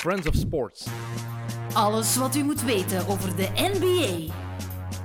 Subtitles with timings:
[0.00, 0.86] Friends of Sports.
[1.72, 4.32] Alles wat u moet weten over de NBA.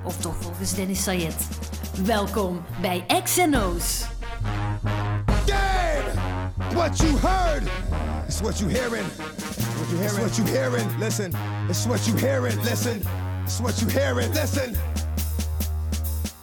[0.04, 1.48] Of toch volgens Dennis Sayed.
[2.04, 4.04] Welkom bij XNO's.
[5.46, 6.74] Damn!
[6.74, 7.62] What you heard
[8.28, 9.06] is what you hearing.
[9.76, 10.24] What you hearing?
[10.24, 10.98] It's what you hearing.
[10.98, 11.32] Listen.
[11.68, 12.62] It's what you hearing.
[12.62, 13.02] Listen.
[13.44, 14.32] It's what you hearing.
[14.32, 14.74] Listen.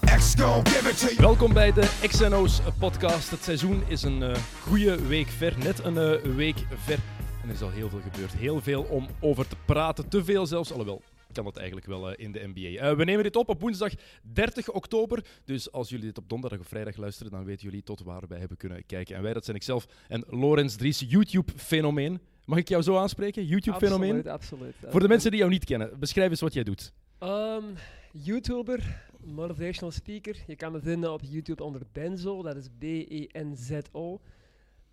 [0.06, 1.18] X gon' give it to you.
[1.18, 3.30] Welkom bij de XNO's podcast.
[3.30, 7.00] Het seizoen is een eh goede week ver, net een eh, week ver.
[7.44, 8.34] En er is al heel veel gebeurd.
[8.34, 10.10] Heel veel om over te praten.
[10.10, 11.02] Te veel zelfs, alhoewel
[11.34, 12.82] kan dat eigenlijk wel eh, in de NBA.
[12.82, 13.92] Eh, we nemen dit op op woensdag
[14.22, 15.26] 30 oktober.
[15.46, 18.40] Dus als jullie dit op donderdag of vrijdag luisteren, dan weten jullie tot waar wij
[18.40, 19.16] hebben kunnen kijken.
[19.16, 22.20] En wij, dat zijn ikzelf en Lorenz Dries, YouTube-fenomeen.
[22.46, 23.46] Mag ik jou zo aanspreken?
[23.46, 24.28] YouTube-fenomeen?
[24.28, 24.92] Absoluut, absoluut.
[24.92, 26.94] Voor de mensen die jou niet kennen, beschrijf eens wat jij doet.
[27.18, 27.64] Ehm,
[28.12, 30.36] YouTuber, motivational speaker.
[30.48, 34.20] Je kan me vinden op YouTube onder Benzo, dat is B-E-N-Z-O.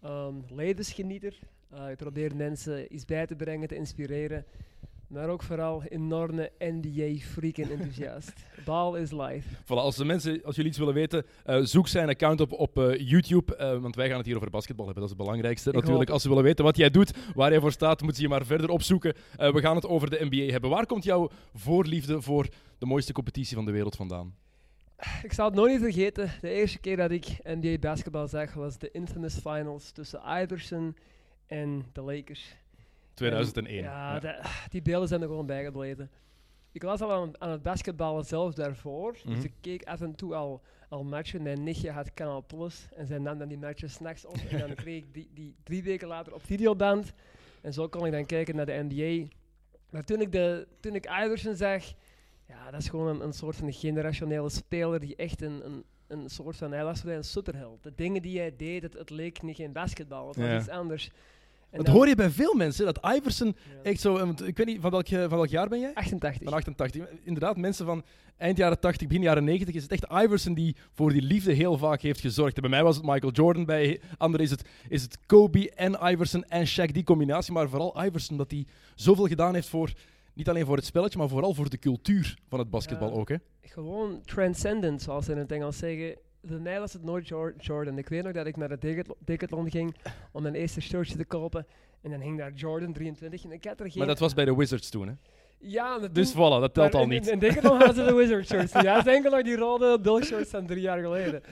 [0.00, 1.38] Ehm, levensgenieter.
[1.70, 4.44] Eh, ik probeer mensen iets bij te brengen, te inspireren.
[5.06, 8.32] Maar ook vooral enorme NBA-freak en enthousiast.
[8.64, 9.48] Ball is life.
[9.64, 12.78] Voilà, als, de mensen, als jullie iets willen weten, eh, zoek zijn account op op
[12.78, 13.78] eh, YouTube.
[13.80, 15.68] want wij gaan het hier over basketbal hebben, dat is het belangrijkste.
[15.68, 18.16] Ik Natuurlijk, hoop als ze willen weten wat jij doet, waar jij voor staat, moeten
[18.16, 19.14] ze je maar verder opzoeken.
[19.36, 20.70] We gaan het over de NBA hebben.
[20.70, 24.34] Waar komt jouw voorliefde voor de mooiste competitie van de wereld vandaan?
[25.22, 26.30] Ik zal het nooit niet vergeten.
[26.40, 30.94] De eerste keer dat ik NBA basketbal zag was de infamous finals tussen Iverson
[31.50, 32.56] en de Lakers.
[33.14, 33.78] 2001.
[33.78, 34.20] En, ja,
[34.68, 36.10] die beelden zijn er gewoon bijgebleven.
[36.72, 39.16] Ik was al aan, aan het basketballen zelf daarvoor.
[39.24, 39.34] Mhm.
[39.34, 41.42] Dus ik keek af en toe al, al matchen.
[41.42, 42.88] Mijn nichtje had Canal Plus.
[42.96, 44.36] En zij nam dan die matches s'nachts op.
[44.50, 47.12] En dan kreeg ik die, die drie weken later op videoband.
[47.62, 49.28] En zo kon ik dan kijken naar de NBA.
[49.90, 51.84] Maar toen ik, de, toen ik Iverson zag...
[52.46, 56.28] Ja, dat is gewoon een, een soort van generationele speler die echt een, een, een
[56.28, 56.72] soort van...
[56.72, 57.82] Hij was voor mij een superheld.
[57.82, 60.26] De dingen die hij deed, het, het leek niet geen basketbal.
[60.28, 60.58] Het was Ja.
[60.58, 61.10] iets anders.
[61.70, 63.82] Dat dan- hoor je bij veel mensen, dat Iverson ja.
[63.82, 64.16] echt zo...
[64.16, 65.94] eh, Ik weet niet, van welk, van welk jaar ben jij?
[65.94, 66.42] 88.
[66.44, 67.06] Van 88.
[67.22, 68.04] Inderdaad, mensen van
[68.36, 71.78] eind jaren 80, begin jaren 90 is het echt Iverson die voor die liefde heel
[71.78, 72.54] vaak heeft gezorgd.
[72.54, 75.98] En bij mij was het Michael Jordan, bij anderen is het, is het Kobe en
[76.02, 77.52] Iverson en Shaq, die combinatie.
[77.52, 79.92] Maar vooral Iverson, dat hij zoveel gedaan heeft voor,
[80.34, 83.14] niet alleen voor het spelletje, maar vooral voor de cultuur van het basketbal Ja.
[83.14, 83.28] ook.
[83.28, 83.36] Hè?
[83.62, 86.16] gewoon transcendent, zoals ze in het Engels zeggen.
[86.44, 87.98] Voor mij was het nooit Jor- Jordan.
[87.98, 89.94] Ik weet nog dat ik naar de Decathlon- ging
[90.32, 91.66] om mijn eerste shirtje te kopen.
[92.02, 93.98] En dan hing daar Jordan 23 en ik had er geen...
[93.98, 95.06] Maar dat was bij de Wizards toen.
[95.08, 95.14] Hè?
[95.58, 97.26] Ja, Dus voilà, dat telt al in- niet.
[97.28, 98.72] In, Decathlon hadden ze de Wizard shirts.
[98.72, 101.42] Ja, het is enkel nog die rode Bill shirts van drie jaar geleden.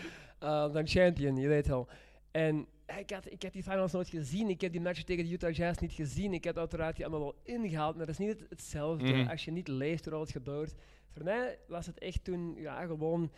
[0.42, 1.88] Uh, dan Champion, je weet wel.
[2.30, 2.66] En
[2.98, 4.48] ik had, ik had die finals nooit gezien.
[4.48, 6.32] Ik heb die match tegen de Utah Jazz niet gezien.
[6.32, 9.28] Ik heb uiteraard die allemaal wel ingehaald, maar dat is niet het- hetzelfde Mhm.
[9.30, 10.74] als je niet leest hoe het gebeurt.
[11.10, 13.30] Voor mij was het echt toen, ja, gewoon...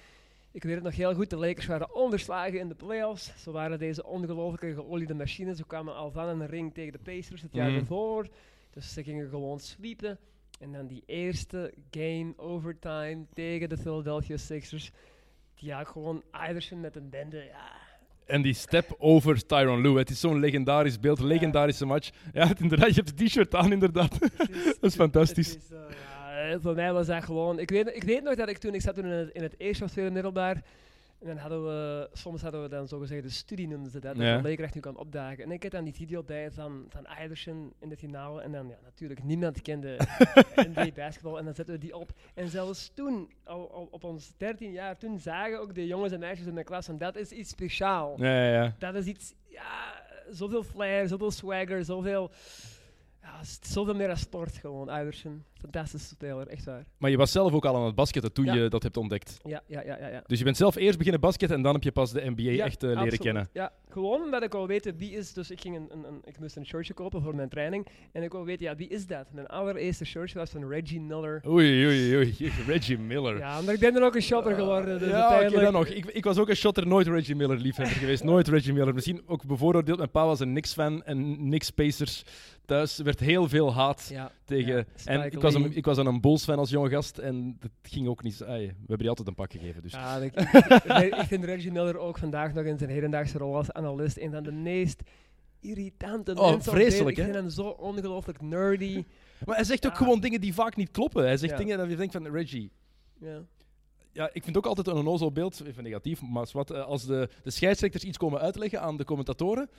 [0.52, 3.32] Ik weet het nog heel goed, de Lakers waren onderslagen in de playoffs.
[3.42, 5.56] Ze waren deze ongelooflijke geoliede machines.
[5.56, 7.78] Ze kwamen al van een ring tegen de Pacers het jaar Mhm.
[7.78, 8.28] ervoor.
[8.70, 10.18] Dus ze gingen gewoon sweepen.
[10.60, 14.90] En dan die eerste game overtime tegen de Philadelphia Sixers.
[15.68, 17.36] Had gewoon Iverson met een bende.
[17.44, 17.70] Ja,
[18.26, 19.98] En die step over Tyron Lue.
[19.98, 22.10] Het is zo'n legendarisch beeld, legendarische match.
[22.32, 24.22] Ja, het- inderdaad, je hebt het t-shirt aan, inderdaad.
[24.22, 24.28] is,
[24.80, 25.56] Dat is fantastisch.
[25.56, 26.09] is, eh, ja,
[26.60, 27.58] voor mij was dat gewoon...
[27.58, 28.74] Ik weet, ik weet nog dat ik toen...
[28.74, 30.62] Ik zat toen in het, in het eerste of tweede middelbaar.
[31.20, 32.08] En dan hadden we...
[32.12, 34.16] Soms hadden we dan zogezegd de studie, noemden ze dat.
[34.16, 34.32] Ja.
[34.32, 35.44] Dat de leerkracht nu kwam opdagen.
[35.44, 38.42] En ik had dan die video bij van, van Iverson in de finale.
[38.42, 39.96] En dan, ja, natuurlijk, niemand kende
[40.74, 41.38] NBA basketbal.
[41.38, 42.10] En dan zetten we die op.
[42.34, 46.20] En zelfs toen, al, al op ons 13 jaar, toen zagen ook de jongens en
[46.20, 48.14] meisjes in de klas van dat is iets speciaal.
[48.22, 48.74] Ja, ja.
[48.78, 52.30] Dat is iets, ja, zoveel flair, zoveel swagger, zoveel,
[53.22, 55.44] ja, zoveel meer dan sport gewoon, Iverson.
[55.60, 56.84] Fantastische speler, echt waar.
[56.98, 58.54] Maar je was zelf ook al aan het basketten toen Ja.
[58.54, 59.36] je dat hebt ontdekt.
[59.44, 60.08] Ja, ja, ja, ja.
[60.08, 60.22] ja.
[60.26, 62.64] Dus je bent zelf eerst beginnen basketten en dan heb je pas de NBA Ja,
[62.64, 63.48] echt eh, leren kennen.
[63.52, 65.32] Ja, gewoon omdat ik wil weten wie is.
[65.32, 67.86] Dus ik, ging een, een, een, ik moest een shirtje kopen voor mijn training.
[68.12, 69.26] En ik wil weten, ja, wie is dat?
[69.32, 71.42] Mijn allereerste shirtje was van Reggie Miller.
[71.48, 72.34] Oei, oei, oei.
[72.66, 73.38] Reggie Miller.
[73.38, 74.98] Ja, maar ik ben dan ook een shotter geworden.
[74.98, 75.86] Dus ja, oké, dan nog.
[75.86, 78.24] Ik, ik was ook een shotter, nooit Reggie Miller liefhebber geweest.
[78.24, 78.94] Nooit Reggie Miller.
[78.94, 79.98] Misschien ook bevooroordeeld.
[79.98, 82.24] Mijn pa was een Knicks-fan en Knicks-Pacers.
[82.66, 84.74] Thuis werd heel veel haat Ja, tegen...
[84.76, 87.70] ja, en ik was, een, ik was dan een Bulls-fan als jonge gast en dat
[87.82, 88.42] ging ook niet...
[88.44, 89.92] ai, we hebben die altijd een pak gegeven, dus...
[89.92, 90.32] Ja, ik,
[91.26, 94.52] vind Reggie Miller ook vandaag nog in zijn hedendaagse rol als analist een van de
[94.52, 95.02] meest
[95.60, 96.72] irritante Oh, mensen.
[96.72, 97.16] vreselijk?
[97.16, 99.04] Ik vind hem zo ongelooflijk nerdy.
[99.46, 101.22] Maar hij zegt ook gewoon dingen die vaak niet kloppen.
[101.22, 102.26] Hij zegt dingen dat je denkt van...
[102.26, 102.70] Reggie,
[103.20, 103.42] Ja.
[104.12, 107.28] ja, ik vind ook altijd een onnozel beeld, even negatief, maar wat, eh, als de,
[107.42, 109.70] de scheidsrechters iets komen uitleggen aan de commentatoren,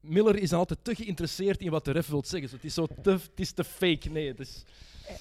[0.00, 2.48] Miller is altijd te geïnteresseerd in wat de ref wil zeggen.
[2.48, 4.08] Zo, het, is zo te, het is te fake.
[4.10, 4.64] Nee, het is...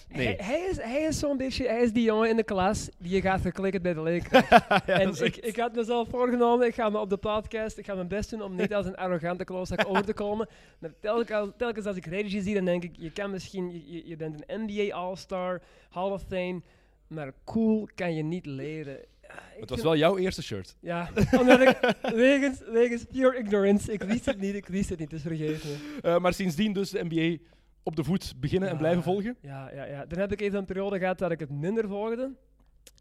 [0.10, 0.26] Nee.
[0.26, 3.16] Hij, hij is, hij is zo'n beetje, hij is die jongen in de klas die
[3.16, 4.50] je gaat verklikken bij de leerkracht.
[4.86, 7.94] Ja, en ik, ik had mezelf voorgenomen, ik ga me op de podcast, ik ga
[7.96, 10.48] mijn best doen om niet als een arrogante klootzak over te komen.
[10.80, 14.08] Maar telkens, telkens als ik Reggie zie, dan denk ik, je kan misschien, je- je,
[14.08, 16.62] je bent een NBA All-Star, Hall of Fame,
[17.08, 18.98] maar cool kan je niet leren.
[19.30, 20.76] Ja, Het was wel jouw eerste shirt.
[20.80, 21.10] Ja,
[21.40, 25.22] omdat ik, wegens, wegens pure ignorance, ik wist het niet, ik wist het niet, dus
[25.22, 26.00] vergeef me.
[26.02, 27.44] Eh, maar sindsdien dus de NBA
[27.84, 29.38] op de voet beginnen en blijven volgen.
[29.42, 30.06] Ja, ja, ja.
[30.06, 32.32] Dan heb ik even een periode gehad dat ik het minder volgde.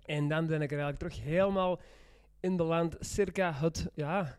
[0.05, 1.81] En dan ben ik er eigenlijk terug helemaal
[2.41, 4.39] in beland, circa het, ja,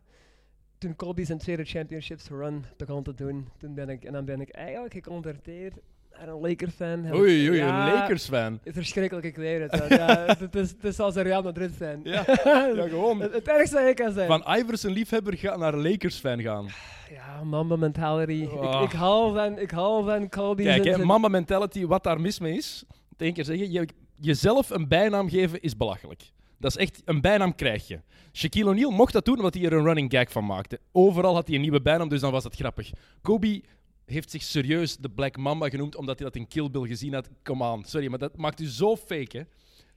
[0.77, 3.49] toen Kobe zijn tweede championships run begon te doen.
[3.57, 5.77] Toen ben ik, en dan ben ik eigenlijk geconverteerd
[6.19, 7.05] naar een Laker-fan.
[7.05, 8.59] En- Oei, oei, ja, een Lakers-fan.
[8.65, 9.85] Verschrikkelijk, ik weet het.
[9.99, 11.99] ja, het, is, het is als een Real Madrid-fan.
[12.03, 13.21] Ja, ja, gewoon.
[13.21, 14.27] het, het ergste dat je kan zijn.
[14.27, 16.67] Van Iverson-liefhebber ga- naar Lakers-fan gaan.
[17.11, 18.47] Ja, mamba mentality.
[18.51, 18.81] Oh.
[18.81, 20.63] Ik, ik hou van, ik hou van Kobe.
[20.63, 22.83] Kijk, hè, mentality, wat daar mis mee is.
[23.09, 26.21] Het één keer zeggen, je, jezelf een bijnaam geven is belachelijk.
[26.57, 27.99] Dat is echt, een bijnaam krijg je.
[28.33, 30.79] Shaquille O'Neal mocht dat doen omdat hij er een running gag van maakte.
[30.91, 32.89] Overal had hij een nieuwe bijnaam, dus dan was het grappig.
[33.21, 33.61] Kobe
[34.09, 37.29] heeft zich serieus de Black Mamba genoemd omdat hij dat in Kill Bill gezien had.
[37.43, 39.43] Come on, sorry, maar dat maakt u zo fake, hè.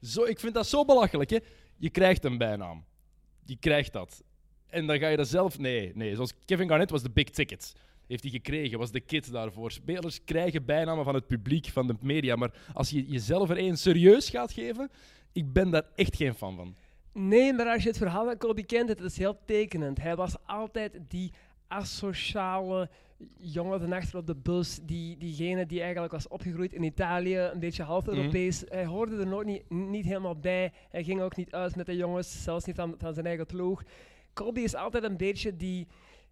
[0.08, 1.38] Zo, ik vind dat zo belachelijk, hè.
[1.76, 2.84] Je krijgt een bijnaam.
[3.44, 4.22] Je krijgt dat.
[4.66, 5.58] En dan ga je dat zelf...
[5.58, 6.14] Nee, nee.
[6.14, 7.74] Zoals Kevin Garnett was de big ticket.
[8.06, 9.70] Heeft hij gekregen, was de kid daarvoor.
[9.70, 12.36] Spelers krijgen bijnamen van het publiek, van de media.
[12.36, 14.90] Maar als je jezelf er één serieus gaat geven,
[15.32, 16.76] ik ben daar echt geen fan van.
[17.12, 19.98] Nee, maar als je het verhaal van Kobe kent, het is heel tekenend.
[20.00, 21.32] Hij was altijd die
[21.68, 22.90] asociale
[23.36, 27.58] jongen van achter op de bus, die, diegene die eigenlijk was opgegroeid in Italië, een
[27.58, 28.16] beetje half Mhm.
[28.16, 28.64] Europees.
[28.68, 30.72] Hij hoorde er nooit niet, niet helemaal bij.
[30.90, 33.82] Hij ging ook niet uit met de jongens, zelfs niet van, van zijn eigen ploeg.
[34.32, 35.86] Kobe is altijd een beetje die,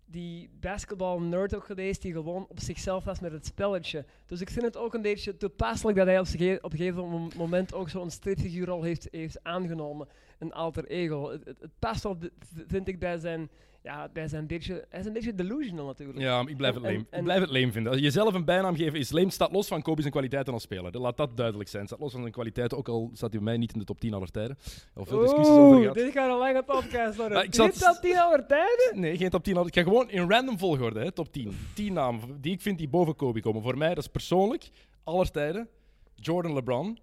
[0.07, 4.05] die basketbal-nerd ook geweest, die gewoon op zichzelf was met het spelletje.
[4.27, 6.19] Dus ik vind het ook een beetje toepasselijk dat hij
[6.63, 10.09] op, een gegeven mom- moment ook zo'n stripfiguurrol heeft, heeft aangenomen.
[10.39, 11.31] Een alter ego.
[11.31, 12.19] Het, het, het past wel,
[12.67, 13.51] vind ik, bij zijn,
[13.83, 14.11] ja,
[14.47, 14.87] beetje...
[14.89, 16.19] Hij is een beetje delusional natuurlijk.
[16.19, 17.07] Ja, maar ik blijf het lame.
[17.11, 17.93] Ik blijf het lame vinden.
[17.93, 20.99] Als jezelf een bijnaam geven is lame, staat los van Kobe zijn kwaliteiten als speler.
[20.99, 21.87] Laat dat duidelijk zijn.
[21.87, 24.01] Staat los van zijn kwaliteiten, ook al staat hij bij mij niet in de top
[24.01, 24.59] 10 aller tijden.
[24.95, 25.95] Al veel discussies over gehad.
[25.95, 27.53] dit gaat een lange podcast worden.
[27.53, 27.79] Zat- zat...
[27.79, 29.01] dat tien oude tijden?
[29.01, 29.57] Nee, geen top 10.
[29.57, 31.57] Ik ga gewoon in random volgorde, hè, top 10.
[31.75, 33.63] 10 namen die ik vind die boven Kobe komen.
[33.63, 34.71] Voor mij, dat is persoonlijk,
[35.05, 35.69] aller tijden.
[36.15, 36.99] Jordan LeBron,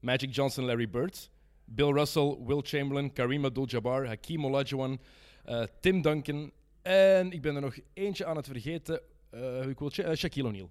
[0.00, 1.30] Magic Johnson, Larry Bird,
[1.64, 5.00] Bill Russell, Will Chamberlain, Kareem Abdul-Jabbar, Hakeem Olajuwon,
[5.48, 6.50] eh, Tim Duncan
[6.82, 9.00] en ik ben er nog eentje aan het vergeten.
[9.30, 10.70] eh, ik wil Sha- eh, Shaquille O'Neal.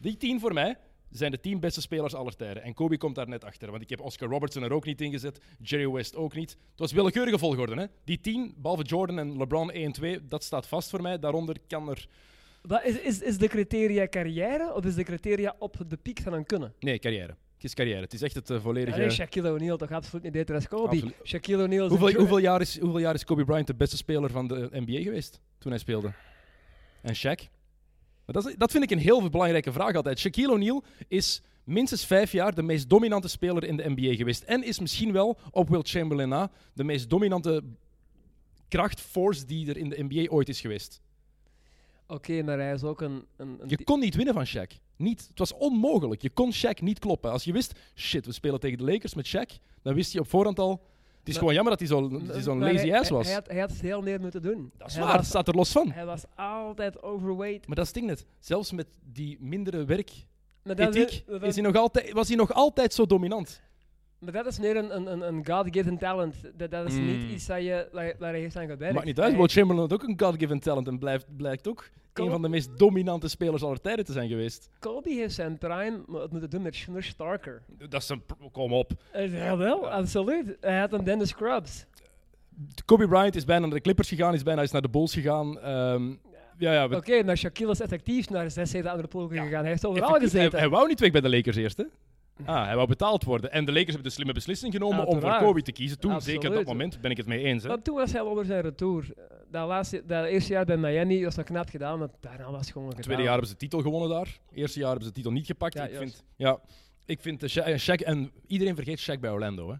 [0.00, 0.76] Die 10 voor mij
[1.10, 2.62] zijn de 10 beste spelers aller tijden.
[2.62, 5.10] En Kobe komt daar net achter, want ik heb Oscar Robertson er ook niet in
[5.10, 6.50] gezet, Jerry West ook niet.
[6.50, 7.86] Het was willekeurige volgorde, hè?
[8.04, 11.18] Die 10, behalve Jordan en LeBron 1 en 2, dat staat vast voor mij.
[11.18, 12.08] Daaronder kan er.
[12.84, 16.44] Is, is, is de criteria carrière of is de criteria op de piek van een
[16.46, 16.74] kunnen?
[16.80, 17.36] Nee, carrière.
[17.58, 18.00] Het is carrière.
[18.00, 19.00] Het is echt het eh, volledige.
[19.02, 20.88] Ja, Shaquille O'Neal toch absoluut niet beter als Kobe.
[20.88, 21.14] Absoluut.
[21.24, 24.68] Shaquille O'Neal hoeveel, jaar is, hoeveel jaar is Kobe Bryant de beste speler van de
[24.72, 26.12] NBA geweest toen hij speelde?
[27.02, 27.44] En Shaq?
[28.24, 30.18] Maar dat, is- dat vind ik een heel belangrijke vraag altijd.
[30.18, 34.42] Shaquille O'Neal is minstens vijf jaar de meest dominante speler in de NBA geweest.
[34.42, 37.62] En is misschien wel, op Will Chamberlain na, de meest dominante
[38.68, 41.00] krachtforce die er in de NBA ooit is geweest.
[42.08, 43.24] Oké, maar hij is ook een...
[43.36, 44.76] een, een Je kon niet winnen van Shaq.
[44.96, 45.26] Niet.
[45.28, 46.22] Het was onmogelijk.
[46.22, 47.30] Je kon Shaq niet kloppen.
[47.30, 50.28] Als je wist, shit, we spelen tegen de Lakers met Shaq, dan wist je op
[50.28, 50.82] voorhand al...
[51.18, 53.24] Het is gewoon jammer dat hij zo- zo'n maar lazy hij- ass was.
[53.26, 54.72] Hij, hij, had, hij had veel meer moeten doen.
[54.76, 55.90] dat is hij waar, dat Was, staat er los van.
[55.90, 57.66] hij was altijd overweight.
[57.66, 58.26] Maar dat is ding net.
[58.38, 59.84] Zelfs met die mindere
[61.48, 63.60] is hij nog altijd, was hij nog altijd zo dominant.
[64.18, 66.34] Maar dat is meer een, een, een, een God-given talent.
[66.56, 67.06] Dat, dat is Mm.
[67.06, 68.94] niet iets dat je, waar, waar hij heeft aan gewerkt.
[68.94, 69.36] Maakt niet uit.
[69.36, 72.78] Will Chamberlain had ook een God-given talent en blijft, blijkt ook een van de meest
[72.78, 74.68] dominante spelers aller tijden te zijn geweest.
[74.78, 77.62] Kobe heeft zijn prime het moeten doen met Schnush Starker.
[77.88, 78.22] Dat is een...
[78.52, 78.90] Kom op.
[79.10, 80.56] Eh, Ja, wel, absoluut.
[80.60, 81.86] Hij had een Dennis Scrubs.
[82.84, 85.60] Kobe Bryant is bijna naar de Clippers gegaan, is bijna eens naar de Bulls gegaan.
[85.60, 86.08] Ehm,
[86.58, 89.42] ja, ja, Oké, maar Shaquille is effectief naar zes, zeven andere ploegen Ja.
[89.42, 89.60] gegaan.
[89.60, 90.58] Hij heeft overal Effectief, hij, gezeten.
[90.58, 91.84] hij wou niet weg bij de Lakers eerst, hè?
[92.44, 93.52] Ah, hij wou betaald worden.
[93.52, 95.36] En de Lakers hebben de slimme beslissing genomen om voor.
[95.38, 95.98] Kobe te kiezen.
[95.98, 97.62] Toen, zeker op dat moment, ben ik het mee eens.
[97.62, 97.68] Hè?
[97.68, 99.06] Want toen was hij al onder zijn retour.
[99.50, 102.70] Dat, laatste, dat eerste jaar bij Miami was nog knap gedaan, maar daarna was het
[102.70, 103.02] gewoon gedaan.
[103.02, 104.38] tweede jaar hebben ze de titel gewonnen daar.
[104.52, 105.74] Eerste jaar hebben ze de titel niet gepakt.
[105.74, 106.14] Ja, ik juist.
[106.14, 106.60] vind, ja,
[107.06, 108.04] ik vind eh, Shaq...
[108.04, 109.76] En iedereen vergeet Shaq bij Orlando, hè?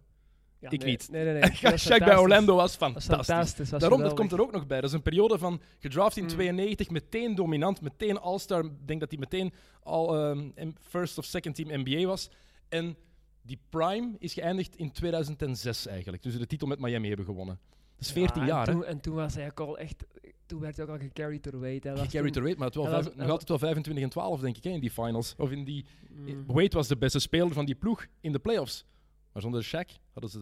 [0.60, 1.08] Ja, ik nee, niet.
[1.10, 1.40] Nee, nee, nee.
[1.70, 2.16] Dat Shaq bij.
[2.16, 3.70] Orlando was Dat was fantastisch.
[3.70, 4.80] was Daarom, dat komt er ook nog bij.
[4.80, 6.28] Dat is een periode van gedraft in Mm.
[6.28, 8.64] 92, meteen dominant, meteen All-Star.
[8.64, 12.30] Ik denk dat hij meteen al ehm, first of second team NBA was.
[12.68, 12.96] En
[13.42, 16.22] die prime is geëindigd in 2006 eigenlijk.
[16.22, 17.58] Toen ze de titel met Miami hebben gewonnen.
[17.96, 18.80] Dat is 14 Ja, jaar, en hè?
[18.80, 20.04] toen, En toen was hij ook al echt
[20.46, 21.80] toen werd hij ook al gecarried door Wade.
[21.80, 24.56] toen- to rate, maar het wel vijf- was- nog altijd wel 25 en 12, denk
[24.56, 25.34] ik, hè, in die finals.
[25.36, 25.84] Of in die...
[26.10, 26.44] Mm.
[26.46, 28.84] Wade was de beste speler van die ploeg in de playoffs.
[29.32, 30.38] Maar zonder Shaq hadden ze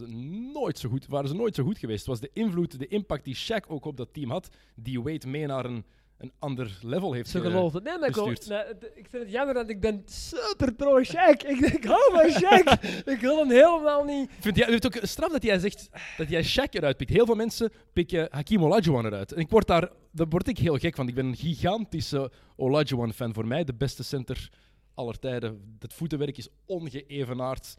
[0.52, 1.98] nooit zo goed, waren ze nooit zo goed geweest.
[1.98, 5.26] Het was de invloed, de impact die Shaq ook op dat team had, die Wade
[5.28, 5.84] mee naar een,
[6.18, 7.82] een ander level heeft Ze ge- geloofden.
[7.82, 8.16] Nee, maar ik,
[8.48, 8.58] nee,
[8.94, 11.46] ik vind het jammer dat ik ben super pro Shaq.
[11.46, 12.80] Ik, ik hou van Shaq.
[13.14, 14.30] ik wil hem helemaal niet.
[14.30, 17.10] Ik vind, ja, het is ook straf dat jij zegt dat jij Shaq eruit pikt.
[17.10, 19.32] Heel veel mensen pikken Hakim Olajuwon eruit.
[19.32, 21.08] En ik word daar, daar word ik heel gek van.
[21.08, 23.34] Ik ben een gigantische Olajuwon-fan.
[23.34, 24.50] Voor mij de beste center
[24.94, 25.76] aller tijden.
[25.78, 27.74] Het voetenwerk is ongeëvenaard.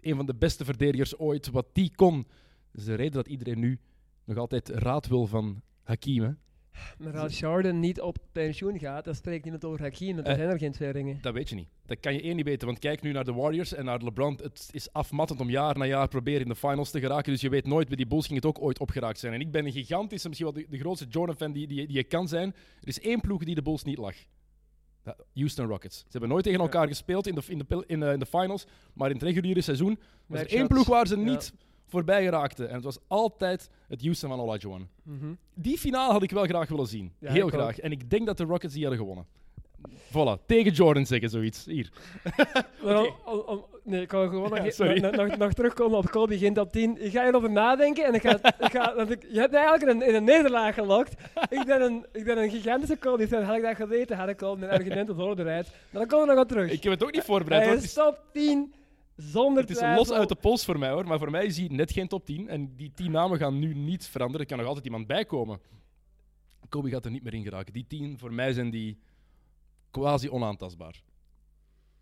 [0.00, 1.50] Een van de beste verdedigers ooit.
[1.50, 2.26] Wat die kon.
[2.72, 3.78] Dat is de reden dat iedereen nu
[4.24, 6.22] nog altijd raad wil van Hakim.
[6.22, 6.30] hè.
[6.98, 10.14] Maar als Jordan niet op pensioen gaat, dan spreekt niemand over Hakim.
[10.14, 10.38] Want er Eh.
[10.38, 11.18] zijn er geen twee ringen.
[11.20, 11.68] Dat weet je niet.
[11.86, 12.66] Dat kan je één niet weten.
[12.66, 14.38] Want kijk nu naar de Warriors en naar LeBron.
[14.42, 17.32] Het is afmattend om jaar na jaar proberen in de finals te geraken.
[17.32, 19.32] Dus je weet nooit, bij die Bulls ging het ook ooit opgeraakt zijn.
[19.32, 22.04] En ik ben een gigantische, misschien wel de, de grootste Jordan-fan die, die, die je
[22.04, 22.48] kan zijn.
[22.80, 24.14] Er is één ploeg die de Bulls niet lag.
[25.34, 25.98] Houston Rockets.
[25.98, 26.64] Ze hebben nooit tegen Ja.
[26.64, 28.66] elkaar gespeeld in de, in, de, pil- in, de, in de finals.
[28.94, 31.38] Maar in het reguliere seizoen was er één ploeg waar ze Ja.
[31.86, 32.68] Voorbij geraakten.
[32.68, 34.88] En het was altijd het Houston van Olajuwon.
[35.02, 35.32] Mhm.
[35.54, 37.12] Die finale had ik wel graag willen zien.
[37.18, 37.52] Ja, Heel ook.
[37.52, 37.78] graag.
[37.78, 39.26] En ik denk dat de Rockets die hadden gewonnen.
[40.08, 41.64] Voilà, tegen Jordan zeggen zoiets.
[41.64, 41.90] Hier.
[43.46, 45.00] Om- nee, ik kan gewoon nog, Ja, sorry.
[45.00, 47.04] nog, nog, nog terugkomen op Kobe begint op 10.
[47.04, 49.90] Ik ga erover nadenken en ik ga, ik ga, want ik, je hebt mij eigenlijk
[49.92, 51.14] in een, in een nederlaag gelokt.
[51.50, 53.42] Ik ben een, ik ben een gigantische Kobe fan.
[53.42, 55.66] Had ik dat geweten, had ik al mijn argumenten voorbereid.
[55.90, 56.70] Maar dan komen we nog aan terug.
[56.70, 57.64] Ik heb het ook niet voorbereid.
[57.64, 58.74] Hij is is, top 10
[59.16, 59.98] zonder het is twijfel.
[59.98, 61.06] los uit de pols voor mij hoor.
[61.06, 62.48] Maar voor mij is hij net geen top 10.
[62.48, 64.40] En die 10 namen gaan nu niet veranderen.
[64.40, 65.60] Er kan nog altijd iemand bij komen.
[66.68, 67.72] Kobe gaat er niet meer in geraken.
[67.72, 68.98] Die 10, voor mij zijn die
[69.90, 71.02] quasi onaantastbaar.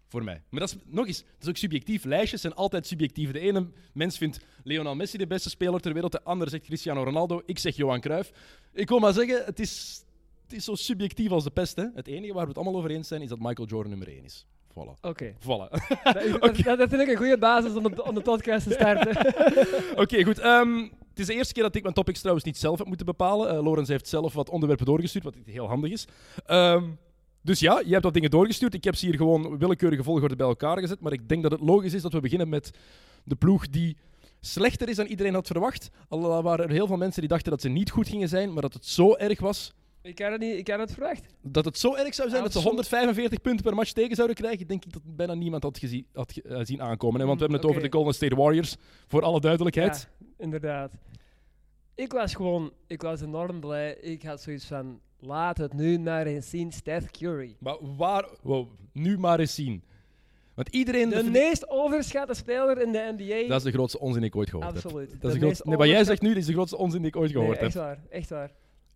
[0.09, 0.42] Voor mij.
[0.49, 2.04] Maar dat is nog eens, dat is ook subjectief.
[2.04, 3.31] Lijstjes zijn altijd subjectief.
[3.31, 6.12] De ene mens vindt Lionel Messi de beste speler ter wereld.
[6.12, 7.42] De andere zegt Cristiano Ronaldo.
[7.47, 8.33] Ik zeg Johan Cruijff.
[8.73, 10.04] Ik wil maar zeggen, het is,
[10.42, 11.76] het is zo subjectief als de pest.
[11.76, 11.87] Hè.
[11.95, 14.25] Het enige waar we het allemaal over eens zijn, is dat Michael Jordan nummer 1
[14.25, 14.47] is.
[14.73, 15.00] Voilà.
[15.00, 15.35] Oké.
[15.38, 15.69] Voilà.
[16.02, 19.17] Dat, is- dat, vind ik een goede basis om de, om de podcast te starten.
[20.02, 20.38] Oké, goed.
[20.38, 20.76] ehm,
[21.11, 23.49] het is de eerste keer dat ik mijn topics trouwens niet zelf heb moeten bepalen.
[23.57, 26.07] Eh Lorenz heeft zelf wat onderwerpen doorgestuurd, wat heel handig is.
[26.47, 26.85] Ehm,
[27.43, 28.75] dus ja, je hebt wat dingen doorgestuurd.
[28.75, 31.00] Ik heb ze hier gewoon willekeurige volgorde bij elkaar gezet.
[31.00, 32.71] Maar ik denk dat het logisch is dat we beginnen met
[33.25, 33.97] de ploeg die
[34.41, 35.91] slechter is dan iedereen had verwacht.
[36.09, 38.62] Al waren er heel veel mensen die dachten dat ze niet goed gingen zijn, maar
[38.62, 39.73] dat het zo erg was.
[40.03, 41.27] Ik had het niet, ik had het verwacht.
[41.43, 42.65] Dat het zo erg zou zijn dat ze Absoluut.
[42.65, 46.37] 145 punten per match tegen zouden krijgen, denk ik dat bijna niemand had, gezien, had
[46.37, 47.21] eh, zien aankomen.
[47.21, 47.27] hè.
[47.27, 50.09] Want we Mm, hebben het over de Golden State Warriors, voor alle duidelijkheid.
[50.19, 50.93] Ja, inderdaad.
[51.95, 53.95] Ik was gewoon, ik was enorm blij.
[54.01, 57.57] Ik had zoiets van, laat het nu maar eens zien, Steph Curry.
[57.59, 58.29] Maar waar...
[58.43, 59.83] Wow, nu maar eens zien.
[60.55, 61.09] Want iedereen...
[61.09, 63.49] De meest overschatte speler in de NBA.
[63.49, 64.85] Dat is de grootste onzin die ik ooit gehoord heb.
[64.85, 65.11] Absoluut.
[65.11, 65.69] Dat is De de meest grootste...
[65.69, 67.75] Nee, wat jij zegt nu, is de grootste onzin die ik ooit gehoord Nee, echt
[67.75, 67.83] heb.
[67.83, 68.53] waar, echt waar.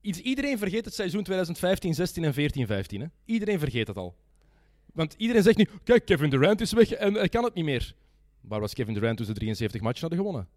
[0.06, 3.00] Iets, iedereen vergeet het seizoen 2015, 16 en 14, 15.
[3.00, 3.06] Hè?
[3.24, 4.16] Iedereen vergeet het al.
[4.92, 7.94] Want iedereen zegt nu, kijk, Kevin Durant is weg en hij kan het niet meer.
[8.40, 10.48] Waar was Kevin Durant toen ze 73 matchen hadden gewonnen?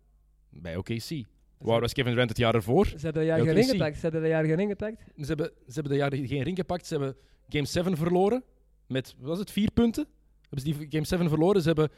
[0.50, 1.10] Bij OKC.
[1.58, 2.86] Waar was Kevin Durant het jaar ervoor?
[2.86, 3.96] Ze hebben dat jaar Ja, geen ring gepakt.
[3.96, 4.98] Ze hebben dat jaar geen ring gepakt.
[5.18, 6.86] Ze hebben, ze hebben de jaren geen ring gepakt.
[6.86, 7.16] Ze hebben
[7.50, 8.44] Game 7 verloren.
[8.88, 10.08] Met, wat was het, vier punten?
[10.42, 11.62] Hebben ze die Game 7 verloren.
[11.62, 11.90] Ze hebben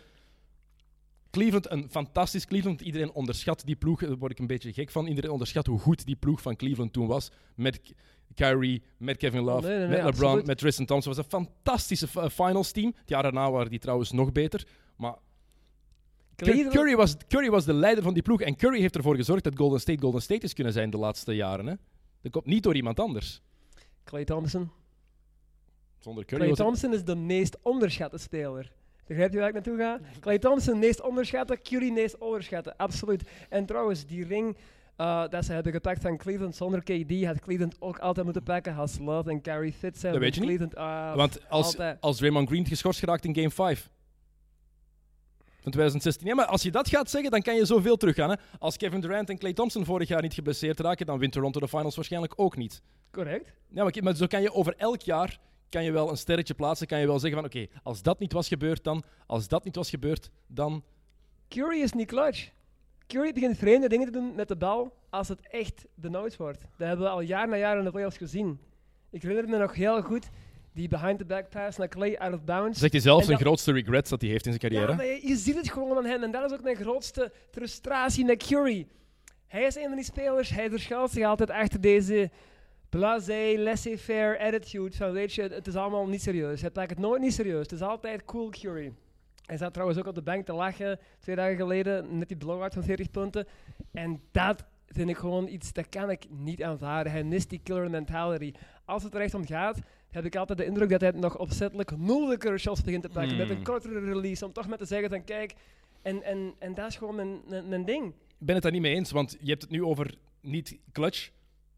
[1.32, 2.82] Cleveland, een fantastisch Cleveland.
[2.82, 4.00] Iedereen onderschat die ploeg.
[4.00, 5.08] Daar word ik een beetje gek van.
[5.08, 7.32] Iedereen onderschat hoe goed die ploeg van Cleveland toen was.
[7.56, 7.80] Met
[8.36, 10.46] Kyrie, met Kevin Love, Nee, nee, met LeBron, absoluut.
[10.46, 11.14] met Tristan Thompson.
[11.14, 12.94] Het was een fantastische fi- finals team.
[13.00, 14.68] Het jaar daarna waren die trouwens nog beter.
[14.96, 15.16] Maar
[16.36, 18.42] Cleveland- Curry was, Curry was de leider van die ploeg.
[18.42, 21.36] En Curry heeft ervoor gezorgd dat Golden State Golden State is kunnen zijn de laatste
[21.36, 21.66] jaren.
[21.68, 21.74] Hè.
[22.22, 23.42] Dat komt niet door iemand anders.
[24.04, 24.72] Clay Thompson.
[26.00, 28.72] Zonder Curry Clay het- Thompson is de meest onderschatte speler.
[29.08, 30.00] Begrijp je waar ik naartoe ga?
[30.20, 31.58] Clay Thompson, meest onderschatte.
[31.62, 32.78] Curry, meest onderschatte.
[32.78, 33.24] Absoluut.
[33.50, 34.58] En trouwens, die ring
[35.02, 38.76] eh, dat ze hebben gepakt van Cleveland zonder KD had Cleveland ook altijd moeten pakken
[38.76, 40.14] als Love en Carrie fit zijn.
[40.14, 40.50] Dat weet je niet.
[40.50, 42.02] Cleveland, ah, Want als, altijd.
[42.02, 43.90] als Draymond Green geschorst geraakt in Game 5
[45.62, 46.28] van 2016.
[46.28, 48.30] Ja, maar als je dat gaat zeggen, dan kan je zoveel teruggaan.
[48.30, 48.36] Hè?
[48.60, 51.68] Als Kevin Durant en Clay Thompson vorig jaar niet geblesseerd raken, dan wint Toronto de
[51.68, 52.82] finals waarschijnlijk ook niet.
[53.12, 53.54] Correct.
[53.70, 55.40] Ja, maar, maar zo kan je over elk jaar
[55.72, 56.88] kan je wel een sterretje plaatsen.
[56.88, 59.76] Kan je wel zeggen van, oké, als dat niet was gebeurd dan, als dat niet
[59.76, 60.84] was gebeurd, dan...
[61.48, 62.50] Curry is niet clutch.
[63.08, 66.62] Curry begint vreemde dingen te doen met de bal als het echt benauwd wordt.
[66.78, 68.60] Dat hebben we al jaar na jaar in de playoffs gezien.
[69.10, 70.30] Ik herinner me nog heel goed
[70.74, 72.80] die behind-the-back pass naar Clay out of bounds.
[72.80, 75.06] Zegt hij zelf zijn grootste regrets dat hij heeft in zijn carrière.
[75.06, 76.24] je, je ziet het gewoon aan hem.
[76.24, 78.88] En dat is ook mijn grootste frustratie met Curry.
[79.48, 82.30] Hij is een van die spelers, hij verschuilt zich altijd achter deze
[82.92, 84.96] blasé, laissez-faire attitude.
[84.98, 86.62] Van weet je, het is allemaal niet serieus.
[86.62, 87.62] Hij pakt het nooit niet serieus.
[87.62, 88.94] Het is altijd cool Curry.
[89.46, 92.74] Hij zat trouwens ook op de bank te lachen twee dagen geleden, net die blowout
[92.74, 93.48] van 40 punten.
[93.92, 97.12] En dat vind ik gewoon iets, dat kan ik niet aanvaarden.
[97.12, 98.52] Hij mist die killer mentality.
[98.86, 99.80] Als het er echt om gaat,
[100.10, 103.38] heb ik altijd de indruk dat hij nog opzettelijk moeilijkere shots begint te pakken.
[103.38, 103.64] Met een Hmm.
[103.64, 105.54] kortere release, om toch maar te zeggen van kijk,
[106.02, 108.06] en, en, en dat is gewoon mijn, mijn, mijn ding.
[108.08, 111.30] Ik ben het daar niet mee eens, want je hebt het nu over niet clutch.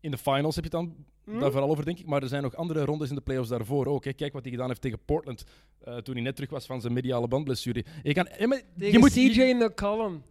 [0.04, 0.96] In de finals heb je het dan
[1.26, 1.40] Hm?
[1.40, 2.06] daar vooral over, denk ik.
[2.06, 4.04] Maar er zijn nog andere rondes in de playoffs daarvoor ook.
[4.06, 4.14] Hè.
[4.14, 5.44] Kijk wat hij gedaan heeft tegen Portland
[5.84, 7.86] eh, toen hij net terug was van zijn mediale bandblessure.
[8.04, 10.24] Je kan, Tegen je moet CJ McCollum.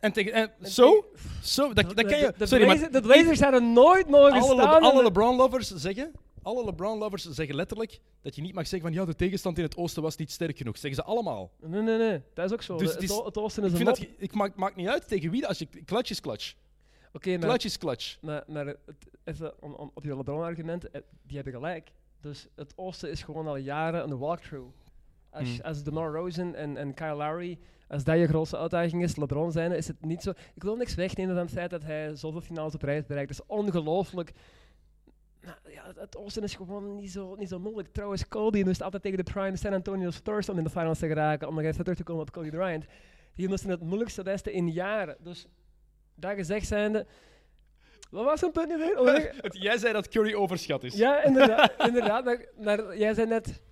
[0.00, 1.04] En tegen, en, En zo?
[1.42, 1.72] Zo?
[1.72, 2.24] Dat, De, dat kan je...
[2.26, 6.12] de, de, sorry, maar Blazers, de Blazers hadden nooit mogen alle, Le- alle LeBron-lovers zeggen...
[6.42, 9.76] Alle LeBron-lovers zeggen letterlijk dat je niet mag zeggen van ja, de tegenstand in het
[9.76, 10.78] oosten was niet sterk genoeg.
[10.78, 11.50] Zeggen ze allemaal.
[11.60, 12.20] Nee, nee, nee.
[12.34, 12.76] Dat is ook zo.
[12.76, 15.08] Dus De- het is- oosten is Ik een dat, je- ik maakt maakt niet uit
[15.08, 15.46] tegen wie.
[15.46, 16.54] Als je clutch is clutch.
[17.16, 18.16] Oké, Clutch is clutch.
[18.20, 18.76] het,
[19.24, 21.92] even om, om, op je LeBron-argument, eh, die hebben gelijk.
[22.20, 24.74] Dus het oosten is gewoon al jaren een walkthrough.
[25.30, 25.60] Als, Hmm.
[25.64, 27.58] als DeMar Rosen en, en Kyle Lowry,
[27.88, 30.30] als dat je grootste uitdaging is, LeBron zijn, is het niet zo...
[30.54, 33.28] Ik wil niks wegnemen van het feit dat hij zoveel finales op reis bereikt.
[33.36, 34.32] Dat is ongelooflijk.
[35.40, 37.88] Nou, ja, het- oosten is gewoon niet zo, niet zo moeilijk.
[37.92, 41.06] Trouwens, Kobe moest altijd tegen de prime San Antonio Spurs om in de finals te
[41.06, 41.48] geraken.
[41.48, 42.84] Om nog even terug te komen op Kobe Bryant.
[43.34, 45.16] Die moesten het moeilijkste westen in jaren.
[45.20, 45.46] Dus
[46.16, 47.06] dat gezegd zijnde...
[48.10, 48.98] Wat was een punt nu weer?
[48.98, 49.24] Oh,
[49.66, 50.94] Jij zei dat Curry overschat is.
[50.94, 51.72] ja, inderdaad.
[51.88, 53.62] inderdaad maar, maar jij zei net...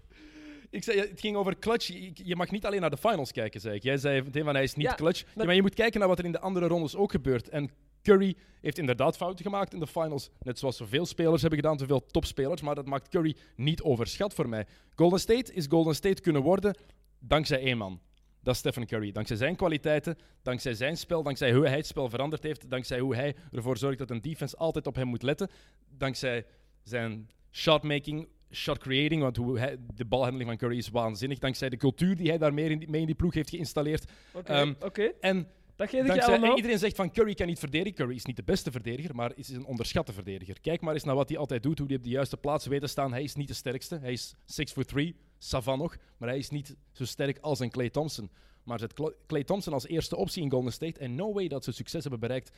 [0.71, 1.87] Ik zei, het ging over clutch.
[2.15, 3.83] Je, mag niet alleen naar de finals kijken, zei ik.
[3.83, 5.21] Jij zei meteen van hij is niet Ja, clutch.
[5.21, 7.49] Ja, maar- maar je moet kijken naar wat er in de andere rondes ook gebeurt.
[7.49, 7.71] En
[8.03, 10.31] Curry heeft inderdaad fouten gemaakt in de finals.
[10.43, 12.61] Net zoals zoveel spelers hebben gedaan, zoveel topspelers.
[12.63, 14.67] Maar dat maakt Curry niet overschat voor mij.
[14.95, 16.77] Golden State is Golden State kunnen worden
[17.19, 18.01] dankzij één man.
[18.45, 19.13] Dat is Stephen Curry.
[19.13, 23.15] Dankzij zijn kwaliteiten, dankzij zijn spel, dankzij hoe hij het spel veranderd heeft, dankzij hoe
[23.15, 25.51] hij ervoor zorgt dat een defense altijd op hem moet letten,
[25.99, 26.45] dankzij
[26.83, 31.77] zijn shotmaking, shot creating, want hoe hij, de balhandeling van Curry is waanzinnig, dankzij de
[31.77, 34.05] cultuur die hij daarmee in die, mee in die ploeg heeft geïnstalleerd.
[34.33, 34.73] Oké, Ehm.
[35.21, 37.95] En Dat geef ik je Dankzij, iedereen zegt van Curry kan niet verdedigen.
[37.95, 40.61] Curry is niet de beste verdediger, maar is een onderschatte verdediger.
[40.61, 42.81] Kijk maar eens naar wat hij altijd doet, hoe hij op de juiste plaats weet
[42.81, 43.13] te staan.
[43.13, 43.99] Hij is niet de sterkste.
[43.99, 45.17] Hij is 6 foot 3,
[45.49, 48.31] savan nog, maar hij is niet zo sterk als een Clay Thompson.
[48.63, 51.65] Maar zet Cla- Clay Thompson als eerste optie in Golden State en no way dat
[51.65, 52.51] ze succes hebben bereikt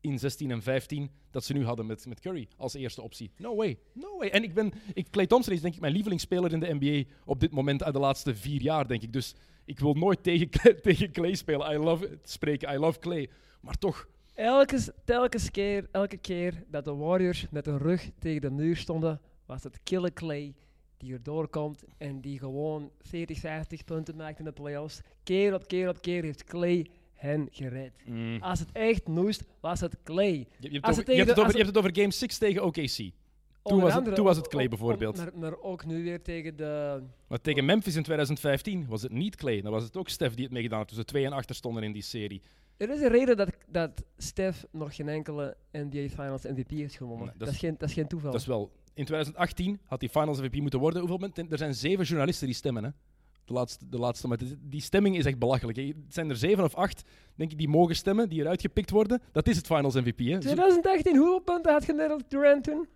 [0.00, 3.30] in 16 en 15 dat ze nu hadden met, met Curry als eerste optie.
[3.36, 3.78] No way.
[3.92, 4.28] No way.
[4.28, 7.40] En ik ben, ik, Clay Thompson is denk ik mijn lievelingsspeler in de NBA op
[7.40, 9.12] dit moment uit de laatste vier jaar, denk ik.
[9.12, 10.50] Dus ik wil nooit tegen,
[10.82, 11.72] tegen Clay spelen.
[11.72, 12.74] I love spreken.
[12.74, 13.30] I love Clay.
[13.60, 18.50] Maar toch, Elke, telkens keer, elke keer dat de Warriors met hun rug tegen de
[18.50, 20.54] muur stonden, was het Killer Clay
[21.00, 25.00] die erdoor komt en die gewoon 40, 50 punten maakt in de playoffs.
[25.22, 27.92] Keer op keer op keer heeft Clay hen gered.
[28.40, 30.26] Als het echt moest, was het Clay.
[30.26, 31.78] Je, je, hebt, over, het je, tegen hebt het de- over, als je hebt het
[31.84, 33.10] over Game 6 tegen OKC.
[33.62, 35.16] Toen was het- toen was het Clay bijvoorbeeld.
[35.16, 37.02] Maar, maar ook nu weer tegen de...
[37.28, 39.60] Maar tegen Memphis in 2015 was het niet Clay.
[39.60, 40.90] Dan was het ook Steph die het meegedaan had.
[40.90, 42.42] Ze 2 en achter stonden in die serie.
[42.76, 47.26] Er is een reden dat, dat Steph nog geen enkele NBA Finals MVP heeft gewonnen.
[47.26, 48.30] Nee, dat dat, is- is geen, dat is geen toeval.
[48.30, 48.70] Dat is wel...
[49.00, 51.00] In 2018 had hij Finals MVP moeten worden.
[51.00, 51.50] Hoeveel mensen?
[51.50, 52.90] Er zijn zeven journalisten die stemmen, hè.
[53.44, 55.78] De laatste, de laatste, maar die stemming is echt belachelijk.
[55.78, 55.84] hè.
[55.84, 57.02] Het zijn er zeven of acht,
[57.34, 59.22] denk ik, die mogen stemmen, die eruit gepikt worden.
[59.32, 60.18] Dat is het Finals MVP.
[60.18, 60.32] Hè.
[60.32, 62.88] Zo- 2018, hoeveel punten had gemiddeld Durant toen?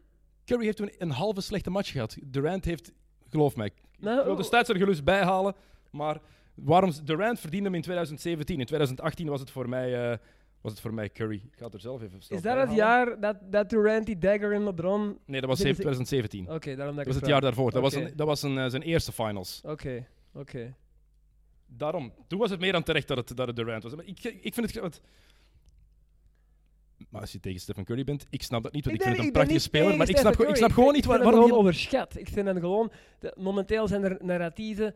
[0.44, 2.16] Curry heeft toen een halve slechte match gehad.
[2.24, 2.92] Durant heeft,
[3.28, 5.54] geloof mij, Nou, Ik wil de stats er gerust bij halen,
[5.90, 6.20] maar
[6.54, 8.58] waarom Durant verdiende hem in 2017.
[8.60, 10.18] In 2018 was het voor mij, eh,
[10.64, 11.34] was het voor mij Curry.
[11.52, 14.18] Ik ga het er zelf even snel Is dat het jaar dat, dat Durant die
[14.18, 15.18] dagger in LeBron...
[15.26, 16.50] Nee, dat was Dit is- 2017.
[16.50, 17.70] Oké, daarom dat Dat was ik het jaar daarvoor.
[17.70, 19.60] Dat was, een, dat was een, eh, zijn eerste finals.
[19.64, 20.74] Oké, oké.
[21.66, 22.12] Daarom.
[22.26, 23.94] Toen was het meer dan terecht dat het, dat het Durant was.
[23.94, 25.00] Maar ik, ik vind het...
[27.08, 29.26] Maar als je tegen Stephen Curry bent, ik snap dat niet, want ik, vind het
[29.26, 29.96] een prachtige speler.
[29.96, 32.16] Maar ik snap, gewoon- ik snap gewoon niet waar, waarom gewoon je- overschat.
[32.18, 32.92] Ik vind hem gewoon...
[33.18, 34.94] de- momenteel zijn er narratieven...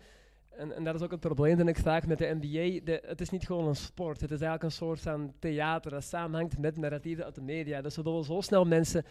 [0.59, 2.85] En, en dat is ook het probleem, denk ik, vaak met de NBA.
[2.85, 4.21] De, het is niet gewoon een sport.
[4.21, 7.81] Het is eigenlijk een soort van theater dat samenhangt met narratieven uit de media.
[7.83, 9.05] Dus we willen zo snel mensen...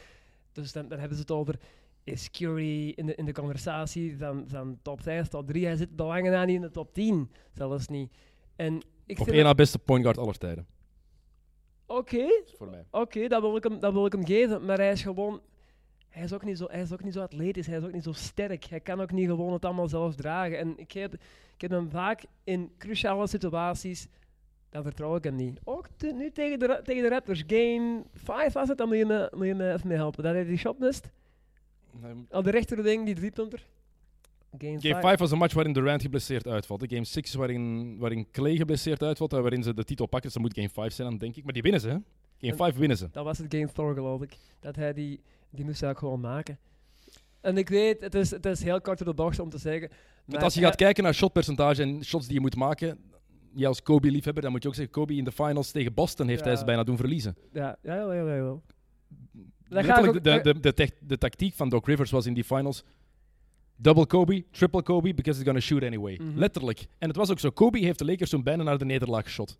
[0.52, 1.60] Dus dan, dan hebben ze het over...
[2.04, 5.66] Is Curry in de, in de conversatie van, van top 5, top 3?
[5.66, 7.32] Hij zit belangen aan niet in de top 10.
[7.54, 8.14] Zelfs niet.
[8.56, 10.68] En ik Op één na beste point guard aller tijden.
[11.86, 12.26] Oké,
[12.58, 12.86] Voor mij.
[12.92, 14.66] Oké, dat, wil ik hem- dat wil ik hem geven.
[14.66, 15.42] Maar hij is gewoon.
[16.18, 18.04] Hij is, ook niet zo, hij is ook niet zo atletisch, hij is ook niet
[18.04, 18.64] zo sterk.
[18.66, 20.58] Hij kan ook niet gewoon het allemaal zelf dragen.
[20.58, 21.14] En ik heb,
[21.56, 24.08] ik heb hem vaak in cruciale situaties.
[24.70, 25.60] Dan vertrouw ik hem niet.
[25.64, 27.44] Ook te- nu tegen de, tegen de Raptors.
[27.48, 30.24] Game 5 was het, dan moet je, me, moet je me even mee helpen.
[30.24, 31.10] Dat hij die shot mist.
[32.30, 33.66] Op de rechterwing, die driepunter.
[34.58, 36.84] Game, Game 5 was een match waarin Durant geblesseerd uitvalt.
[36.88, 40.32] Game 6 waarin, waarin Clay geblesseerd uitvalt en waarin ze de titel pakken.
[40.32, 41.44] Dus dat moet Game 5 zijn dan, denk ik.
[41.44, 41.98] Maar die winnen ze, hè?
[42.40, 43.08] Game En- 5 winnen ze.
[43.12, 44.38] Dat was het Game 4, geloof ik.
[44.60, 46.60] Dat hij die, die moest hij ook gewoon maken.
[47.42, 49.90] En ik weet, het is, het is heel kort door de bocht om te zeggen.
[50.26, 53.00] Want als je gaat kijken naar shotpercentage en shots die je moet maken,
[53.54, 56.40] jij als Kobe-liefhebber, dan moet je ook zeggen, Kobe in de finals tegen Boston heeft
[56.44, 56.48] Ja.
[56.48, 57.36] hij ze bijna doen verliezen.
[57.54, 58.56] Ja, ja, ja, ja, ja.
[59.70, 62.84] Letterlijk, ook- de, de, de, de tactiek van Doc Rivers was in die finals
[63.76, 66.20] double Kobe, triple Kobe, because he's gonna shoot anyway.
[66.22, 66.38] Mhm.
[66.38, 66.88] Letterlijk.
[66.98, 67.50] En het was ook zo.
[67.50, 69.60] Kobe heeft de Lakers toen bijna naar de nederlaag geschot.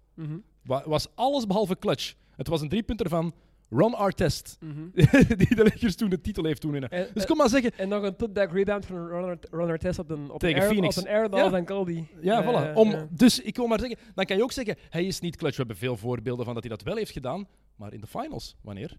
[0.64, 2.14] Wa- was alles behalve clutch.
[2.36, 3.34] Het was een driepunter van
[3.70, 4.90] Ron Artest, mhm.
[5.38, 6.90] die de Lakers toen de titel heeft toen winnen.
[6.90, 10.00] En, Dus kom maar zeggen, en nog een putback rebound van een runner, runner test
[10.00, 10.98] op een, op Tegen een, air, Phoenix.
[10.98, 11.50] op een airball Ja.
[11.50, 12.08] van.
[12.22, 12.76] Ja, Eh, voilà.
[12.76, 13.08] Om.
[13.12, 15.56] Dus ik wil maar zeggen, dan kan je ook zeggen, hij is niet clutch.
[15.56, 17.48] We hebben veel voorbeelden van dat hij dat wel heeft gedaan.
[17.76, 18.98] Maar in de finals, wanneer?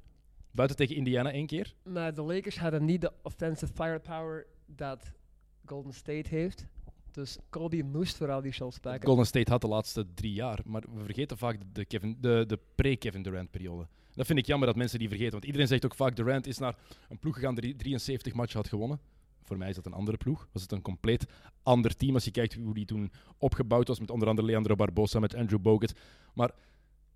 [0.50, 1.74] Buiten tegen Indiana één keer.
[1.82, 5.12] Maar de Lakers hadden niet de offensive firepower dat
[5.64, 6.66] Golden State heeft.
[7.10, 9.06] Dus Kobe moest vooral die shots pakken.
[9.06, 10.58] Golden State had de laatste drie jaar.
[10.64, 13.86] Maar we vergeten vaak de, Kevin, de, de pre-Kevin Durant periode.
[14.18, 15.32] Dat vind ik jammer dat mensen die vergeten.
[15.32, 16.76] Want iedereen zegt ook vaak, Durant is naar
[17.08, 19.00] een ploeg gegaan die 73 matchen had gewonnen.
[19.42, 20.48] Voor mij is dat een andere ploeg.
[20.52, 21.26] Was het een compleet
[21.62, 24.00] ander team als je kijkt hoe die toen opgebouwd was.
[24.00, 25.94] Met onder andere Leandro Barbosa, met Andrew Bogut.
[26.34, 26.50] Maar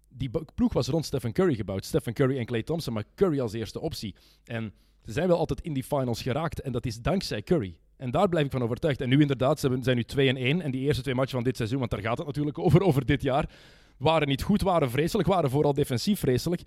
[0.08, 1.84] die ploeg was rond Stephen Curry gebouwd.
[1.84, 4.14] Stephen Curry en Klay Thompson, maar Curry als eerste optie.
[4.44, 4.72] En
[5.04, 6.60] ze zijn wel altijd in die finals geraakt.
[6.60, 7.78] En dat is dankzij Curry.
[7.96, 9.00] En daar blijf ik van overtuigd.
[9.00, 10.60] En nu inderdaad, ze zijn nu 2 en 1.
[10.60, 13.06] En die eerste twee matchen van dit seizoen, want daar gaat het natuurlijk over, over
[13.06, 13.50] dit jaar,
[13.96, 16.62] waren niet goed, waren vreselijk, waren vooral defensief vreselijk.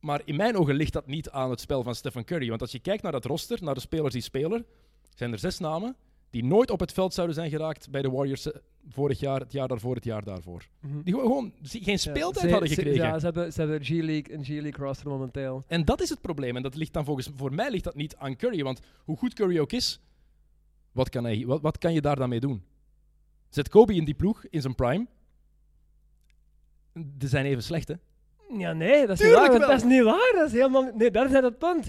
[0.00, 2.48] Maar in mijn ogen ligt dat niet aan het spel van Stephen Curry.
[2.48, 4.64] Want als je kijkt naar dat roster, naar de spelers die spelen,
[5.14, 5.96] zijn er zes namen
[6.30, 9.52] die nooit op het veld zouden zijn geraakt bij de Warriors eh, vorig jaar, het
[9.52, 10.66] jaar daarvoor, het jaar daarvoor.
[10.80, 11.02] Mhm.
[11.02, 13.04] Die gewoon, geen speeltijd ze- hadden ze- gekregen.
[13.04, 15.62] Ja, ze hebben, ze hebben G-League, een G-League roster momenteel.
[15.66, 16.56] En dat is het probleem.
[16.56, 18.62] En dat ligt dan volgens voor mij ligt dat niet aan Curry.
[18.62, 20.00] Want hoe goed Curry ook is,
[20.92, 22.62] wat kan, hij, wat, wat kan je daar dan mee doen?
[23.48, 25.06] Zet Kobe in die ploeg, in zijn prime.
[26.92, 27.94] Die zijn even slecht, hè?
[28.58, 29.58] Ja, nee, dat is Tuurlijk niet waar.
[29.58, 29.68] wel.
[29.68, 30.32] Dat is niet waar.
[30.34, 31.88] Dat is helemaal, nee, dat is net het punt.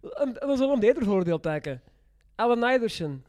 [0.00, 1.82] We zullen een beter voorbeeld pakken.
[2.34, 3.24] Allen Iverson.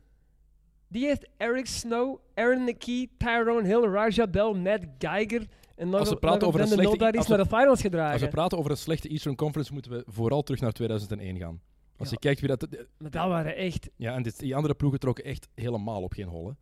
[0.88, 6.08] Die heeft Eric Snow, Aaron McKee, Tyrone Hill, Raja Bell, Matt Geiger en nog Als
[6.10, 8.12] we een- praten nog over een Brandon slechte- Nobody als naar de finals gedragen.
[8.14, 11.62] Als we praten over een slechte Eastern Conference, moeten we vooral terug naar 2001 gaan.
[11.98, 12.14] Als Ja.
[12.14, 12.68] je kijkt wie dat...
[12.98, 16.28] Maar dat waren echt Ja, en dit, die andere ploegen trokken echt helemaal op geen
[16.28, 16.54] hol, hè?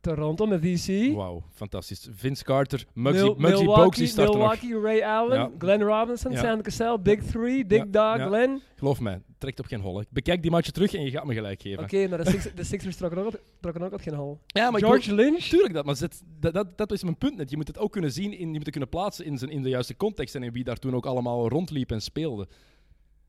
[0.00, 1.14] Toronto met VC.
[1.14, 2.08] Wauw, fantastisch.
[2.14, 4.34] Vince Carter, Muggsy, Mil- Muggsy Bogues, Milwaukee, nog.
[4.36, 5.50] Milwaukee, Ray Allen, Ja.
[5.58, 6.40] Glenn Robinson, Ja.
[6.40, 8.16] Sam Cassell, Big Three, Big Ja.
[8.16, 8.26] Dog.
[8.26, 8.60] Glenn.
[8.76, 9.98] Geloof mij, trekt op geen hol.
[9.98, 10.04] hè.
[10.10, 11.82] Bekijk die matchen terug en je gaat me gelijk geven.
[11.82, 14.38] Oké, maar de, Six, de Sixers trokken ook, trokken ook geen hol.
[14.46, 15.42] Ja, maar ik George Lynch.
[15.42, 17.50] Tuurlijk dat, maar zet- dat, dat, dat is mijn punt net.
[17.50, 19.62] Je moet het ook kunnen zien, in, je moet het kunnen plaatsen in, zijn, in
[19.62, 22.46] de juiste context en in wie daar toen ook allemaal rondliep en speelde.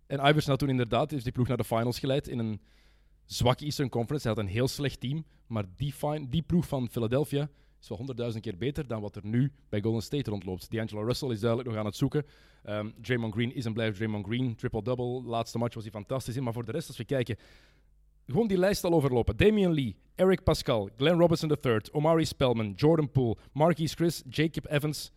[0.08, 2.62] En Iverson had toen inderdaad heeft die ploeg naar de finals geleid in een
[3.32, 4.28] zwakke Eastern Conference.
[4.28, 7.50] Hij had een heel slecht team, maar die, fin- die ploeg van Philadelphia
[7.82, 10.72] is wel honderdduizend keer beter dan wat er nu bij Golden State rondloopt.
[10.72, 12.26] D'Angelo Russell is duidelijk nog aan het zoeken.
[12.64, 14.56] Ehm Draymond Green is en blijft Draymond Green.
[14.56, 16.44] Triple-double, laatste match was hij fantastisch in.
[16.44, 17.38] Maar voor de rest, als we kijken,
[18.28, 19.38] gewoon die lijst al overlopen.
[19.38, 25.12] Damian Lee, Eric Pascal, Glenn Robinson III, Omari Spellman, Jordan Poole, Marquise Chris, Jacob Evans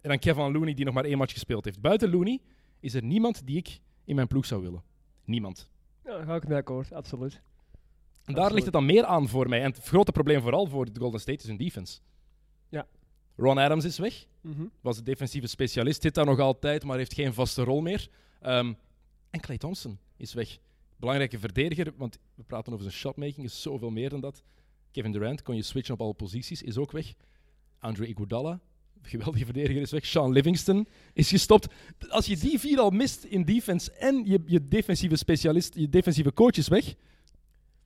[0.00, 1.80] en dan Kevin Looney die nog maar één match gespeeld heeft.
[1.80, 2.40] Buiten Looney
[2.80, 4.82] is er niemand die ik in mijn ploeg zou willen.
[5.24, 5.70] Niemand.
[6.06, 7.32] Ja, daar ga ik mee akkoord, absoluut.
[7.34, 7.40] En
[8.34, 8.52] daar Absoluut.
[8.52, 9.62] ligt het dan meer aan voor mij.
[9.62, 11.98] En het grote probleem vooral voor de Golden State is hun defense.
[12.68, 12.86] Ja.
[13.36, 14.26] Ron Adams is weg.
[14.40, 14.66] Mhm.
[14.80, 16.02] Was de defensieve specialist.
[16.02, 18.08] Zit daar nog altijd, maar heeft geen vaste rol meer.
[18.40, 18.72] Ehm,
[19.30, 20.58] en Clay Thompson is weg.
[20.96, 24.42] Belangrijke verdediger, want we praten over zijn shotmaking, is zoveel meer dan dat.
[24.90, 27.12] Kevin Durant kon je switchen op alle posities, is ook weg.
[27.78, 28.60] Andre Iguodala,
[29.08, 30.06] geweldige verdediger, is weg.
[30.06, 31.66] Sean Livingston is gestopt.
[32.08, 36.32] Als je die vier al mist in defense en je, je defensieve specialist, je defensieve
[36.32, 36.94] coach is weg.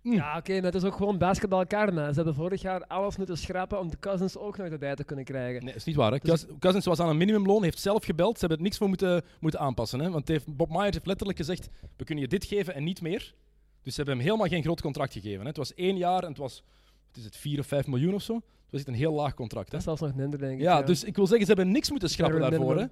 [0.02, 0.12] Hm.
[0.12, 2.08] Ja, oké, maar het is ook gewoon basketbal karma.
[2.08, 5.24] Ze hebben vorig jaar alles moeten schrappen om de Cousins ook nog erbij te kunnen
[5.24, 5.58] krijgen.
[5.58, 6.12] Nee, dat is niet waar.
[6.12, 6.18] Hè.
[6.18, 8.34] Dus- Cousins- was aan een minimumloon, heeft zelf gebeld.
[8.34, 9.98] Ze hebben er niks voor moeten, moeten aanpassen.
[9.98, 10.04] Hè.
[10.04, 13.00] Want het heeft, Bob Myers heeft letterlijk gezegd, we kunnen je dit geven en niet
[13.00, 13.34] meer.
[13.82, 15.40] Dus ze hebben hem helemaal geen groot contract gegeven.
[15.40, 15.46] Hè.
[15.46, 16.62] Het was één jaar en het was,
[17.06, 18.40] wat is het, 4 of 5 miljoen of zo.
[18.70, 19.66] Was echt een heel laag contract.
[19.66, 19.70] Hè.
[19.70, 20.60] Dat is zelfs nog minder, denk ik.
[20.60, 22.78] Ja, dus ik wil zeggen, ze hebben niks moeten schrappen daarvoor.
[22.78, 22.86] Hè.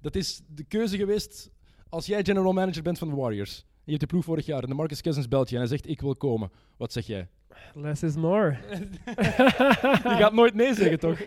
[0.00, 1.50] Dat is de keuze geweest
[1.88, 3.58] als jij general manager bent van de Warriors.
[3.58, 5.70] En je hebt de ploeg vorig jaar en de Marcus Cousins belt je en hij
[5.70, 6.50] zegt, ik wil komen.
[6.76, 7.28] Wat zeg jij?
[7.74, 8.50] Less is more.
[9.04, 11.20] Je gaat nooit nee zeggen, toch?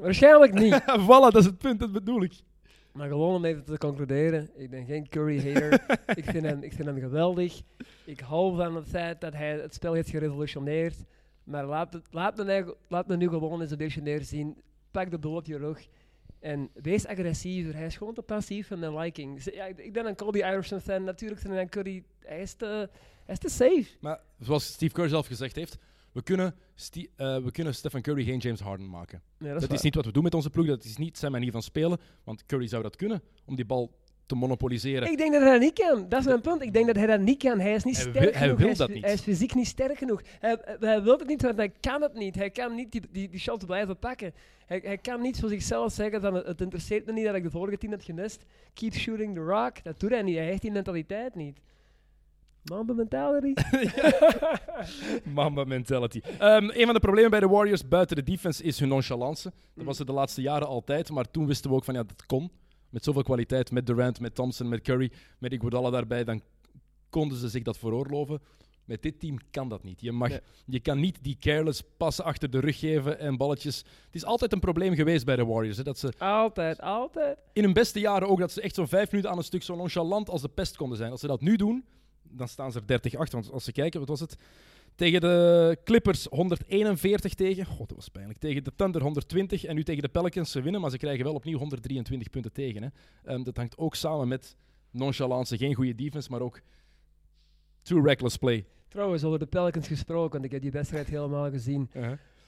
[0.00, 0.82] Waarschijnlijk niet.
[1.06, 2.32] voilà, dat is het punt, dat bedoel ik.
[2.92, 5.72] Maar gewoon om even te concluderen, ik ben geen Curry-hater.
[6.14, 7.60] ik, vind hem, ik vind hem geweldig.
[8.04, 11.04] Ik hou van het feit dat hij het spel heeft gerevolutioneerd.
[11.44, 14.62] Maar laat, het, laat, me, laat me nu gewoon eens een beetje neerzien.
[14.90, 15.86] Pak de boel op je rug.
[16.40, 17.74] En wees agressiever.
[17.74, 19.42] Hij is gewoon te passief en mijn liking.
[19.42, 21.04] Z- Ja, ik- ben een Kobe Iverson fan.
[21.04, 22.04] Natuurlijk ik een Curry...
[22.18, 22.66] Hij is te,
[23.24, 23.86] hij is te safe.
[24.00, 25.78] Maar zoals Steve Kerr zelf gezegd heeft,
[26.12, 26.54] we kunnen,
[27.16, 29.22] eh, we kunnen Stephen Curry geen James Harden maken.
[29.38, 31.32] Ja, Dat, dat is, niet wat we doen met onze ploeg, dat is niet zijn
[31.32, 31.98] manier van spelen.
[32.24, 33.90] Want Curry zou dat kunnen, om die bal
[34.26, 35.10] te monopoliseren.
[35.10, 36.08] Ik denk dat hij dat niet kan.
[36.08, 36.62] Dat is mijn punt.
[36.62, 37.60] Ik denk dat hij dat niet kan.
[37.60, 38.58] Hij is niet Hij sterk wil- hij genoeg.
[38.58, 39.04] wil is, dat niet.
[39.04, 40.20] hij is fysiek niet sterk genoeg.
[40.40, 42.34] Hij, hij wil het niet, want hij kan het niet.
[42.34, 44.34] Hij kan niet die, die, die blijven pakken.
[44.66, 47.50] Hij, hij kan niet voor zichzelf zeggen van het, interesseert me niet dat ik de
[47.50, 48.44] vorige tien heb gemist.
[48.74, 49.82] Keep shooting the rock.
[49.84, 50.36] Dat doet hij niet.
[50.36, 51.58] Hij heeft die mentaliteit niet.
[52.62, 53.52] Mamba mentality.
[55.34, 56.20] Mamba mentality.
[56.38, 59.52] Ehm, een van de problemen bij de Warriors buiten de defense is hun nonchalance.
[59.74, 62.26] Dat was er de laatste jaren altijd, maar toen wisten we ook van ja, dat
[62.26, 62.50] kon.
[62.94, 66.42] Met zoveel kwaliteit, met Durant, met Thompson, met Curry, met Iguodala daarbij, dan
[67.10, 68.40] konden ze zich dat veroorloven.
[68.84, 70.00] Met dit team kan dat niet.
[70.00, 70.40] Je, mag, Nee.
[70.66, 73.76] je kan niet die careless passen achter de rug geven en balletjes.
[73.78, 75.76] Het is altijd een probleem geweest bij de Warriors.
[75.76, 77.38] Hè, dat ze altijd, altijd.
[77.52, 79.76] in hun beste jaren ook, dat ze echt zo'n vijf minuten aan een stuk zo
[79.76, 81.10] nonchalant als de pest konden zijn.
[81.10, 81.84] Als ze dat nu doen,
[82.22, 83.40] dan staan ze er 30 achter.
[83.40, 84.36] Want als ze kijken, wat was het?
[84.94, 87.66] Tegen de Clippers 141 tegen.
[87.66, 88.38] God, dat was pijnlijk.
[88.38, 90.50] Tegen de Thunder 120 en nu tegen de Pelicans.
[90.50, 92.82] Ze winnen, maar ze krijgen wel opnieuw 123 punten tegen.
[92.82, 92.88] Hè.
[93.24, 94.56] Ehm, dat hangt ook samen met
[94.90, 95.56] nonchalance.
[95.56, 96.60] Geen goede defense, maar ook
[97.82, 98.66] too reckless play.
[98.88, 101.90] Trouwens, over de Pelicans gesproken, want ik heb die wedstrijd helemaal gezien.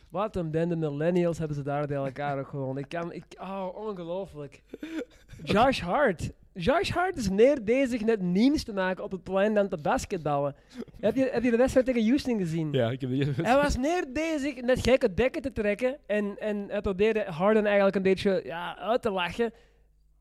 [0.09, 2.79] Wat een bende millennials hebben ze daar bij elkaar ook gewoon.
[2.79, 4.63] Ik kan, ik, oh, ongelooflijk.
[5.45, 6.33] Josh Hart.
[6.59, 10.55] Josh Hart is meer bezig met memes te maken op het plein dan te basketballen.
[11.01, 12.73] heb, je, heb je de wedstrijd tegen Houston gezien?
[12.73, 13.25] Ja, ik heb die...
[13.43, 17.97] Hij was meer bezig met gekke dekken te trekken en, en hij probeerde Harden eigenlijk
[17.97, 19.53] een beetje ja, uit te lachen.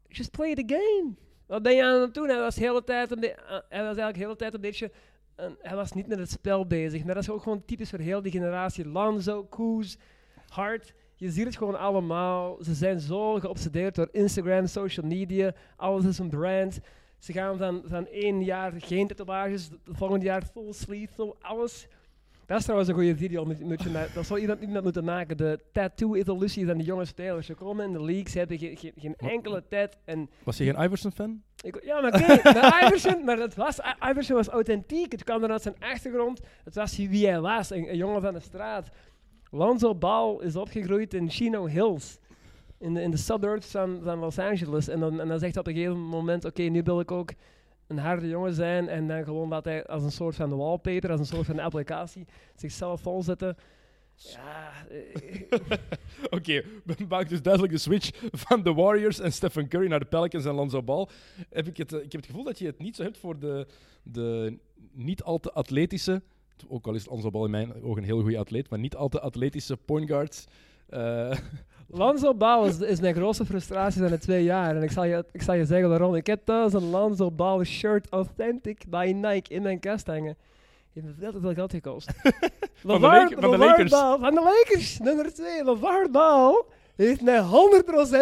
[0.07, 1.13] Just play the game.
[1.47, 2.27] Wat ben je aan het doen?
[2.29, 4.91] Hij was, hele tijd een eh, hij was eigenlijk de hele tijd een beetje...
[5.35, 7.03] een- hij was niet met het spel bezig.
[7.03, 8.87] Maar dat is ook gewoon typisch voor heel die generatie.
[8.87, 9.97] Lanzo, Koes,
[10.49, 10.93] Hart.
[11.17, 12.57] Je ziet het gewoon allemaal.
[12.61, 15.53] Ze zijn zo geobsedeerd door Instagram, social media.
[15.75, 16.79] Alles is een brand.
[17.19, 21.87] Ze gaan van, van één jaar geen tatoeages, het volgende jaar full sleeve, full alles.
[22.45, 23.45] Dat is trouwens een goede video.
[23.45, 25.37] Moet, moet je dat zou iemand, iemand moeten maken.
[25.37, 27.45] De tattoo-evolutie van de jonge spelers.
[27.45, 29.97] Ze komen in de leagues, hebben geen, geen, geen enkele tijd.
[30.05, 31.41] En Was je geen Iverson-fan?
[31.83, 35.11] ja, maar kijk, de Iverson, maar dat was, Iverson was authentiek.
[35.11, 36.39] Het kwam vanuit zijn achtergrond.
[36.63, 38.89] Het was wie hij was, een, een jongen van de straat.
[39.55, 42.17] Lonzo Ball is opgegroeid in Chino Hills.
[42.77, 44.87] In de, in de suburbs van, van Los Angeles.
[44.87, 47.33] En dan, en dan zegt hij op een gegeven moment, oké, nu wil ik ook
[47.87, 48.87] een harde jongen zijn.
[48.87, 52.25] En dan gewoon dat hij als een soort van wallpaper, als een soort van applicatie,
[52.55, 53.57] zichzelf volzetten.
[54.15, 55.41] Ja, eh,
[56.37, 60.05] Oké, we maken dus duidelijk de switch van de Warriors en Stephen Curry naar de
[60.05, 61.07] Pelicans en Lonzo Ball.
[61.49, 63.39] Heb ik, het, eh, ik heb het gevoel dat je het niet zo hebt voor
[63.39, 63.67] de,
[64.03, 64.57] de
[64.91, 66.21] niet al te atletische,
[66.67, 69.09] ook al is Lonzo Ball in mijn ogen een heel goede atleet, maar niet al
[69.09, 70.45] te atletische point guards.
[70.89, 71.31] Eh,
[71.87, 74.75] Lonzo Ball is, is mijn grootste frustratie van de twee jaar.
[74.75, 76.15] En ik zal, je, ik zal je zeggen waarom.
[76.15, 80.37] Ik heb thuis een Lonzo Ball shirt Authentic bij Nike in mijn kast hangen.
[80.93, 82.11] Heeft me veel te veel geld gekost.
[82.73, 83.91] Van de van de Lakers.
[83.91, 85.63] Ball, van de Lakers, nummer 2.
[85.63, 86.63] LeVar Ball
[86.95, 87.41] heeft mij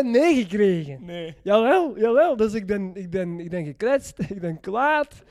[0.04, 1.06] 100% meegekregen.
[1.06, 1.36] nee.
[1.42, 2.36] Jawel, jawel.
[2.36, 5.24] Dus ik ben, ik ben, ik ben gekletst, ik ben kwaad.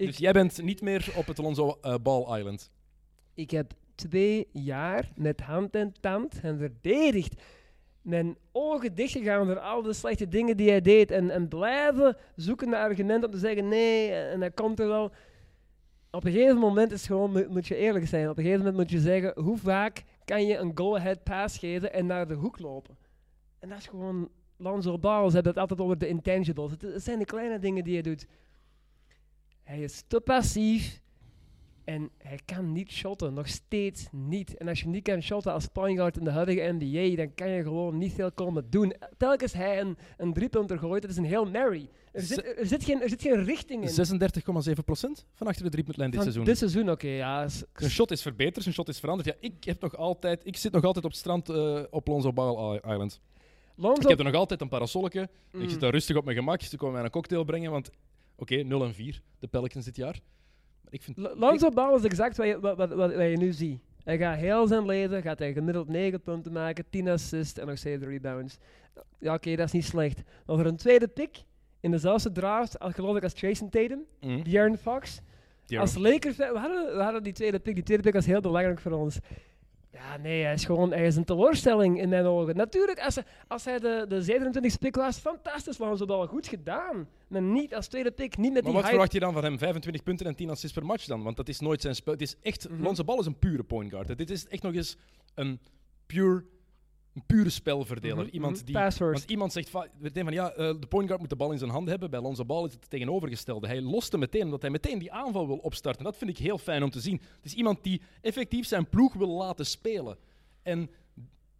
[0.00, 2.70] Ik- Dus jij bent niet meer op het Lonzo eh, Ball Island.
[3.34, 7.42] Ik heb twee jaar met hand en tand hen verdedigd.
[8.02, 11.10] Mijn ogen dichtgegaan door al de slechte dingen die hij deed.
[11.10, 15.12] En, en blijven zoeken naar argumenten om te zeggen nee, en dat komt er wel.
[16.10, 18.28] Op een gegeven moment is gewoon, moet, moet je eerlijk zijn.
[18.28, 21.92] Op een gegeven moment moet je zeggen, hoe vaak kan je een go-ahead pass geven
[21.92, 22.96] en naar de hoek lopen?
[23.58, 26.70] En dat is gewoon, Lonzo Ball, ze hebben het altijd over de intangibles.
[26.70, 28.26] Het, het zijn de kleine dingen die je doet.
[29.70, 31.00] Hij is te passief.
[31.84, 34.56] En hij kan niet shotten, nog steeds niet.
[34.56, 37.48] En als je niet kan shotten als point guard in de huidige NBA, dan kan
[37.48, 38.94] je gewoon niet veel komen doen.
[39.16, 41.88] Telkens hij een, een driepunter gooit, het is een heel Mary.
[42.12, 43.90] Er zit, er, zit geen, er zit geen richting in.
[43.90, 46.44] 36,7% van achter de driepuntlijn dit seizoen.
[46.44, 47.48] Dit seizoen, oké, ja.
[47.74, 49.28] Zijn shot is verbeterd, zijn shot is veranderd.
[49.28, 52.32] Ja, ik, heb nog altijd, ik zit nog altijd op het strand eh, op Lonzo
[52.32, 53.20] Ball Island.
[53.74, 55.28] Lonzo, Ik heb er nog altijd een parasolletje.
[55.52, 55.62] Mm.
[55.62, 56.62] Ik zit daar rustig op mijn gemak.
[56.62, 57.90] Ze komen mij een cocktail brengen, want
[58.40, 60.20] oké, 0 en 4, de Pelicans dit jaar.
[60.82, 61.16] Maar ik vind...
[61.16, 63.80] Lonzo Ball is exact wat je, wat, wat, wat, je nu ziet.
[64.04, 67.78] Hij gaat heel zijn leven, gaat hij gemiddeld 9 punten maken, 10 assists en nog
[67.78, 68.58] 7 rebounds.
[69.18, 70.22] Ja, oké, dat is niet slecht.
[70.46, 71.42] Maar voor een tweede pick
[71.80, 74.42] in dezelfde draft, als geloof ik als Jason Tatum, Mm.
[74.42, 75.20] De'Aaron Fox,
[75.66, 75.88] De'Aaron.
[75.88, 77.74] Als Lakers, we hadden, we hadden die tweede pick.
[77.74, 79.18] Die tweede pick was heel belangrijk voor ons.
[79.92, 82.56] Ja, nee, hij is gewoon hij is een teleurstelling in mijn ogen.
[82.56, 84.22] Natuurlijk, als hij, als hij de, de
[84.74, 87.08] 27e pick was, fantastisch, Lonzo Ball, goed gedaan.
[87.28, 88.88] Maar niet als tweede pick, niet met Maar die wat hype.
[88.88, 89.58] verwacht je dan van hem?
[89.58, 91.22] 25 punten en 10 assists per match dan?
[91.22, 92.12] Want dat is nooit zijn spel.
[92.12, 92.82] Het is echt, Mhm.
[92.82, 94.18] Lonzo Ball is een pure point guard.
[94.18, 94.96] Dit is echt nog eens
[95.34, 95.60] een,
[96.06, 96.44] pure,
[97.14, 98.24] een pure spelverdeler.
[98.24, 98.64] Mhm, Iemand mhm.
[98.64, 98.98] die...
[98.98, 101.58] Want iemand zegt va- meteen van ja, eh, de point guard moet de bal in
[101.58, 102.10] zijn handen hebben.
[102.10, 103.66] Bij Lonzo Ball is het tegenovergestelde.
[103.66, 106.04] Hij loste meteen omdat hij meteen die aanval wil opstarten.
[106.04, 107.20] Dat vind ik heel fijn om te zien.
[107.36, 110.16] Het is iemand die effectief zijn ploeg wil laten spelen.
[110.62, 110.90] En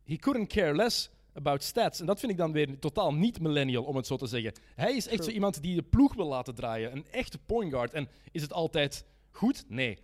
[0.05, 2.01] he couldn't care less about stats.
[2.01, 4.53] En dat vind ik dan weer totaal niet millennial, om het zo te zeggen.
[4.75, 5.29] Hij is echt True.
[5.29, 6.93] zo iemand die de ploeg wil laten draaien.
[6.93, 7.93] Een echte point guard.
[7.93, 9.65] En is het altijd goed?
[9.69, 9.99] Nee.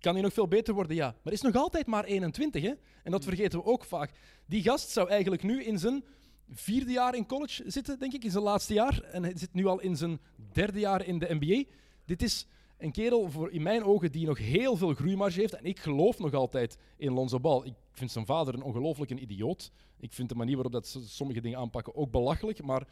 [0.00, 0.96] Kan hij nog veel beter worden?
[0.96, 1.14] Ja.
[1.22, 2.72] Maar is nog altijd maar 21, hè?
[3.02, 4.10] En dat vergeten we ook vaak.
[4.46, 6.04] Die gast zou eigenlijk nu in zijn
[6.50, 9.00] vierde jaar in college zitten, denk ik, in zijn laatste jaar.
[9.02, 10.20] En hij zit nu al in zijn
[10.52, 11.70] derde jaar in de NBA.
[12.04, 12.46] Dit is
[12.78, 15.54] een kerel voor in mijn ogen die nog heel veel groeimarge heeft.
[15.54, 17.62] En ik geloof nog altijd in Lonzo Ball.
[17.64, 19.70] Ik vind zijn vader een ongelooflijke idioot.
[20.00, 22.62] Ik vind de manier waarop dat ze sommige dingen aanpakken ook belachelijk.
[22.62, 22.86] Maar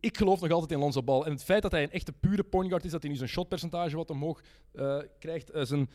[0.00, 1.22] ik geloof nog altijd in Lonzo Ball.
[1.22, 3.28] En het feit dat hij een echte pure point guard is, dat hij nu zijn
[3.28, 4.42] shotpercentage wat omhoog
[4.72, 5.50] eh, krijgt.
[5.50, 5.90] eh, zijn,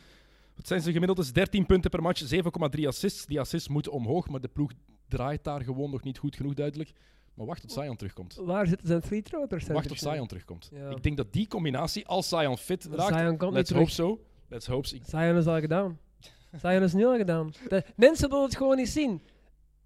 [0.58, 1.34] wat zijn zijn gemiddeldes?
[1.34, 2.34] 13 punten per match,
[2.78, 3.26] 7,3 assists.
[3.26, 4.72] Die assists moeten omhoog, maar de ploeg
[5.08, 6.92] draait daar gewoon nog niet goed genoeg duidelijk.
[7.34, 8.36] Maar wacht tot Zion terugkomt.
[8.36, 9.88] Waar zitten zijn free throw percentage?
[9.88, 10.12] Wacht tot?
[10.14, 10.70] Zion terugkomt.
[10.74, 10.90] Ja.
[10.90, 13.92] Ik denk dat die combinatie, als Zion fit raakt, komt let's niet hope terug.
[13.92, 14.20] so.
[14.48, 14.96] Let's hope so.
[15.38, 16.00] Is al gedaan.
[16.62, 17.54] Zion is nu al gedaan.
[17.68, 19.22] De, mensen willen het gewoon niet zien.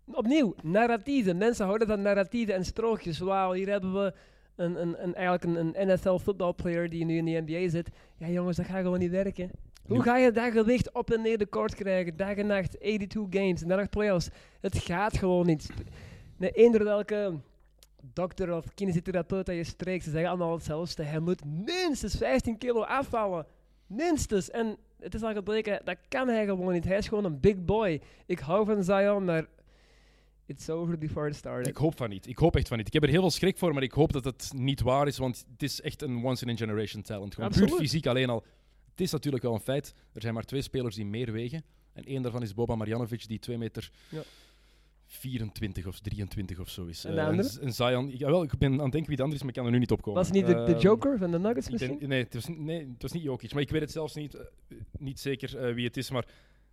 [0.06, 1.38] Opnieuw, narratieven.
[1.38, 3.20] Mensen houden van narratieven en sprookjes.
[3.20, 4.14] Wauw, hier hebben we
[4.56, 7.90] een, een, een, eigenlijk een, een NFL footballplayer die nu in de NBA zit.
[8.18, 9.52] Ja jongens, dat gaat gewoon niet werken.
[9.88, 12.18] Hoe Nu- ga je dat gewicht op en neer de court krijgen?
[12.18, 14.30] Dag en nacht, 82 games, en nog playoffs.
[14.62, 15.70] Het gaat gewoon niet.
[16.38, 17.40] Nee, eender welke
[18.14, 21.04] dokter of kinesitherapeut dat je spreekt, ze zeggen allemaal hetzelfde.
[21.04, 23.46] Hij moet minstens 15 kilo afvallen.
[23.88, 24.50] Minstens.
[24.50, 26.84] En het is al gebleken, dat kan hij gewoon niet.
[26.84, 28.02] Hij is gewoon een big boy.
[28.26, 29.46] Ik hou van Zion, maar
[30.46, 31.68] it's over before it started.
[31.68, 32.28] Ik hoop van niet.
[32.28, 32.88] Ik hoop echt van niet.
[32.88, 35.18] Ik heb er heel veel schrik voor, maar ik hoop dat het niet waar is,
[35.18, 37.34] want het is echt een once-in-a-generation talent.
[37.34, 38.44] Gewoon puur fysiek alleen al.
[39.02, 39.94] Het is natuurlijk wel een feit.
[40.14, 41.64] Er zijn maar twee spelers die meer wegen.
[41.94, 44.22] En één daarvan is Boba Marjanovic, die 2 meter Ja.
[45.06, 47.06] 24 of 23 of zo is.
[47.06, 47.48] En de Eh, andere?
[47.50, 49.56] Z- en Zion, jawel, ik ben aan het denken wie de andere is, maar ik
[49.56, 50.20] kan er nu niet op komen.
[50.20, 51.98] Was het niet de, de Ehm, Joker van de Nuggets ik misschien?
[52.08, 53.54] nee, het was, nee, het was niet Jokic.
[53.54, 54.42] Maar ik weet het zelfs niet, eh,
[55.00, 56.10] niet zeker eh, wie het is.
[56.12, 56.26] Maar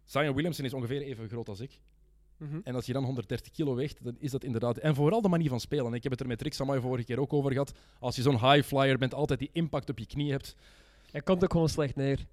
[0.04, 1.78] Zion Williamson is ongeveer even groot als ik.
[2.36, 2.60] Mhm.
[2.64, 4.76] En als je dan 130 kilo weegt, dan is dat inderdaad...
[4.78, 5.94] En vooral de manier van spelen.
[5.94, 7.72] Ik heb het er met Rick Samay vorige keer ook over gehad.
[7.98, 10.56] Als je zo'n high flyer bent, altijd die impact op je knie hebt.
[11.10, 12.26] Hij komt ook gewoon slecht neer.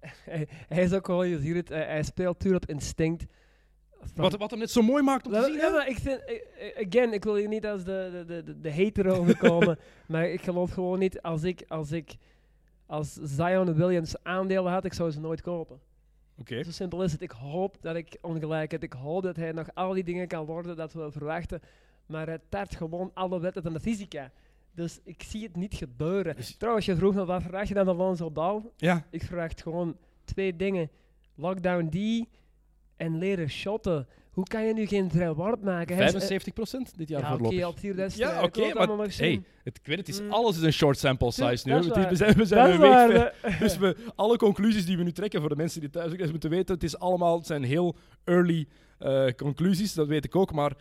[0.30, 3.24] hij, hij is ook gewoon, je ziet het, hij, hij speelt puur op instinct.
[4.00, 5.52] Van- Wat, wat hem net zo mooi maakt om te zien.
[5.54, 6.34] ja, maar ik vind, eh,
[6.78, 10.42] eh, again, ik wil hier niet als de, de, de, de, hater overkomen, maar ik
[10.42, 12.16] geloof gewoon niet, als ik, als ik
[12.86, 15.80] als Zion Williams aandelen had, ik zou ze nooit kopen.
[16.38, 16.62] Oké.
[16.62, 17.22] Zo simpel is het.
[17.22, 18.82] Ik hoop dat ik ongelijk heb.
[18.82, 21.60] Ik hoop dat hij nog al die dingen kan worden dat we verwachten.
[22.06, 24.30] Maar hij tart gewoon alle wetten van de fysica.
[24.74, 26.36] Dus ik zie het niet gebeuren.
[26.36, 28.72] Dus- Trouwens, je vroeg me wat verwacht je dan van Alonso Bal?
[28.76, 30.90] Ja, Ik verwacht gewoon twee dingen.
[31.34, 32.26] Lockdown D
[32.96, 34.06] en leren shotten.
[34.32, 35.96] Hoe kan je nu geen worp maken?
[35.96, 37.64] Hij is- 75% dit jaar ja, oké, voorlopig.
[37.64, 37.72] al
[38.16, 40.30] Ja, oké, maar allemaal hey, het, ik weet het, is, Mm.
[40.30, 41.74] alles is een short sample size nu.
[41.74, 43.28] Het is- we zijn, we zijn hè.
[43.64, 46.30] Dus we, alle conclusies die we nu trekken voor de mensen die thuis ook eens
[46.30, 48.66] moeten weten, het is allemaal, het zijn heel early
[48.98, 50.72] eh, conclusies, dat weet ik ook, maar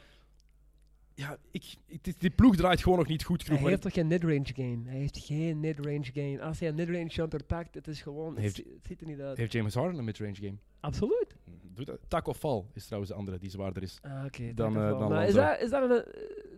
[1.22, 3.62] ja, ik, ik, die- ploeg draait gewoon nog niet goed Hij genoeg.
[3.62, 4.80] maar heeft toch geen mid-range game?
[4.90, 6.42] Hij heeft geen mid-range game.
[6.42, 8.34] Als hij een mid-range jumper pakt, het is gewoon...
[8.34, 9.38] Het, Heeft- het ziet er niet uit.
[9.38, 10.56] Heeft James Harden een midrange game?
[10.80, 11.36] Absoluut.
[11.74, 12.00] Doet dat?
[12.08, 14.00] Tak of Fall is trouwens de andere die zwaarder is.
[14.02, 14.54] Ah, oké.
[14.54, 16.06] Dan, eh, dan maar is dat, is dat, een,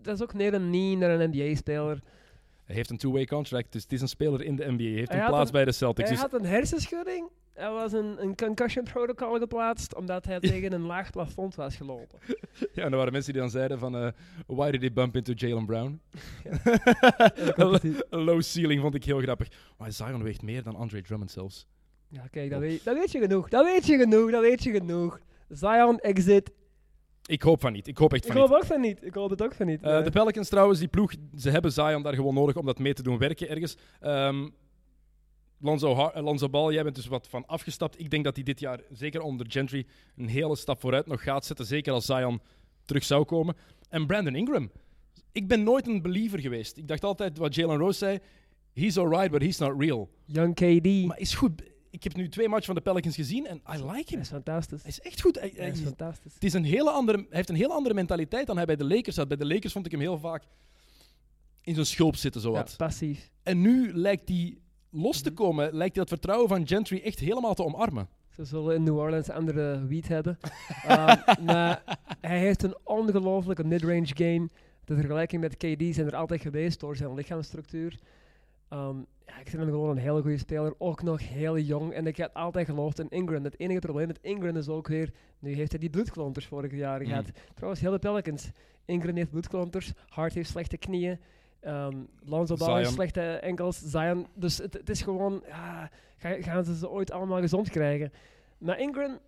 [0.02, 1.99] dat is ook meer een niet naar een NBA-speler.
[2.63, 4.84] Hij heeft een two-way contract, dus het is een speler in de NBA.
[4.84, 6.10] Hij heeft Hij een plaats een- bij de Celtics.
[6.10, 7.30] Hij Dus had een hersenschudding.
[7.53, 12.19] Hij was een, een concussion protocol geplaatst omdat hij tegen een laag plafond was gelopen.
[12.73, 14.07] ja, en er waren mensen die dan zeiden van, eh,
[14.47, 16.01] why did he bump into Jalen Brown?
[18.09, 19.47] een low ceiling vond ik heel grappig.
[19.77, 21.67] Maar Zion weegt meer dan Andre Drummond zelfs.
[22.07, 23.49] Ja, kijk, dat weet, dat weet je genoeg.
[23.49, 25.19] Dat weet je genoeg, dat weet je genoeg.
[25.49, 26.51] Zion exit.
[27.25, 27.87] Ik hoop van niet.
[27.87, 28.49] Ik hoop echt Ik van niet.
[28.49, 29.05] hoop ook van niet.
[29.05, 29.81] Ik hoop het ook van niet.
[29.81, 32.93] Eh, de Pelicans trouwens, die ploeg, ze hebben Zion daar gewoon nodig om dat mee
[32.93, 33.77] te doen werken ergens.
[33.99, 34.47] Ehm
[35.63, 37.99] Lonzo, Har- eh, Lonzo Ball, jij bent dus wat van afgestapt.
[37.99, 41.45] Ik denk dat hij dit jaar, zeker onder Gentry, een hele stap vooruit nog gaat
[41.45, 41.65] zetten.
[41.65, 42.41] Zeker als Zion
[42.86, 43.56] terug zou komen.
[43.89, 44.71] En Brandon Ingram.
[45.32, 46.78] Ik ben nooit een believer geweest.
[46.78, 48.19] Ik dacht altijd wat Jalen Rose zei.
[48.73, 50.10] He's alright, but he's not real.
[50.26, 51.06] Young KD.
[51.06, 51.62] Maar is goed.
[51.89, 54.19] Ik heb nu twee matchen van de Pelicans gezien en I like Hij him.
[54.19, 54.82] is fantastisch.
[54.82, 55.39] Hij is echt goed.
[55.39, 56.34] Hij, Hij is hij- fantastisch.
[56.34, 58.86] het is een hele andere, hij heeft een hele andere mentaliteit dan hij bij de
[58.86, 59.28] Lakers had.
[59.28, 60.43] Bij de Lakers vond ik hem heel vaak
[61.62, 62.73] in zijn schulp zitten, Ja, zowat.
[62.78, 63.32] passief.
[63.43, 64.58] En nu lijkt hij
[64.93, 65.38] los te Mhm.
[65.38, 68.08] komen, lijkt dat vertrouwen van Gentry echt helemaal te omarmen.
[68.29, 70.38] Ze zullen in New Orleans andere wiet hebben.
[70.88, 71.84] Ehm, maar
[72.21, 74.49] hij heeft een ongelofelijke mid-range game.
[74.86, 77.99] De vergelijking met KD zijn er altijd geweest door zijn lichaamsstructuur.
[78.69, 80.73] Ehm, ja, ik vind hem gewoon een hele goede speler.
[80.77, 81.93] Ook nog heel jong.
[81.93, 83.43] En ik had altijd geloofd in Ingram.
[83.43, 85.12] Het enige probleem met Ingram is ook weer...
[85.39, 87.08] Nu heeft hij die bloedklonters vorig jaar Mm.
[87.08, 87.25] gehad.
[87.53, 88.49] Trouwens, heel de Pelicans.
[88.86, 89.91] Ingram heeft bloedklonters.
[90.10, 91.19] Hart heeft slechte knieën.
[91.63, 91.95] Ehm
[92.26, 93.77] Lonzo Ball slechte enkels.
[93.79, 94.27] Zion.
[94.35, 95.44] Dus het, het is gewoon...
[95.48, 98.12] Ja, gaan ze ze ooit allemaal gezond krijgen?
[98.58, 99.19] Maar Ingram,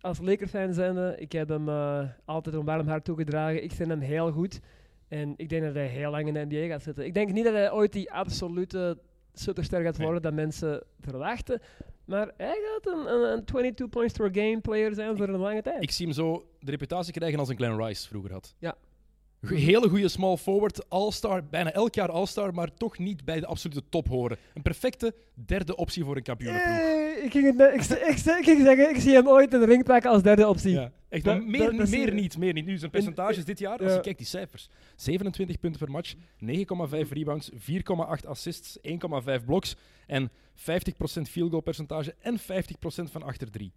[0.00, 3.64] als Laker-fan zijnde, ik heb hem eh, altijd een warm hart toegedragen.
[3.64, 4.60] Ik vind hem heel goed.
[5.08, 7.04] En ik denk dat hij heel lang in de NBA gaat zitten.
[7.04, 8.98] Ik denk niet dat hij ooit die absolute
[9.32, 10.06] superster gaat Nee.
[10.06, 11.60] worden dat mensen verwachten.
[12.04, 15.62] Maar hij gaat een, een, een 22 points per game player zijn voor een lange
[15.62, 15.82] tijd.
[15.82, 18.54] Ik zie hem zo de reputatie krijgen als een Glenn Rice vroeger had.
[18.58, 18.74] Ja.
[19.48, 23.82] Hele goede small forward, all-star, bijna elk jaar all-star, maar toch niet bij de absolute
[23.88, 24.36] top horen.
[24.54, 25.14] Een perfecte
[25.46, 26.76] derde optie voor een kampioenenploeg.
[26.76, 29.60] Hey, ik, ging het ik, ik, ik, ik ging zeggen, ik zie hem ooit in
[29.60, 30.72] de ring pakken als derde optie.
[30.72, 32.64] Ja, echt, Dat- maar meer, dat- dat zie meer niet, meer niet.
[32.66, 33.94] Nu zijn percentages dit jaar, als ja.
[33.94, 34.68] je kijkt die cijfers.
[34.96, 39.76] 27 punten per match, 9,5 rebounds, 4,8 assists, 1,5 blocks
[40.06, 42.42] en 50% field goal percentage en 50%
[43.10, 43.72] van achter drie.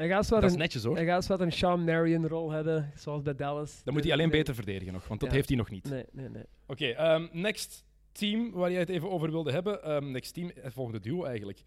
[0.00, 0.96] Hij gaat Dat is een, netjes hoor.
[0.96, 3.80] hij gaat wat een Sean Marion rol hebben, zoals bij Dallas.
[3.84, 5.34] Dan moet hij alleen Nee, beter verdedigen nog, want dat Ja.
[5.34, 5.90] heeft hij nog niet.
[5.90, 6.42] Nee, nee, nee.
[6.66, 9.82] Oké, ehm, next team waar jij het even over wilde hebben.
[9.82, 11.62] Ehm, next team, het volgende duo eigenlijk.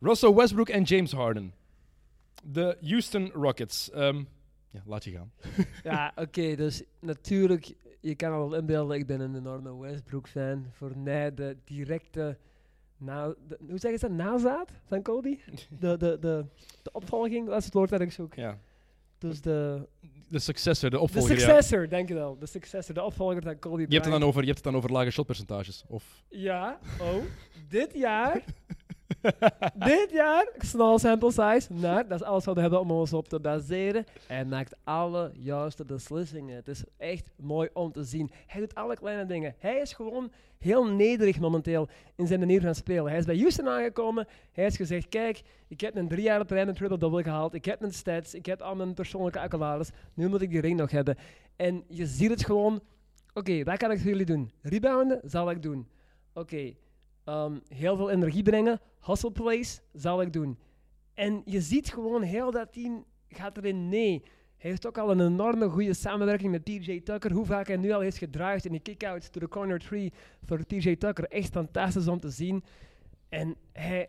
[0.00, 1.54] Russell Westbrook en James Harden.
[2.44, 3.90] De Houston Rockets.
[3.90, 4.22] Ehm,
[4.70, 5.32] ja, laat je gaan.
[5.82, 10.66] Ja, oké, dus natuurlijk, je kan al inbeelden, ik ben een enorme Westbrook-fan.
[10.72, 12.38] Voor mij de directe,
[13.04, 15.38] na, de- hoe zeggen ze dat, nazaat van Kobe?
[15.80, 16.44] De, de, de,
[16.82, 18.34] de opvolging, dat is het woord dat ik zoek.
[18.34, 18.58] Ja.
[19.18, 19.88] Dus de,
[20.28, 21.30] De successor, de de opvolger.
[21.32, 21.38] ja.
[21.38, 22.38] successor, denk je wel.
[22.38, 24.76] De successor, de opvolger van Kobe Je hebt, het dan over, je hebt het dan
[24.76, 25.84] over lage shotpercentages.
[25.88, 27.22] Of Ja, oh,
[27.68, 28.44] dit jaar,
[29.90, 33.28] dit jaar, small sample size, maar dat is alles wat we hebben om ons op
[33.28, 34.04] te baseren.
[34.26, 36.56] Hij maakt alle juiste beslissingen.
[36.56, 38.30] Het is echt mooi om te zien.
[38.46, 39.54] Hij doet alle kleine dingen.
[39.58, 43.10] Hij is gewoon heel nederig momenteel in zijn manier van spelen.
[43.10, 44.26] Hij is bij Houston aangekomen.
[44.52, 47.54] Hij heeft gezegd, kijk, ik heb een drie jaar op rij een triple-double gehaald.
[47.54, 49.90] Ik heb mijn stats, ik heb al mijn persoonlijke accolades.
[50.14, 51.16] Nu moet ik die ring nog hebben.
[51.56, 52.80] En je ziet het gewoon,
[53.34, 54.52] oké, wat kan ik voor jullie doen?
[54.62, 55.88] Rebounden, zal ik doen.
[56.32, 56.74] Oké,
[57.24, 60.58] ehm, heel veel energie brengen, hustle plays, zal ik doen.
[61.14, 64.22] En je ziet gewoon heel dat team gaat erin nee.
[64.56, 67.32] Hij heeft ook al een enorme goede samenwerking met PJ Tucker.
[67.32, 70.12] Hoe vaak hij nu al heeft gedraaid in die kick-outs to the corner three
[70.44, 71.24] voor PJ Tucker.
[71.28, 72.64] Echt fantastisch om te zien.
[73.28, 74.08] En hij,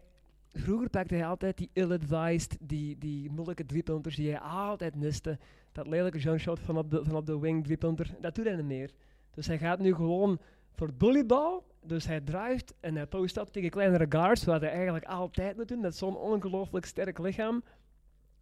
[0.54, 5.40] vroeger pakte hij altijd die ill-advised, die, die moeilijke driepunters die hij altijd miste.
[5.72, 8.16] Dat lelijke jump shot van op de, van op de wing driepunter.
[8.22, 8.92] Dat doet hij niet meer.
[9.34, 10.40] Dus hij gaat nu gewoon
[10.76, 11.60] voor bullyball.
[11.84, 15.82] Dus hij drijft en hij post-up tegen kleinere guards, wat hij eigenlijk altijd moet doen.
[15.82, 17.64] Dat is zo'n ongelooflijk sterk lichaam.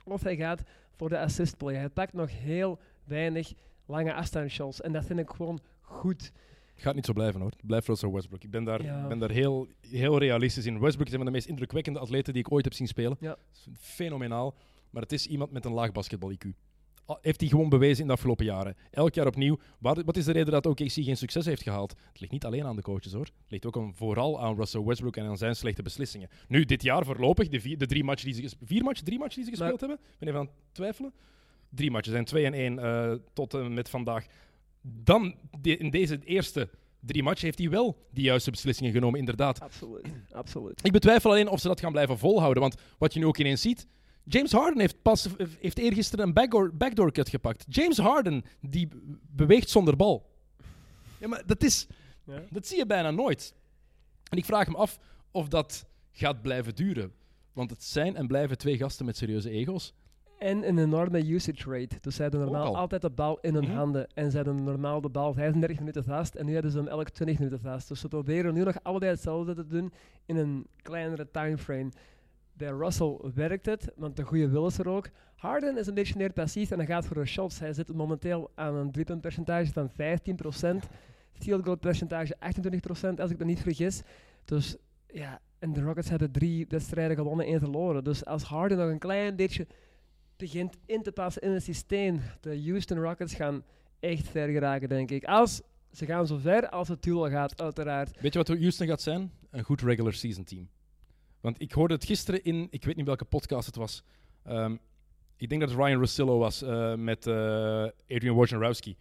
[0.05, 0.63] Of hij gaat
[0.95, 1.75] voor de assist play.
[1.75, 3.53] Hij pakt nog heel weinig
[3.85, 4.81] lange afstandsshots.
[4.81, 6.31] En dat vind ik gewoon goed.
[6.75, 7.49] gaat niet zo blijven hoor.
[7.49, 8.43] Het blijft Russell Westbrook.
[8.43, 9.07] Ik ben daar, Ja.
[9.07, 10.79] ben daar heel, heel realistisch in.
[10.79, 13.17] Westbrook is een van de meest indrukwekkende atleten die ik ooit heb zien spelen.
[13.19, 13.35] Ja.
[13.77, 14.55] Fenomenaal.
[14.89, 16.49] Maar het is iemand met een laag basketbal-IQ.
[17.05, 18.75] Al- Heeft hij gewoon bewezen in de afgelopen jaren.
[18.91, 19.57] Elk jaar opnieuw.
[19.79, 21.91] Wat is de reden dat OKC geen succes heeft gehaald?
[22.11, 23.25] Het ligt niet alleen aan de coaches hoor.
[23.25, 26.29] Het ligt ook aan- vooral aan Russell Westbrook en aan zijn slechte beslissingen.
[26.47, 29.43] Nu, dit jaar voorlopig, de, vier, de drie matchen die ze vier matchen, drie matchen
[29.43, 30.07] die ze Maar- gespeeld hebben.
[30.13, 31.13] Ik ben even aan het twijfelen.
[31.69, 34.25] Drie matchen zijn 2 en 1 eh, tot en met vandaag.
[34.81, 39.59] Dan, de- in deze eerste drie matchen, heeft hij wel de juiste beslissingen genomen, inderdaad.
[39.61, 40.05] Absoluut.
[40.31, 40.85] Absoluut.
[40.85, 42.61] Ik betwijfel alleen of ze dat gaan blijven volhouden.
[42.61, 43.87] Want wat je nu ook ineens ziet.
[44.25, 45.27] James Harden heeft, pas,
[45.59, 47.65] heeft eergisteren een backdoor, backdoor cut gepakt.
[47.69, 48.87] James Harden, die
[49.29, 50.31] beweegt zonder bal.
[51.17, 51.87] Ja, maar dat, is,
[52.23, 52.41] Ja.
[52.49, 53.53] dat zie je bijna nooit.
[54.29, 54.99] En ik vraag me af
[55.31, 57.11] of dat gaat blijven duren.
[57.53, 59.93] Want het zijn en blijven twee gasten met serieuze ego's.
[60.39, 61.97] En een enorme usage rate.
[62.01, 62.77] Dus zij hebben normaal al.
[62.77, 63.73] altijd de bal in hun Mhm.
[63.75, 64.07] handen.
[64.13, 66.35] En ze hebben normaal de bal 35 minuten vast.
[66.35, 67.87] En nu hebben ze hem elk 20 minuten vast.
[67.87, 69.93] Dus ze proberen nu nog allebei hetzelfde te doen
[70.25, 71.89] in een kleinere timeframe.
[72.53, 75.09] Bij Russell werkt het, want de goede wil is er ook.
[75.35, 77.59] Harden is een beetje meer passief en hij gaat voor de shots.
[77.59, 80.87] Hij zit momenteel aan een driepuntpercentage van 15%.
[81.33, 84.01] Field goal percentage 28%, als ik me niet vergis.
[84.45, 84.75] Dus
[85.07, 88.03] ja, en de Rockets hebben drie wedstrijden gewonnen, één verloren.
[88.03, 89.67] Dus als Harden nog een klein beetje
[90.37, 93.63] begint in te passen in het systeem, de Houston Rockets gaan
[93.99, 95.23] echt ver geraken, denk ik.
[95.23, 98.21] Als ze gaan zo ver als het duel gaat, uiteraard.
[98.21, 99.31] Weet je wat Houston gaat zijn?
[99.49, 100.69] Een goed regular season team.
[101.43, 104.03] Want ik hoorde het gisteren in, ik weet niet welke podcast het was.
[104.43, 104.75] Ehm,
[105.37, 107.33] ik denk dat het Ryan Russillo was eh, met eh,
[108.09, 108.95] Adrian Wojnarowski.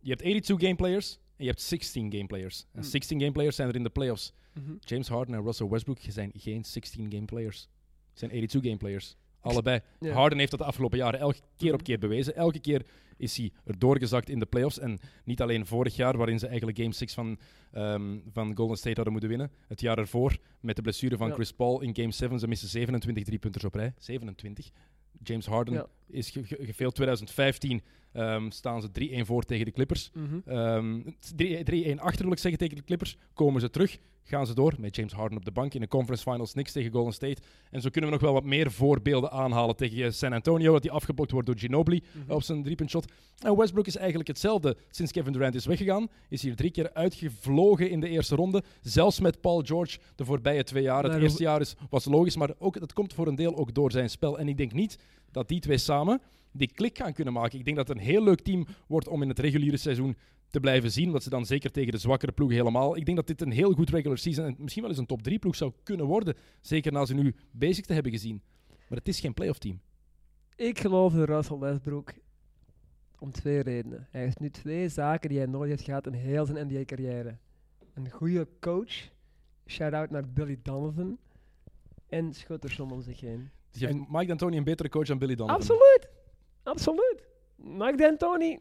[0.00, 2.60] Je hebt 82 game players en je hebt 16 game players.
[2.72, 2.90] En Hmm.
[2.90, 4.32] 16 game players zijn er in de playoffs.
[4.80, 7.68] James Harden en Russell Westbrook zijn geen 16 game players.
[8.10, 9.16] Het zijn 82 game players.
[9.44, 9.80] Allebei.
[10.00, 10.12] Ja.
[10.12, 12.34] Harden heeft dat de afgelopen jaren elke keer op keer bewezen.
[12.36, 12.82] Elke keer
[13.16, 14.78] is hij er doorgezakt in de playoffs.
[14.78, 17.38] En niet alleen vorig jaar, waarin ze eigenlijk Game 6 van,
[17.72, 19.50] ehm, van Golden State hadden moeten winnen.
[19.68, 21.34] Het jaar ervoor, met de blessure van Ja.
[21.34, 22.38] Chris Paul in Game 7.
[22.38, 23.92] Ze missen 27 driepunters op rij.
[23.98, 24.70] 27.
[25.22, 25.86] James Harden Ja.
[26.06, 26.94] is ge ge- gefaild.
[26.94, 27.82] 2015
[28.14, 30.10] ehm, staan ze 3-1 voor tegen de Clippers.
[30.14, 30.38] Mhm.
[30.44, 31.00] Ehm,
[31.36, 33.16] 3 3-1 achter wil ik zeggen tegen de Clippers.
[33.34, 36.30] Komen ze terug, gaan ze door met James Harden op de bank in de conference
[36.30, 36.54] finals.
[36.54, 37.42] Niks tegen Golden State.
[37.70, 40.72] En zo kunnen we nog wel wat meer voorbeelden aanhalen tegen eh, San Antonio.
[40.72, 42.32] Dat die afgeblokt wordt door Ginobili Mhm.
[42.32, 43.12] op zijn driepuntshot.
[43.38, 44.76] En Westbrook is eigenlijk hetzelfde.
[44.90, 48.62] Sinds Kevin Durant is weggegaan, is hier drie keer uitgevlogen in de eerste ronde.
[48.80, 51.04] Zelfs met Paul George de voorbije twee jaar.
[51.04, 53.90] Het eerste jaar is, was logisch, maar ook, dat komt voor een deel ook door
[53.90, 54.38] zijn spel.
[54.38, 54.98] En ik denk niet
[55.32, 56.20] dat die twee samen
[56.54, 57.58] die klik gaan kunnen maken.
[57.58, 60.16] Ik denk dat het een heel leuk team wordt om in het reguliere seizoen
[60.50, 61.12] te blijven zien.
[61.12, 62.96] Dat ze dan zeker tegen de zwakkere ploegen helemaal.
[62.96, 65.22] Ik denk dat dit een heel goed regular season en misschien wel eens een top
[65.22, 66.34] 3 ploeg zou kunnen worden.
[66.60, 68.42] Zeker na ze nu bezig te hebben gezien.
[68.68, 69.80] Maar het is geen playoff team.
[70.56, 72.12] Ik geloof in Russell Westbrook
[73.18, 74.08] om twee redenen.
[74.10, 77.38] Hij heeft nu twee zaken die hij nooit heeft gehad in heel zijn NBA-carrière.
[77.94, 79.10] Een goede coach,
[79.66, 81.18] shout-out naar Billy Donovan,
[82.08, 83.50] en schuttersom om zich heen.
[83.70, 85.60] Dus je heeft Mike D'Antoni een betere coach dan Billy Donovan.
[85.60, 86.08] Absoluut,
[86.64, 87.28] absoluut.
[87.56, 88.58] Mike D'Antoni,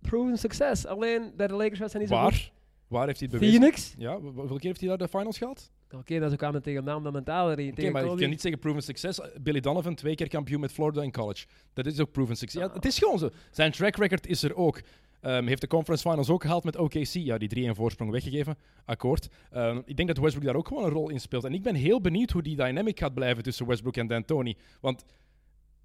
[0.00, 0.86] proven succes.
[0.86, 2.30] Alleen bij de Lakers was hij niet zo goed.
[2.30, 2.52] Waar?
[2.88, 3.60] Waar heeft hij het bewezen?
[3.60, 3.94] Phoenix.
[3.98, 5.70] Ja, hoeveel keer heeft hij daar de finals gehad?
[5.90, 7.62] Oké, dat ze kwamen tegen Mamba Mentality.
[7.62, 8.20] Oké, tegen maar je Kobe.
[8.20, 9.20] kan niet zeggen proven succes.
[9.40, 11.46] Billy Donovan, twee keer kampioen met Florida in college.
[11.72, 12.62] Dat is ook proven succes.
[12.62, 13.30] Ja, het is gewoon zo.
[13.50, 14.80] Zijn track record is er ook.
[15.20, 17.04] Ehm, heeft de conference finals ook gehaald met OKC.
[17.12, 18.56] Ja, die 3-1 voorsprong weggegeven.
[18.84, 19.28] Akkoord.
[19.50, 21.44] Ehm, ik denk dat Westbrook daar ook gewoon een rol in speelt.
[21.44, 24.56] En ik ben heel benieuwd hoe die dynamic gaat blijven tussen Westbrook en D'Antoni.
[24.80, 25.04] Want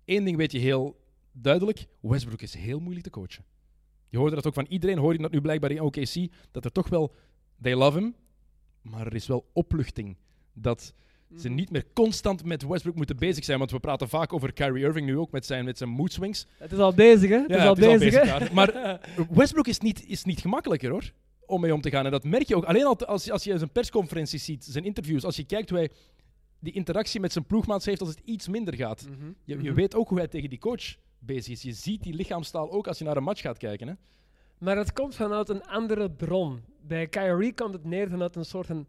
[0.06, 0.96] één ding weet je heel
[1.42, 1.86] duidelijk.
[2.02, 3.44] Westbrook is heel moeilijk te coachen.
[4.10, 4.98] Je hoorde dat ook van iedereen.
[4.98, 6.32] Hoor je dat nu blijkbaar in OKC.
[6.52, 7.14] Dat er toch wel...
[7.62, 8.16] They love him.
[8.82, 10.18] Maar er is wel opluchting.
[10.54, 10.94] Dat
[11.38, 13.58] ze niet meer constant met Westbrook moeten bezig zijn.
[13.60, 16.48] Want we praten vaak over Kyrie Irving nu ook met zijn, met zijn mood swings.
[16.58, 17.42] Het is al bezig, hè?
[17.42, 18.54] Het is al het is al bezig, hè?
[18.54, 19.00] Maar
[19.40, 21.12] Westbrook is niet, is niet gemakkelijker hoor.
[21.46, 22.06] Om mee om te gaan.
[22.06, 22.64] En dat merk je ook.
[22.64, 25.24] Alleen al als, als je zijn persconferenties ziet, zijn interviews.
[25.24, 25.90] Als je kijkt hoe hij
[26.60, 29.08] die interactie met zijn ploegmaats heeft als het iets minder gaat.
[29.10, 29.26] Mhm.
[29.44, 29.74] Je, je Mhm.
[29.74, 31.62] weet ook hoe hij tegen die coach bezig is.
[31.62, 33.88] Je ziet die lichaamstaal ook als je naar een match gaat kijken.
[33.88, 33.94] Hè?
[34.58, 36.62] Maar het komt vanuit een andere bron.
[36.82, 38.88] Bij Kyrie komt het neer vanuit een soort van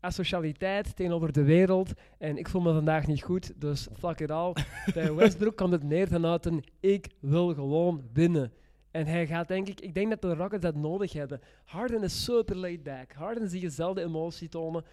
[0.00, 1.92] asocialiteit tegenover de wereld.
[2.18, 4.52] En ik voel me vandaag niet goed, dus fuck it all.
[4.94, 8.52] Bij Westbrook komt het neer vanuit een ik wil gewoon winnen.
[8.90, 11.40] En hij gaat denk ik, ik denk dat de Rockets dat nodig hebben.
[11.64, 13.12] Harden is super laid back.
[13.12, 14.84] Harden zie je zelden emotie tonen.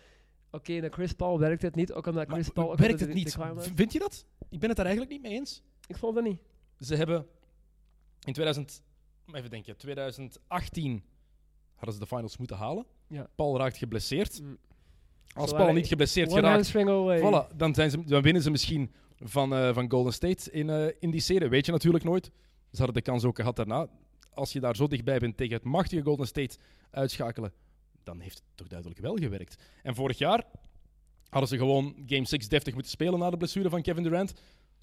[0.52, 2.72] Oké, naar Chris Paul werkt het niet, ook omdat Maar Chris Paul...
[2.72, 3.36] ook werkt het de- niet?
[3.36, 4.26] de Vind je dat?
[4.50, 5.64] Ik ben het daar eigenlijk niet mee eens.
[5.88, 6.42] Ik vond dat niet.
[6.84, 7.26] Ze hebben
[8.24, 8.82] in 2000,
[9.34, 11.04] even denken, 2018
[11.76, 12.86] hadden ze de finals moeten halen.
[13.08, 13.28] Ja.
[13.36, 14.42] Paul raakt geblesseerd.
[14.42, 14.58] Mm.
[15.34, 19.74] Als Paul niet geblesseerd geraakt, voilà, dan, zijn ze, dan winnen ze misschien van, eh,
[19.74, 21.50] van Golden State in, eh, in die serie.
[21.50, 22.26] Weet je natuurlijk nooit.
[22.72, 23.88] Ze hadden de kans ook gehad daarna.
[24.34, 26.58] Als je daar zo dichtbij bent tegen het machtige Golden State
[26.90, 27.54] uitschakelen,
[28.04, 29.64] dan heeft het toch duidelijk wel gewerkt.
[29.84, 30.44] En vorig jaar
[31.30, 34.34] hadden ze gewoon Game 6 deftig moeten spelen na de blessure van Kevin Durant.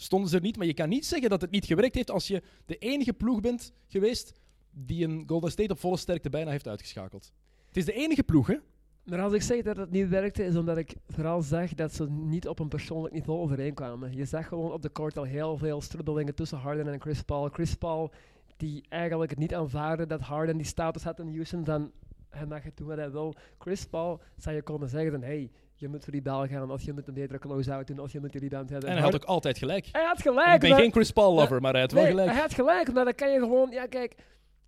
[0.02, 2.28] Stonden ze er niet, maar je kan niet zeggen dat het niet gewerkt heeft als
[2.28, 4.32] je de enige ploeg bent geweest
[4.70, 7.32] die een Golden State op volle sterkte bijna heeft uitgeschakeld.
[7.66, 8.56] Het is de enige ploeg, hè?
[9.04, 12.10] Maar als ik zeg dat het niet werkte, is omdat ik vooral zag dat ze
[12.10, 14.16] niet op een persoonlijk niveau overeenkwamen.
[14.16, 17.48] Je zag gewoon op de court al heel veel strubbelingen tussen Harden en Chris Paul.
[17.48, 18.12] Chris Paul,
[18.56, 21.92] die eigenlijk het niet aanvaarde dat Harden die status had in Houston, dan
[22.28, 23.34] hij mag het doen wat hij wil.
[23.58, 25.50] Chris Paul zou je komen zeggen dan, hey,
[25.80, 28.20] je moet voor die bal gaan, of je moet een betere close-out doen, of je
[28.20, 28.88] moet die rebound hebben.
[28.88, 29.88] En hij had ook altijd gelijk.
[29.92, 30.54] hij had gelijk.
[30.54, 32.30] Ik ben maar- geen Chris Paul lover, maar hij had wel gelijk.
[32.30, 34.14] Hij had gelijk, maar dan kan je gewoon, ja kijk,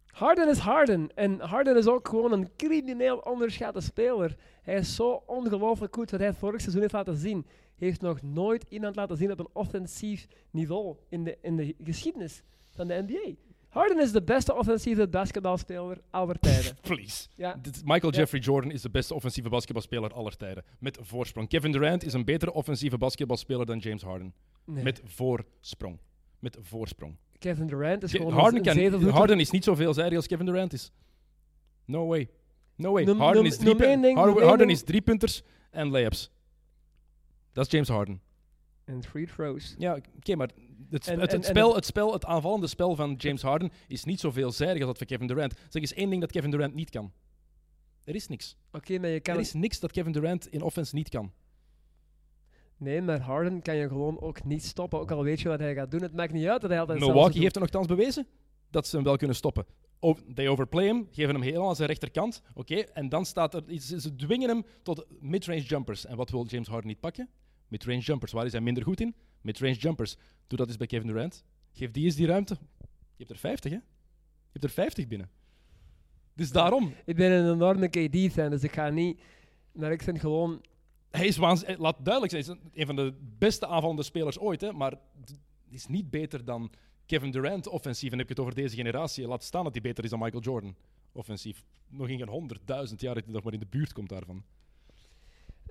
[0.07, 1.11] Harden is Harden.
[1.15, 4.37] En Harden is ook gewoon een crimineel onderschatte speler.
[4.63, 7.47] Hij is zo ongelooflijk goed wat hij vorig seizoen heeft laten zien.
[7.77, 12.43] Heeft nog nooit iemand laten zien op een offensief niveau in de, in de geschiedenis
[12.71, 13.35] van de NBA.
[13.73, 16.77] Harden is de beste offensieve basketbalspeler aller tijden.
[16.89, 17.29] Please.
[17.35, 17.61] Ja.
[17.85, 18.19] Michael Ja.
[18.19, 20.65] Jeffrey Jordan is de beste offensieve basketbalspeler aller tijden.
[20.79, 21.49] Met voorsprong.
[21.49, 24.35] Kevin Durant is een betere offensieve basketbalspeler dan James Harden.
[24.65, 24.85] Nee.
[24.85, 25.99] Met voorsprong.
[26.39, 27.17] Met voorsprong.
[27.39, 30.73] Kevin Durant is Ke- gewoon Harden, kan, Harden is niet zoveel zijdig als Kevin Durant
[30.73, 30.91] is.
[31.85, 32.29] No way.
[32.77, 33.05] No way.
[33.05, 36.31] Noem- Harden, noem- is, drie ding, Harden, is drie punters en layups.
[37.53, 38.21] Dat is James Harden.
[38.85, 39.75] En free throws.
[39.79, 40.51] Ja, oké, maar
[40.93, 43.43] het, En- het, en- het, en spel, het- het spel, het aanvallende spel van James
[43.43, 45.55] Harden is niet zoveel zijdig als dat van Kevin Durant.
[45.69, 47.13] Zeg eens één ding dat Kevin Durant niet kan.
[48.05, 48.57] Er is niks.
[48.73, 51.33] Oké, maar je kan Er is niks dat Kevin Durant in offense niet kan.
[52.77, 55.01] Nee, maar Harden kan je gewoon ook niet stoppen.
[55.01, 56.03] Ook al weet je wat hij gaat doen.
[56.03, 58.27] Het maakt niet uit dat hij altijd Milwaukee heeft er nogthans bewezen
[58.71, 59.67] dat ze hem wel kunnen stoppen.
[60.01, 62.43] O- they overplay hem, geven hem helemaal aan zijn rechterkant.
[62.55, 63.63] Oké, en dan staat er.
[63.81, 66.07] Ze dwingen hem tot mid-range jumpers.
[66.07, 67.29] En wat wil James Harden niet pakken?
[67.69, 68.33] Mid-range jumpers.
[68.33, 69.15] Waar is hij minder goed in?
[69.43, 70.17] Mid-range jumpers.
[70.47, 71.45] Doe dat eens bij Kevin Durant.
[71.73, 72.57] Geef die eens die ruimte.
[72.81, 73.77] Je hebt er 50, hè?
[73.77, 75.31] Je hebt er 50 binnen.
[76.35, 76.95] Dus daarom.
[77.05, 79.21] Ik ben een enorme KD-fan, dus ik ga niet...
[79.73, 80.65] Maar ik vind gewoon...
[81.11, 81.79] Hij is waanzinnig.
[81.79, 84.61] Laat duidelijk zijn, hij is een van de beste aanvallende spelers ooit.
[84.61, 84.73] Hè?
[84.73, 84.99] Maar
[85.69, 86.71] is niet beter dan
[87.07, 88.13] Kevin Durant offensief.
[88.13, 89.27] En heb je het over deze generatie.
[89.27, 90.77] Laat staan dat hij beter is dan Michael Jordan
[91.13, 91.65] offensief.
[91.89, 94.45] Nog in geen honderdduizend jaar dat hij nog maar in de buurt komt daarvan.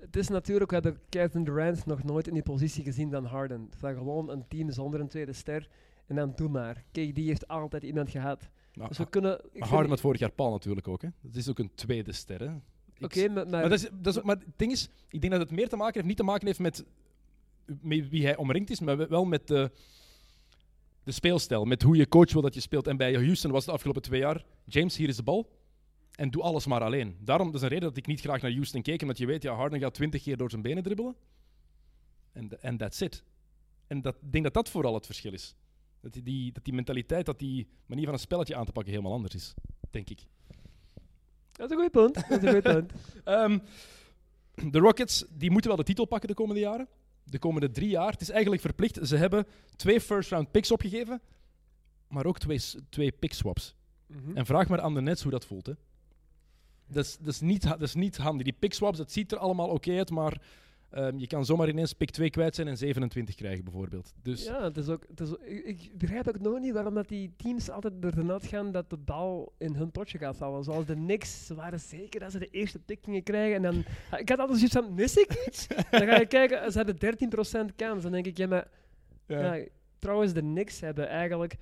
[0.04, 3.68] Het is natuurlijk, we hebben Kevin Durant nog nooit in die positie gezien dan Harden.
[3.76, 5.68] Van gewoon een team zonder een tweede ster.
[6.06, 6.84] En dan doe maar.
[6.92, 8.48] Kijk, die heeft altijd iemand gehad.
[8.74, 9.40] Maar, Dus we kunnen...
[9.54, 11.02] maar Harden had vorig jaar Paul natuurlijk ook.
[11.02, 11.08] Hè.
[11.20, 12.40] Dat is ook een tweede ster.
[12.40, 12.54] Hè.
[13.00, 15.42] Oké, maar, maar, Maar, dat is, dat is, maar het ding is, ik denk dat
[15.42, 16.84] het meer te maken heeft, niet te maken heeft met,
[17.80, 19.70] met wie hij omringd is, maar wel met de,
[21.04, 21.64] de speelstijl.
[21.64, 22.86] Met hoe je coach wil dat je speelt.
[22.86, 25.48] En bij Houston was het de afgelopen twee jaar, James, hier is de bal.
[26.12, 27.16] En doe alles maar alleen.
[27.20, 29.42] Daarom dat is een reden dat ik niet graag naar Houston keek, omdat je weet,
[29.42, 31.16] ja, Harden gaat twintig keer door zijn benen dribbelen.
[32.60, 33.22] En that's it.
[33.86, 35.54] En ik denk dat dat vooral het verschil is.
[36.00, 39.12] Dat die, dat die mentaliteit, dat die manier van een spelletje aan te pakken helemaal
[39.12, 39.54] anders is,
[39.90, 40.26] denk ik.
[41.52, 42.14] dat is een goed punt.
[42.14, 42.92] Dat is een goed punt.
[43.24, 43.58] Ehm,
[44.70, 46.88] de Rockets die moeten wel de titel pakken de komende jaren.
[47.24, 48.10] De komende drie jaar.
[48.10, 48.98] Het is eigenlijk verplicht.
[49.02, 49.46] Ze hebben
[49.76, 51.20] twee first-round picks opgegeven,
[52.08, 53.74] maar ook twee, twee pick swaps.
[54.06, 54.36] Mhm.
[54.36, 55.66] En vraag maar aan de Nets hoe dat voelt.
[55.66, 55.72] Hè.
[56.92, 58.44] Dat, is, dat, is niet, dat is niet handig.
[58.44, 60.40] Die pick swaps, dat ziet er allemaal oké uit, maar
[60.90, 64.12] ehm, je kan zomaar ineens pick 2 kwijt zijn en 27 krijgen, bijvoorbeeld.
[64.22, 67.08] Dus Ja, het is ook, het is, ik, ik begrijp ook nog niet waarom dat
[67.08, 70.64] die teams altijd ervan uitgaan dat de bal in hun potje gaat vallen.
[70.64, 73.56] Zoals de Knicks, ze waren zeker dat ze de eerste pick gingen krijgen.
[73.56, 73.84] En dan,
[74.20, 75.66] ik had altijd zoiets van, mis ik iets?
[75.90, 78.02] dan ga je kijken, ze hebben 13% kans.
[78.02, 78.68] Dan denk ik, ja, maar
[79.26, 79.54] ja.
[79.54, 79.64] ja,
[79.98, 81.56] trouwens, de Knicks hebben eigenlijk...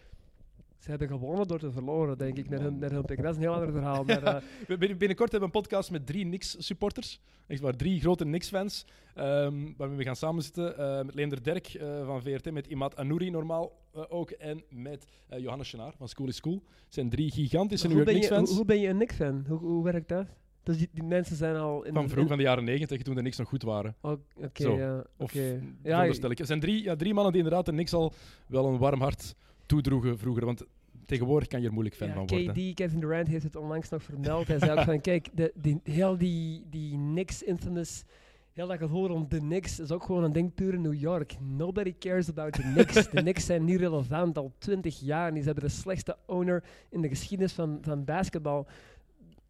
[0.81, 3.22] Ze hebben gewonnen door te verloren, denk ik, met hun, met hun pick.
[3.22, 4.05] Dat is een heel ander verhaal.
[4.05, 4.22] Maar,
[4.68, 7.20] eh, Binnenkort hebben we een podcast met drie Knicks-supporters.
[7.47, 8.87] Echt waar, drie grote Knicks-fans.
[9.14, 10.78] ehm, waarmee we gaan samenzitten.
[10.78, 13.72] eh met Leender Derk eh, van VRT, met Imad Anouri normaal
[14.09, 14.31] ook.
[14.31, 15.07] En met
[15.37, 16.62] Johannes Chenaar van School is School.
[16.85, 19.45] Het zijn drie gigantische New hoe, York ben je, hoe, ben je een Knicks-fan?
[19.49, 20.26] Hoe, hoe werkt dat?
[20.62, 21.83] Dus die, die mensen zijn al...
[21.85, 23.95] In Van in- vroeg, van de jaren negentig, toen de Knicks nog goed waren.
[24.01, 24.99] Oh, Oké, ja.
[24.99, 25.61] Of oké.
[25.83, 26.39] Ja, ik.
[26.39, 28.12] Er zijn drie, ja, drie mannen die inderdaad de Knicks al
[28.47, 29.35] wel een warm hart
[29.70, 30.44] toedroegen vroeger.
[30.44, 30.64] Want
[31.06, 32.52] tegenwoordig kan je er moeilijk fan Ja, van worden.
[32.52, 34.46] KD, Kevin Durant heeft het onlangs nog vermeld.
[34.46, 38.04] Hij zei ook van, kijk, de, die, heel die, die Knicks infamous,
[38.52, 41.36] heel dat gevoel rond de Knicks is ook gewoon een ding puur in New York.
[41.40, 42.94] Nobody cares about the Knicks.
[43.10, 45.28] de Knicks zijn niet relevant al twintig jaar.
[45.28, 48.66] En die hebben de slechtste owner in de geschiedenis van, van basketbal.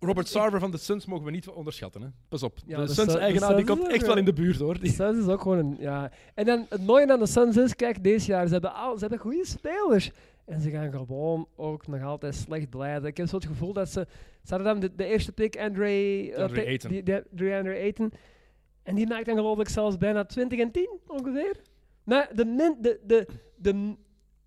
[0.00, 2.02] Robert Sarver van de Suns mogen we niet onderschatten.
[2.02, 2.08] Hè.
[2.28, 2.58] Pas op.
[2.66, 4.74] Ja, de de Suns-eigenaar Sun- die komt Suns echt wel in de buurt hoor.
[4.74, 6.10] De Die- Suns is ook gewoon een, ja.
[6.34, 9.00] En dan het mooie aan de Suns is, kijk, deze jaar, ze hebben, al, ze
[9.00, 10.10] hebben goede spelers.
[10.44, 13.08] En ze gaan gewoon ook nog altijd slecht blijven.
[13.08, 14.06] Ik heb zo het gevoel dat ze...
[14.44, 15.84] Ze hadden dan de, de eerste pick, Andre...
[16.52, 16.90] pick- Ayton.
[17.30, 18.12] Die, Ayton.
[18.82, 21.56] En die maakt dan geloof ik zelfs bijna 20 en 10, ongeveer.
[22.04, 23.26] Maar de, min, de, de,
[23.56, 23.94] de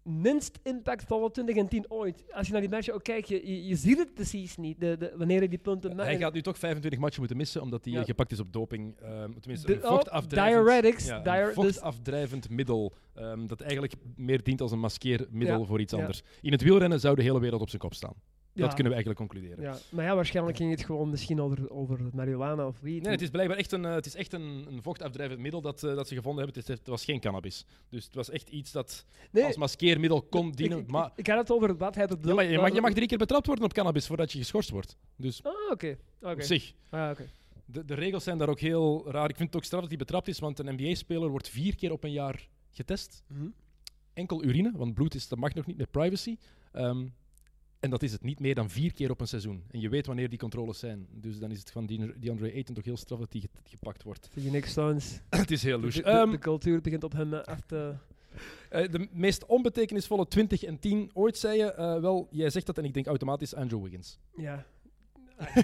[0.04, 2.24] minst impactvolle 20 en 10 ooit.
[2.34, 5.14] Als je naar die matchen ook kijkt, je, je, ziet het precies niet, de, de,
[5.18, 6.10] wanneer hij die punten maakt.
[6.10, 8.04] Hij gaat nu toch 25 matchen moeten missen, omdat hij Ja.
[8.04, 8.96] gepakt is op doping.
[9.00, 12.94] ehm, tenminste, De- een oh, vochtafdrijvend, diuretics, ja, een diur- dus- middel.
[13.14, 16.24] ehm, dat eigenlijk meer dient als een maskeermiddel Ja, voor iets anders.
[16.42, 18.14] In het wielrennen zou de hele wereld op zijn kop staan.
[18.54, 19.64] Dat kunnen we eigenlijk concluderen.
[19.64, 23.02] Ja, maar ja, waarschijnlijk ging het gewoon misschien over, over marihuana of wiet.
[23.04, 25.84] Nee, het is blijkbaar echt een, eh, het is echt een, een vochtafdrijvend middel dat,
[25.84, 26.62] eh, dat ze gevonden hebben.
[26.62, 27.66] Het, is, het was geen cannabis.
[27.90, 30.78] Dus het was echt iets dat Nee, als maskeermiddel kon dienen.
[30.80, 32.28] ik, maar ik, had het over wat hij bedoelt.
[32.28, 34.70] ja, maar je, mag, je mag drie keer betrapt worden op cannabis voordat je geschorst
[34.70, 34.98] wordt.
[35.16, 35.98] Dus Ah, oké.
[36.22, 36.74] op zich.
[36.90, 37.26] Ah, oké.
[37.66, 39.30] De, de regels zijn daar ook heel raar.
[39.30, 41.92] Ik vind het ook straf dat hij betrapt is, want een NBA-speler wordt vier keer
[41.92, 43.24] op een jaar getest.
[43.28, 43.48] Mhm.
[44.14, 46.38] Enkel urine, want bloed is, dat mag nog niet met privacy.
[46.72, 47.06] Ehm,
[47.84, 49.64] en dat is het niet meer dan vier keer op een seizoen.
[49.72, 51.08] En je weet wanneer die controles zijn.
[51.12, 54.04] Dus dan is het van die, die Andre Ayton toch heel straf dat die gepakt
[54.04, 54.30] wordt.
[54.34, 55.20] Zie je niks Stones.
[55.30, 56.02] het is heel De, louche.
[56.02, 57.94] de- Ehm, de cultuur begint op hem eh, af te...
[58.70, 61.74] eh, de meest onbetekenisvolle 20 en 10 ooit zei je.
[61.74, 64.20] eh, wel, jij zegt dat en ik denk automatisch Andrew Wiggins.
[64.38, 64.66] Ja.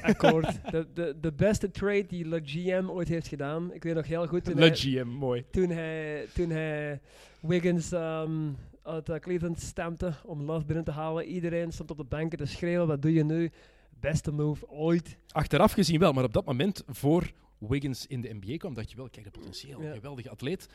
[0.02, 0.60] Akkoord.
[0.72, 3.74] de, de, de beste trade die Le GM ooit heeft gedaan.
[3.74, 5.46] Ik weet nog heel goed toen, Le hij, GM, mooi.
[5.52, 7.00] toen, hij, toen hij
[7.40, 8.50] Wiggins ehm,
[8.84, 11.26] uit eh, Cleveland stampte om Love binnen te halen.
[11.26, 12.88] Iedereen stond op de banken te schreeuwen.
[12.88, 13.52] Wat doe je nu?
[14.00, 15.18] Beste move ooit.
[15.32, 18.96] Achteraf gezien wel, maar op dat moment voor Wiggins in de NBA kwam, dacht je
[18.98, 19.94] wel, kijk, de potentieel, Ja.
[19.94, 20.70] geweldige atleet.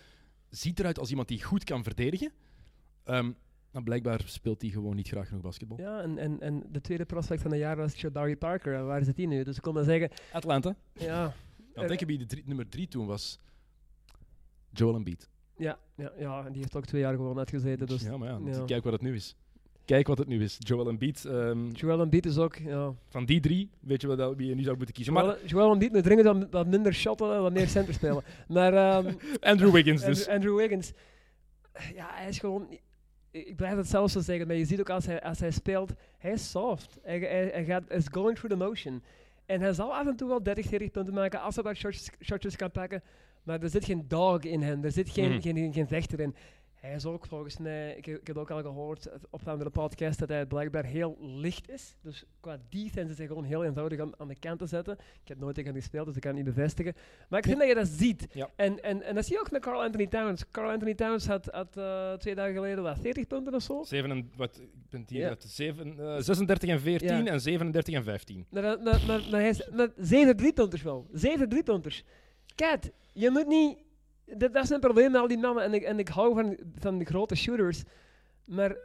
[0.51, 2.33] Ziet eruit als iemand die goed kan verdedigen.
[3.05, 5.79] Maar blijkbaar speelt hij gewoon niet graag genoeg basketbal.
[5.81, 8.75] Ja, en, en, en de tweede prospect van het jaar was Jabari Parker.
[8.75, 9.43] En waar zit hij nu?
[9.45, 10.77] Dus ik kon maar zeggen, Atlanta.
[10.93, 11.35] ja,
[11.75, 13.39] Dan denk je wie de drie- nummer drie toen was.
[14.73, 15.29] Joel Embiid.
[15.57, 17.87] Ja, ja, ja, die heeft ook twee jaar gewoon uitgezeten.
[17.87, 18.65] Dus ja, maar ja, ja.
[18.65, 19.37] kijk wat het nu is.
[19.85, 20.57] Kijk wat het nu is.
[20.59, 21.25] Joel Embiid.
[21.25, 22.95] ehm, Joel Embiid is ook, ja.
[23.09, 25.13] van die drie, weet je wel wie je nu zou moeten kiezen.
[25.13, 28.23] Maar Joel, Embiid moet dringend wat, wat minder shotten en wat meer center spelen.
[28.49, 30.19] Maar ehm, Andrew Wiggins dus.
[30.19, 30.93] Andrew, Andrew Wiggins,
[31.95, 32.79] ja, hij is gewoon...
[33.31, 35.93] Ik blijf het zelfs zo zeggen, maar je ziet ook als hij, als hij speelt,
[36.19, 36.99] hij is soft.
[37.03, 39.03] Hij, hij, hij gaat, is going through the motion.
[39.47, 42.11] En hij zal af en toe wel 30, 40 punten maken als hij wat shotjes,
[42.23, 43.03] shotjes kan pakken.
[43.45, 45.41] Maar er zit geen dog in hem, er zit geen, Mhm.
[45.41, 46.35] geen, geen, geen vechter in.
[46.75, 49.53] hij is ook volgens mij, ik, heb- ik heb ook al gehoord eh, op een
[49.53, 51.97] andere podcast, dat hij blijkbaar heel licht is.
[52.03, 54.95] Dus qua defense is hij gewoon heel eenvoudig aan, aan de kant te zetten.
[55.23, 56.95] Ik heb nooit tegen hem gespeeld, dus ik kan het niet bevestigen.
[57.29, 58.27] Maar ik vind dat je dat ziet.
[58.33, 58.51] Ja.
[58.57, 60.51] En, en, en dat zie je ook met Carl Anthony Towns.
[60.51, 63.83] Carl Anthony Towns had, had eh, twee dagen geleden wat, 40 punten of zo.
[63.83, 65.29] Zeven en, wat, ik ben hier Ja.
[65.29, 67.33] uit zeven, eh, 36 en 14 Ja.
[67.33, 68.47] en 37 en 15.
[68.51, 71.07] Maar, maar, maar, maar hij is zeven driepunters wel.
[71.13, 72.05] Zeven driepunters.
[72.55, 73.79] Kat, je moet niet...
[74.25, 75.65] Dat, is een probleem met al die mannen.
[75.65, 77.83] En ik, en ik hou van, van de grote shooters.
[78.47, 78.77] Maar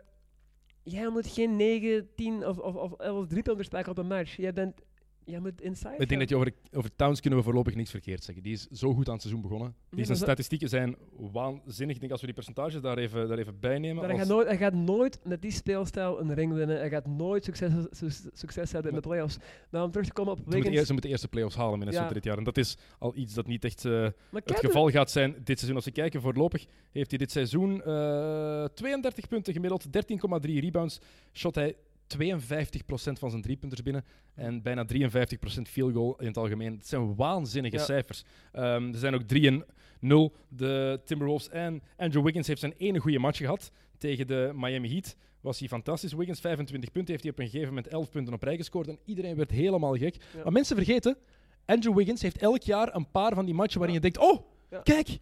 [0.83, 4.35] jij moet geen 9, 10 of, of, of 11 driepunters pakken op een match.
[4.35, 4.81] Jij, bent,
[5.29, 6.19] jij moet inside Ik denk gaan.
[6.19, 8.43] dat je over, over Towns kunnen we voorlopig niks verkeerd zeggen.
[8.43, 9.75] Die is zo goed aan het seizoen begonnen.
[9.89, 10.95] Die zijn statistieken zijn
[11.31, 11.93] waanzinnig.
[11.95, 14.05] Ik denk als we die percentages daar even, daar even bij nemen.
[14.05, 16.77] Hij, gaat nooit, hij gaat nooit met die speelstijl een ring winnen.
[16.77, 19.37] Hij gaat nooit succes, su- succes hebben in de playoffs.
[19.69, 20.87] Maar om terug te komen op Ze moeten, Wiggins...
[20.87, 22.13] ze moeten eerst de playoffs halen Minnesota Ja.
[22.13, 22.37] dit jaar.
[22.37, 25.75] En dat is al iets dat niet echt eh, het geval gaat zijn dit seizoen.
[25.75, 30.99] Als we kijken, voorlopig heeft hij dit seizoen eh 32 punten gemiddeld, 13,3 rebounds.
[31.33, 31.75] Shot hij
[32.17, 34.05] 52% van zijn driepunters binnen
[34.35, 36.73] en bijna 53% field goal in het algemeen.
[36.73, 37.83] Het zijn waanzinnige Ja.
[37.83, 38.23] cijfers.
[38.51, 39.65] Ehm, er zijn ook 3 en
[39.99, 40.33] 0.
[40.47, 45.15] De Timberwolves en Andrew Wiggins heeft zijn ene goede match gehad tegen de Miami Heat.
[45.41, 46.13] Was hij fantastisch.
[46.13, 48.97] Wiggins 25 punten heeft hij op een gegeven moment 11 punten op rij gescoord en
[49.05, 50.15] iedereen werd helemaal gek.
[50.15, 50.43] Ja.
[50.43, 51.17] Maar mensen vergeten,
[51.65, 54.05] Andrew Wiggins heeft elk jaar een paar van die matchen waarin Ja.
[54.05, 54.45] je denkt, oh,
[54.83, 55.19] kijk.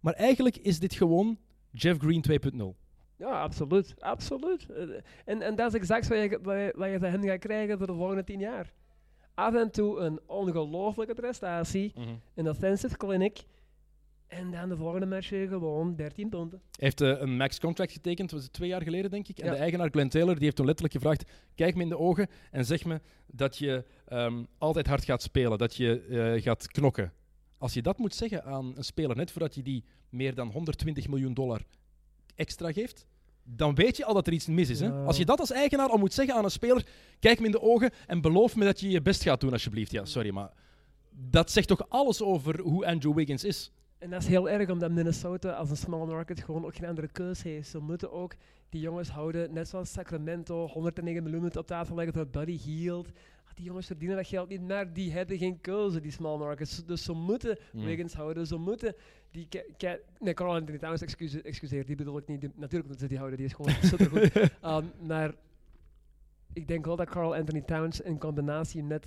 [0.00, 1.38] Maar eigenlijk is dit gewoon
[1.72, 2.76] Jeff Green 2.0.
[3.18, 3.94] Ja, absoluut.
[3.98, 4.66] Absoluut.
[4.70, 4.82] Eh,
[5.24, 7.86] En, en dat is exact wat je, wat, je, wat je hem gaat krijgen voor
[7.86, 8.72] de volgende tien jaar.
[9.34, 11.92] Af en toe een ongelofelijke prestatie,
[12.34, 13.44] een offensive clinic.
[14.26, 16.60] En dan de volgende match gewoon 13 punten.
[16.70, 19.38] Hij heeft eh, een max contract getekend, was het twee jaar geleden, denk ik.
[19.38, 19.52] En Ja.
[19.52, 22.64] de eigenaar Glenn Taylor die heeft toen letterlijk gevraagd: kijk me in de ogen en
[22.64, 26.00] zeg me dat je ehm, altijd hard gaat spelen, dat je
[26.34, 27.12] eh, gaat knokken.
[27.58, 31.08] Als je dat moet zeggen aan een speler, net voordat je die meer dan 120
[31.08, 31.62] miljoen dollar
[32.38, 33.06] extra geeft,
[33.44, 34.80] dan weet je al dat er iets mis is.
[34.80, 34.86] Hè?
[34.86, 35.04] Ja.
[35.04, 36.86] Als je dat als eigenaar al moet zeggen aan een speler,
[37.20, 39.90] kijk me in de ogen en beloof me dat je je best gaat doen, alsjeblieft.
[39.90, 40.50] Ja, sorry, maar
[41.10, 43.72] dat zegt toch alles over hoe Andrew Wiggins is.
[43.98, 47.08] En dat is heel erg omdat Minnesota als een small market gewoon ook geen andere
[47.08, 47.68] keuze heeft.
[47.68, 48.34] Ze moeten ook
[48.68, 53.08] die jongens houden, net zoals Sacramento, 109 miljoen op tafel leggen voor Buddy Hield.
[53.08, 56.84] Ah, Die jongens verdienen dat geld niet, maar die hebben geen keuze, die small markets.
[56.86, 57.58] Dus ze moeten.
[57.72, 58.94] Wiggins houden, ze moeten
[59.30, 59.48] die...
[60.18, 62.40] Nee, Carl Anthony Towns, excuseer, excuseer, die bedoel ik niet.
[62.40, 64.36] Die- natuurlijk moeten ze die houden, die is gewoon supergoed.
[64.64, 65.34] Um, maar
[66.52, 69.06] ik denk wel dat Carl Anthony Towns in combinatie met...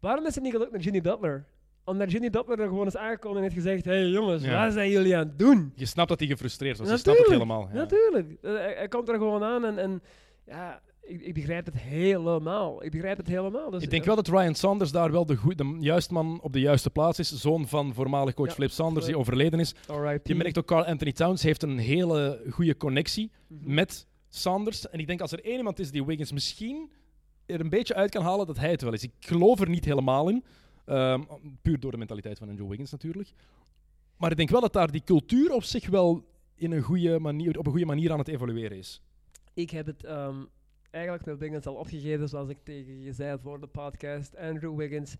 [0.00, 1.44] Waarom is het niet gelukt met Jimmy Butler?
[1.84, 3.84] Omdat Jimmy Butler er gewoon is aangekomen en heeft gezegd...
[3.84, 4.64] Hé hey, jongens, Ja.
[4.64, 5.72] wat zijn jullie aan het doen?
[5.74, 6.90] Je snapt dat hij gefrustreerd was.
[6.90, 7.68] Je snapt het Natuurlijk, helemaal.
[7.72, 7.74] Ja.
[7.74, 8.36] Natuurlijk.
[8.42, 10.02] Hij, hij komt er gewoon aan en, en
[10.44, 12.84] ja, ik, ik begrijp het helemaal.
[12.84, 13.70] Ik begrijp het helemaal.
[13.70, 16.52] Dus, Ik denk eh, wel dat Ryan Sanders daar wel de, de juiste man op
[16.52, 17.32] de juiste plaats is.
[17.40, 19.40] Zoon van voormalig coach Ja, Flip Sanders, die absoluut.
[19.50, 19.74] overleden is.
[20.22, 23.74] Je merkt ook, Carl Anthony Towns heeft een hele goede connectie Mhm.
[23.74, 24.88] met Sanders.
[24.88, 26.90] En ik denk als er één iemand is die Wiggins misschien
[27.46, 29.02] er een beetje uit kan halen, dat hij het wel is.
[29.02, 30.44] Ik geloof er niet helemaal in.
[30.84, 31.22] Ehm,
[31.62, 33.32] puur door de mentaliteit van Andrew Wiggins natuurlijk.
[34.16, 37.58] Maar ik denk wel dat daar die cultuur op zich wel in een goede manier,
[37.58, 39.02] op een goede manier aan het evolueren is.
[39.54, 40.34] Ik heb het ehm,
[40.96, 44.36] eigenlijk met Wiggins al opgegeven, zoals ik tegen je zei voor de podcast.
[44.36, 45.16] Andrew Wiggins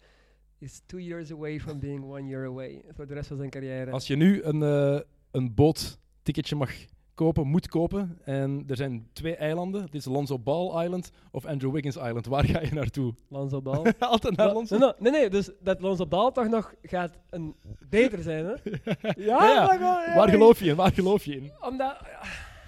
[0.59, 2.83] is two years away from being one year away.
[2.95, 3.91] Voor de rest van zijn carrière.
[3.91, 5.01] Als je nu een, eh
[5.31, 6.71] een bootticketje mag
[7.15, 11.73] kopen, moet kopen, en er zijn twee eilanden, dit is Lonzo Ball Island of Andrew
[11.73, 13.15] Wiggins Island, waar ga je naartoe?
[13.29, 13.93] Lonzo Ball.
[13.99, 14.79] Altijd naar Lonzo?
[14.79, 17.55] nee, nee, nee, dus dat Lonzo Ball toch nog gaat een
[17.89, 18.55] beter zijn, hè?
[19.01, 20.77] Ja, Ja, ja, Waar geloof je in?
[20.77, 21.51] Waar geloof je in?
[21.61, 21.97] Omdat,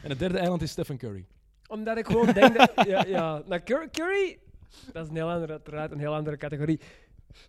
[0.02, 1.24] En het derde eiland is Stephen Curry.
[1.68, 2.72] Omdat ik gewoon denk dat...
[2.86, 3.42] Ja, ja.
[3.46, 4.38] Nou, Curry, Curry,
[4.92, 6.80] dat is een heel andere, uiteraard een heel andere categorie.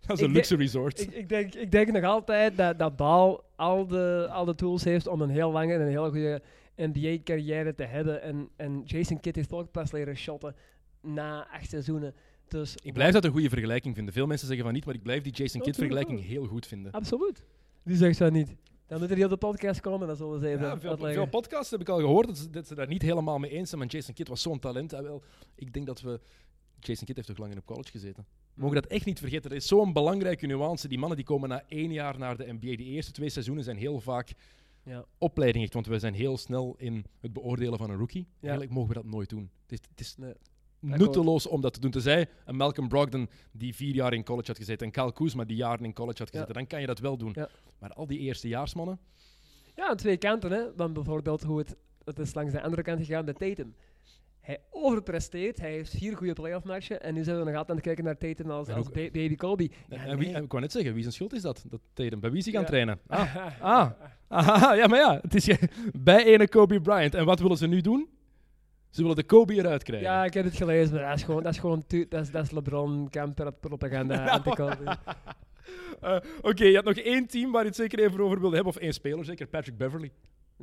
[0.06, 1.00] Dat is Ik een luxe resort.
[1.00, 4.84] Ik, ik, denk, ik denk nog altijd dat, dat Bal al de, al de tools
[4.84, 6.42] heeft om een heel lange en een heel goede
[6.76, 8.22] NBA-carrière te hebben.
[8.22, 10.54] En, en Jason Kidd heeft ook pas leren shotten
[11.00, 12.14] na acht seizoenen.
[12.48, 14.14] Dus Ik blijf dat een goede vergelijking vinden.
[14.14, 16.92] Veel mensen zeggen van niet, maar ik blijf die Jason Ja, Kidd-vergelijking heel goed vinden.
[16.92, 17.44] Absoluut.
[17.82, 18.54] Die zegt dat niet.
[18.90, 21.80] Dan moet er op de podcast komen, dan zullen ze even Ja, veel, podcasts heb
[21.80, 23.80] ik al gehoord dat ze, dat ze daar niet helemaal mee eens zijn.
[23.80, 24.92] Maar Jason Kidd was zo'n talent.
[24.92, 25.22] Ah, wel,
[25.54, 26.20] ik denk dat we...
[26.78, 28.26] Jason Kidd heeft toch lang in op college gezeten.
[28.54, 29.50] We mogen dat echt niet vergeten.
[29.50, 30.88] Dat is zo'n belangrijke nuance.
[30.88, 32.76] Die mannen die komen na één jaar naar de NBA.
[32.76, 34.32] Die eerste twee seizoenen zijn heel vaak
[34.84, 35.04] Ja.
[35.18, 35.64] opleiding.
[35.64, 38.26] Echt, want we zijn heel snel in het beoordelen van een rookie.
[38.28, 38.40] Ja.
[38.40, 39.50] Eigenlijk mogen we dat nooit doen.
[39.66, 40.34] Het is, het is Nee.
[40.80, 41.90] Nutteloos om dat te doen.
[41.90, 44.86] Tenzij een Malcolm Brogdon die vier jaar in college had gezeten.
[44.86, 46.32] En Kyle Kuzma die jaren in college had Ja.
[46.32, 46.54] gezeten.
[46.54, 47.32] Dan kan je dat wel doen.
[47.34, 47.48] Ja.
[47.78, 48.98] Maar al die eerstejaarsmannen...
[49.76, 50.50] Ja, aan twee kanten.
[50.52, 50.74] Hè.
[50.76, 53.74] Dan bijvoorbeeld hoe het, het is langs de andere kant gegaan met Tatum.
[54.40, 55.60] Hij overpresteert.
[55.60, 57.02] Hij heeft vier goede playoff matchen.
[57.02, 59.70] En nu zijn we nog altijd aan het kijken naar Tatum als, baby Kobe.
[59.88, 60.36] En, Ja, en wie, nee.
[60.36, 61.64] en ik wou net zeggen, wie zijn schuld is dat?
[61.68, 62.20] Dat Tatum.
[62.20, 63.00] Bij wie is hij gaan trainen?
[63.06, 63.90] Ah, ah,
[64.28, 65.18] ah, ja, maar ja.
[65.22, 65.48] Het is
[66.02, 67.14] bij ene Kobe Bryant.
[67.14, 68.08] En wat willen ze nu doen?
[68.90, 70.08] Ze willen de Kobe eruit krijgen.
[70.08, 72.44] Ja, ik heb het gelezen, maar dat is gewoon, dat is gewoon dat is, dat
[72.44, 74.96] is LeBron camper propaganda anti-Kobe.
[76.00, 78.74] Eh, Oké, je had nog één team waar je het zeker even over wilde hebben.
[78.74, 80.10] Of één speler, zeker Patrick Beverly.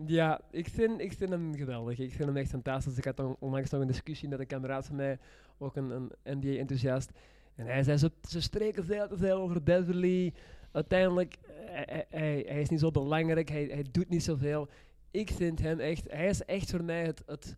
[0.06, 2.00] Ja, ik vind, ik vind hem geweldig.
[2.00, 2.98] Ik vind hem echt fantastisch.
[2.98, 5.18] Ik had on- onlangs nog een discussie met een kameraad van mij,
[5.58, 5.90] ook een,
[6.24, 7.12] een NBA-enthousiast.
[7.56, 10.34] En hij zei, ze, ze spreken veel te veel over Beverly.
[10.72, 14.68] Uiteindelijk, hij, hij, hij, hij is niet zo belangrijk, hij, hij doet niet zoveel.
[15.12, 17.56] Ik vind hem echt, hij is echt voor mij het, het,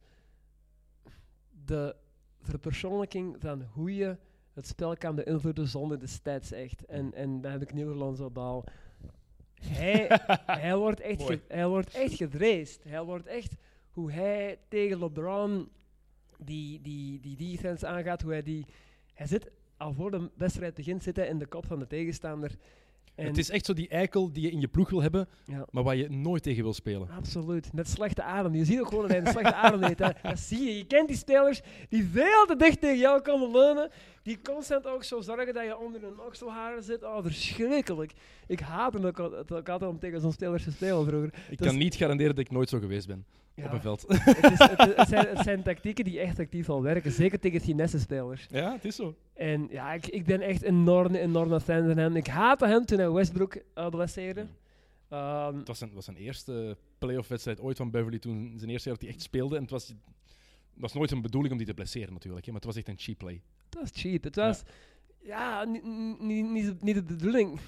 [1.69, 1.95] de
[2.41, 4.17] verpersoonlijking van hoe je
[4.53, 6.85] het spel kan beïnvloeden zonder de stats echt.
[6.85, 8.63] En, en dan heb ik nu Lonzo Ball.
[9.61, 12.83] Hij, hij, wordt echt ge- hij wordt echt gedreest.
[12.83, 13.55] Hij wordt echt
[13.89, 15.69] hoe hij tegen LeBron
[16.37, 18.65] die, die, die defense aangaat, hoe hij die...
[19.13, 22.51] Hij zit al voor de wedstrijd begint zitten in de kop van de tegenstander.
[23.19, 25.65] En het is echt zo die eikel die je in je ploeg wil hebben, ja,
[25.71, 27.09] maar waar je nooit tegen wil spelen.
[27.09, 27.73] absoluut.
[27.73, 28.55] Met slechte adem.
[28.55, 29.97] Je ziet ook gewoon dat hij een slechte adem heeft.
[30.23, 30.77] Dat zie je.
[30.77, 33.89] Je kent die spelers die veel te dicht tegen jou komen leunen.
[34.23, 37.03] Die constant ook zo zorgen dat je onder hun okselharen zit.
[37.03, 38.13] Oh, verschrikkelijk.
[38.47, 41.33] Ik haat hem ook, al- het ook altijd om tegen zo'n spelers te spelen vroeger.
[41.49, 43.25] Ik Dus- kan niet garanderen dat ik nooit zo geweest ben
[43.59, 43.65] Ja.
[43.65, 44.05] op een veld.
[44.07, 47.11] het, is, het, het zijn, het zijn tactieken die echt actief al werken.
[47.11, 48.45] Zeker tegen finesse-spelers.
[48.49, 49.15] ja, het is zo.
[49.33, 52.15] En ja, ik, ik ben echt enorm, enorme fan van hem.
[52.15, 54.47] Ik haatte hem toen hij Westbrook uh, blesseerde.
[55.09, 59.07] Het was zijn, was zijn eerste playoff-wedstrijd ooit van Beverly toen zijn eerste jaar dat
[59.07, 59.55] hij echt speelde.
[59.55, 59.93] En het was,
[60.73, 62.99] was nooit een bedoeling om die te blesseren natuurlijk, hè, maar het was echt een
[62.99, 63.41] cheap play.
[63.69, 64.23] het was cheap.
[64.23, 64.63] Het was,
[65.21, 65.83] ja, niet,
[66.19, 67.59] niet, niet de bedoeling.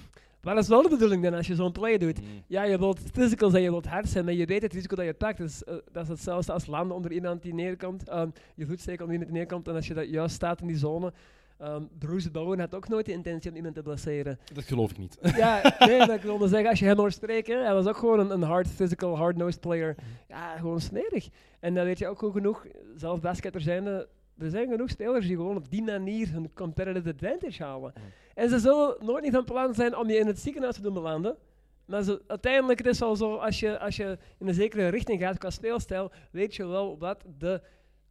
[0.42, 2.20] Maar dat is wel de bedoeling dan als je zo'n play doet.
[2.20, 2.26] Mm.
[2.46, 5.04] Ja, je wilt physical zijn, je wilt hard zijn, maar je weet het risico dat
[5.04, 5.38] je pakt.
[5.38, 5.62] Dus,
[5.92, 8.08] dat is hetzelfde als landen onder iemand die neerkomt.
[8.08, 9.68] Ehm, je voet steken onder iemand die neerkomt.
[9.68, 11.12] En als je dat juist staat in die zone.
[11.58, 14.38] ehm Bruce Bowen had ook nooit de intentie om iemand te blesseren.
[14.52, 15.18] Dat geloof ik niet.
[15.36, 18.18] ja, nee, maar ik wilde zeggen, als je hem hoort spreken, hij was ook gewoon
[18.20, 19.94] een, een hard physical, hard-nosed player.
[20.28, 21.28] Ja, gewoon smerig.
[21.60, 22.66] En dan weet je ook goed genoeg,
[22.96, 24.08] zelf basketter zijnde,
[24.42, 27.92] er zijn genoeg spelers die gewoon op die manier hun competitive advantage halen.
[27.96, 28.02] Mm.
[28.34, 30.94] En ze zullen nooit niet van plan zijn om je in het ziekenhuis te doen
[30.94, 31.36] belanden.
[31.84, 35.20] Maar uiteindelijk het is het al zo, als je, als je in een zekere richting
[35.20, 37.62] gaat qua speelstijl, weet je wel wat de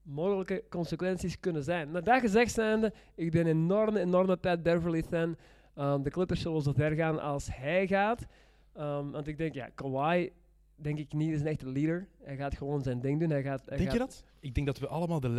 [0.01, 1.91] mogelijke consequenties kunnen zijn.
[1.91, 5.35] Maar dat gezegd zijnde, ik ben een enorme, enorme Pat Beverly fan.
[5.77, 8.25] Um, de Clippers zullen zo ver gaan als hij gaat.
[8.77, 10.29] Um, want ik denk, ja, Kawhi,
[10.75, 12.07] denk ik niet, is een echte leader.
[12.23, 13.29] Hij gaat gewoon zijn ding doen.
[13.29, 14.25] Hij gaat, hij Denk je dat?
[14.39, 15.29] Ik denk dat we allemaal de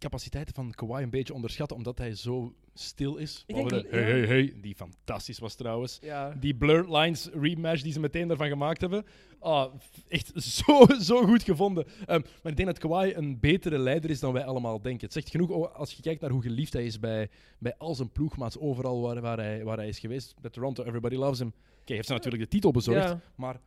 [0.00, 3.44] leiderscapaciteiten van Kawhi een beetje onderschatten, omdat hij zo stil is.
[3.46, 3.54] De
[3.90, 5.98] hey, hey, hey, die fantastisch was trouwens.
[6.02, 6.30] Ja.
[6.40, 9.04] Die Blurred Lines rematch die ze meteen daarvan gemaakt hebben.
[9.38, 9.74] Ah,
[10.08, 10.32] echt
[10.64, 11.84] zo, zo goed gevonden.
[12.06, 15.04] Ehm, maar ik denk dat Kawhi een betere leider is dan wij allemaal denken.
[15.04, 17.28] Het zegt genoeg als je kijkt naar hoe geliefd hij is bij,
[17.58, 20.34] bij al zijn ploegmaats, overal waar, waar, hij, waar hij is geweest.
[20.40, 21.52] Bij Toronto, everybody loves him.
[21.80, 23.20] Oké, heeft ze natuurlijk de titel bezorgd, Ja.
[23.34, 23.60] maar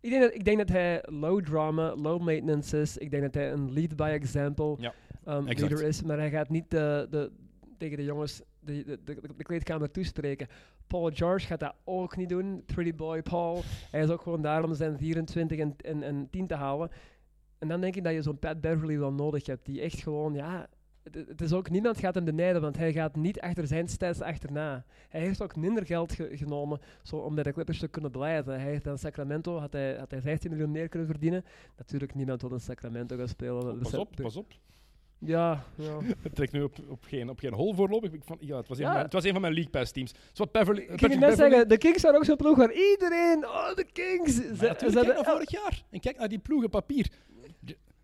[0.00, 2.96] Ik denk, dat, ik denk dat hij low drama, low maintenance is.
[2.96, 4.94] Ik denk dat hij een lead by example Ja,
[5.28, 6.02] um, leader is.
[6.02, 7.30] Maar hij gaat niet de, de,
[7.78, 10.48] tegen de jongens de, de, de, de kleedkamer toespreken.
[10.86, 12.62] Paul George gaat dat ook niet doen.
[12.66, 13.62] Pretty boy Paul.
[13.90, 16.90] Hij is ook gewoon daar om zijn 24 en, en, en 10 te halen.
[17.58, 19.64] En dan denk ik dat je zo'n Pat Beverly wel nodig hebt.
[19.64, 20.66] Die echt gewoon, ja...
[21.02, 24.20] Het, het is ook, niemand gaat hem benijden, want hij gaat niet achter zijn stats
[24.20, 24.84] achterna.
[25.08, 28.52] Hij heeft ook minder geld ge- genomen zo, om bij de Clippers te kunnen blijven.
[28.60, 31.44] Hij heeft aan Sacramento, had hij, had hij 15 miljoen meer kunnen verdienen.
[31.76, 33.78] Natuurlijk, niemand wil in Sacramento gaan spelen.
[33.78, 34.52] pas Dus op, pas op.
[35.24, 35.98] Ja, ja.
[36.22, 38.12] Het trekt nu op, op, geen, op geen hol voorlopig.
[38.12, 38.88] Ik vond, ja, het, was een Ja.
[38.88, 40.10] van mijn, het was een van mijn League Pass teams.
[40.28, 43.44] Het wat Beverly, Ik ging net zeggen, de Kings waren ook zo'n ploeg waar iedereen...
[43.46, 44.34] Oh, de Kings!
[44.34, 45.82] Ze, ze kijk vorig jaar.
[45.90, 47.10] En kijk naar die ploegen papier.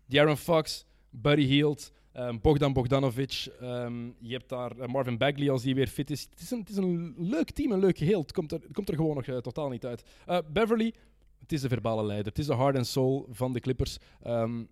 [0.05, 3.47] De'Aaron Fox, Buddy Hield, ehm, Bogdan Bogdanovic.
[3.59, 6.27] ehm, je hebt daar eh, Marvin Bagley als die weer fit is.
[6.29, 8.21] Het is een, het is een leuk team, een leuk geheel.
[8.21, 10.03] Het komt er, het komt er gewoon nog eh, totaal niet uit.
[10.25, 10.93] Eh, Beverly,
[11.39, 12.27] het is de verbale leider.
[12.27, 13.97] Het is de heart and soul van de Clippers.
[14.23, 14.63] Ehm,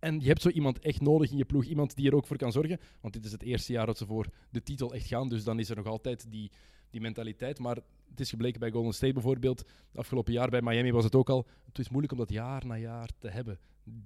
[0.00, 1.64] en je hebt zo iemand echt nodig in je ploeg.
[1.64, 2.80] Iemand die er ook voor kan zorgen.
[3.00, 5.28] Want dit is het eerste jaar dat ze voor de titel echt gaan.
[5.28, 6.50] Dus dan is er nog altijd die,
[6.90, 7.58] die mentaliteit.
[7.58, 7.78] Maar
[8.08, 9.64] het is gebleken bij Golden State bijvoorbeeld.
[9.94, 11.46] Afgelopen jaar bij Miami was het ook al.
[11.64, 13.58] Het is moeilijk om dat jaar na jaar te hebben.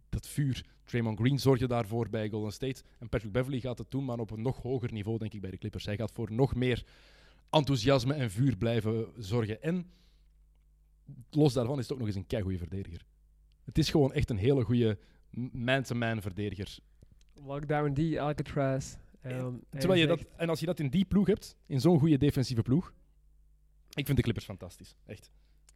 [0.09, 0.65] Dat vuur.
[0.85, 2.83] Draymond Green zorgde daarvoor bij Golden State.
[2.99, 5.51] En Patrick Beverly gaat het doen, maar op een nog hoger niveau, denk ik, bij
[5.51, 5.85] de Clippers.
[5.85, 6.85] Hij gaat voor nog meer
[7.51, 9.63] enthousiasme en vuur blijven zorgen.
[9.63, 9.91] En
[11.31, 13.05] los daarvan is het ook nog eens een keigoede verdediger.
[13.65, 14.99] Het is gewoon echt een hele goede
[15.53, 16.79] man-to-man verdediger.
[17.47, 18.95] Lockdown D, Alcatraz.
[19.23, 21.99] ehm, hij Terwijl je dat, en als je dat in die ploeg hebt, in zo'n
[21.99, 22.93] goede defensieve ploeg,
[23.95, 24.97] ik vind de Clippers fantastisch.
[25.07, 25.31] Echt.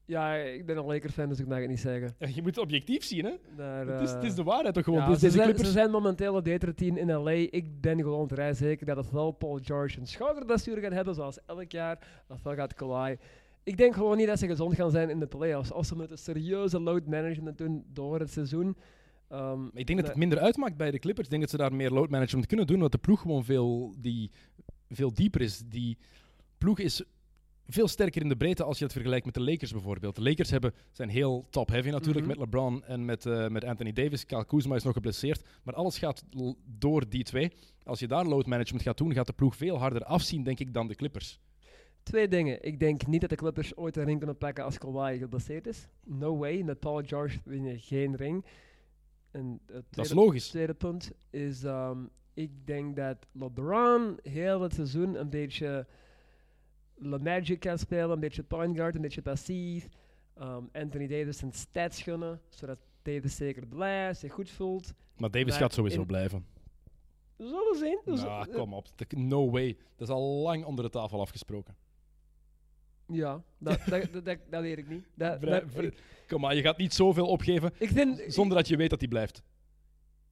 [0.05, 2.15] Ja, ik ben een Lakers fan, dus ik mag het niet zeggen.
[2.19, 3.33] Ja, Je moet het objectief zien, hè?
[3.57, 5.01] Daar, het, is, het is eh, de waarheid toch gewoon.
[5.01, 5.67] ja, ze, zijn, Clippers.
[5.67, 7.31] ze zijn momenteel het betere team in LA.
[7.31, 11.39] Ik ben gewoon vrij zeker dat het wel Paul George een schouderblessure gaat hebben, zoals
[11.47, 12.23] elk jaar.
[12.29, 13.17] Ofwel gaat Kawhi.
[13.63, 15.73] Ik denk gewoon niet dat ze gezond gaan zijn in de playoffs.
[15.73, 18.77] Of ze moeten serieuze load management doen door het seizoen.
[19.29, 21.25] Ehm, ik denk dat het minder uitmaakt bij de Clippers.
[21.27, 23.95] Ik denk dat ze daar meer load management kunnen doen, omdat de ploeg gewoon veel,
[23.99, 24.31] die,
[24.89, 25.63] veel dieper is.
[25.67, 25.99] Die
[26.59, 27.03] ploeg is
[27.67, 30.17] veel sterker in de breedte als je het vergelijkt met de Lakers bijvoorbeeld.
[30.17, 32.29] De Lakers hebben, zijn heel top-heavy natuurlijk Mhm.
[32.29, 34.27] met LeBron en met, eh, met Anthony Davis.
[34.27, 36.25] Kyle Kuzma is nog geblesseerd, maar alles gaat
[36.79, 37.53] door die twee.
[37.85, 40.75] Als je daar load management gaat doen, gaat de ploeg veel harder afzien, denk ik,
[40.75, 41.41] dan de Clippers.
[42.03, 42.63] Twee dingen.
[42.65, 45.87] Ik denk niet dat de Clippers ooit een ring kunnen pakken als Kawhi geblesseerd is.
[46.05, 46.63] No way.
[46.63, 48.45] Met Paul George win je geen ring.
[49.31, 50.49] En het Dat is logisch.
[50.49, 51.99] tweede punt is, ehm,
[52.35, 55.87] ik denk dat LeBron heel het seizoen een beetje
[56.97, 59.89] Le Magic kan spelen, een beetje point guard, een beetje passief.
[60.35, 64.93] Ehm, Anthony Davis zijn stats gunnen, zodat Davis zeker blijft, zich goed voelt.
[65.17, 66.47] Maar Davis Maar gaat sowieso in- blijven.
[67.37, 68.01] We zullen zien.
[68.05, 68.87] We Nou, zullen- kom op.
[69.17, 69.77] No way.
[69.97, 71.77] Dat is al lang onder de tafel afgesproken.
[73.13, 75.05] Ja, dat, dat, dat, dat, dat weet ik niet.
[75.15, 78.23] Dat, Vrij- dat- vrij- ik, Kom maar, je gaat niet zoveel opgeven ik vind...
[78.27, 79.43] zonder dat je weet dat hij blijft.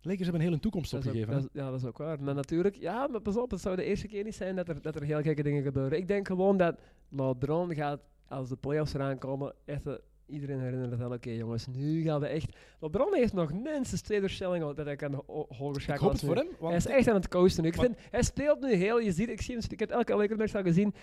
[0.00, 1.40] Lakers hebben een hele toekomst Dat is ook- opgegeven.
[1.42, 2.22] dat is- ja, dat is ook waar.
[2.22, 4.82] Maar natuurlijk, ja, maar pas op, het zou de eerste keer niet zijn dat er,
[4.82, 5.98] dat er heel gekke dingen gebeuren.
[5.98, 6.76] Ik denk gewoon dat
[7.08, 9.92] LeBron gaat, als de playoffs eraan komen, echt eh,
[10.26, 12.56] iedereen herinneren van, oké jongens, nu gaan we echt...
[12.80, 15.98] LeBron heeft nog minstens twee doorstellingen dat hij kan ho- hoger ik schakelen.
[16.00, 16.48] hoop als het voor hem.
[16.58, 17.68] Want Hij is echt aan het coasten nu.
[17.68, 20.14] Ik vind, hij speelt nu heel, je ziet, ik, zie hem, spe- ik heb elke
[20.16, 20.94] Lakers match al gezien,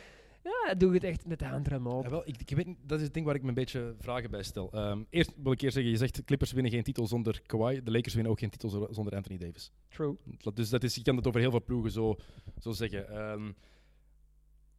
[0.43, 2.03] ja, doet het echt met de hand eraan op.
[2.03, 3.95] Ja, wel, ik, ik weet, niet- dat is het ding waar ik me een beetje
[3.99, 4.71] vragen bij stel.
[4.71, 7.83] Ehm, eerst wil ik eerst zeggen, je zegt de Clippers winnen geen titel zonder Kawhi.
[7.83, 9.71] De Lakers winnen ook geen titel zo- zonder Anthony Davis.
[9.89, 10.17] True.
[10.37, 12.15] Dat- Dus dat is, je kan het over heel veel ploegen zo,
[12.59, 13.09] zo zeggen.
[13.09, 13.51] Ehm,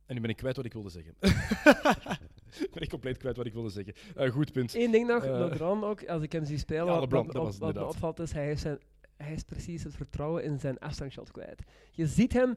[0.07, 1.15] en nu ben ik kwijt wat ik wilde zeggen.
[2.73, 3.95] ben ik compleet kwijt wat ik wilde zeggen.
[4.15, 4.75] Eh, goed punt.
[4.75, 7.59] Eén ding nog, Eh, LeBron ook, als ik hem zie spelen, Ja, wat, LeBron, wat,
[7.59, 8.79] dat me opvalt is, hij, heeft zijn,
[9.17, 11.63] hij is precies het vertrouwen in zijn afstandsshot kwijt.
[11.91, 12.55] Je ziet hem,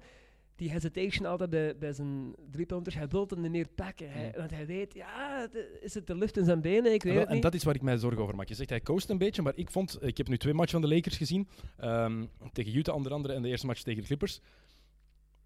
[0.58, 4.12] die hesitation altijd bij, bij zijn driepunters, hij wil hem niet meer pakken.
[4.12, 4.32] Hij, Ja.
[4.38, 6.93] Want hij weet, ja, de- is het de lift in zijn benen?
[6.93, 7.43] Ik weet Wel, het en niet.
[7.43, 8.47] dat is waar ik mij zorgen over maak.
[8.47, 10.89] Je zegt hij coast een beetje, maar ik vond, ik heb nu twee matchen van
[10.89, 11.47] de Lakers gezien.
[11.78, 14.39] ehm, tegen Utah onder andere en de eerste match tegen de Clippers.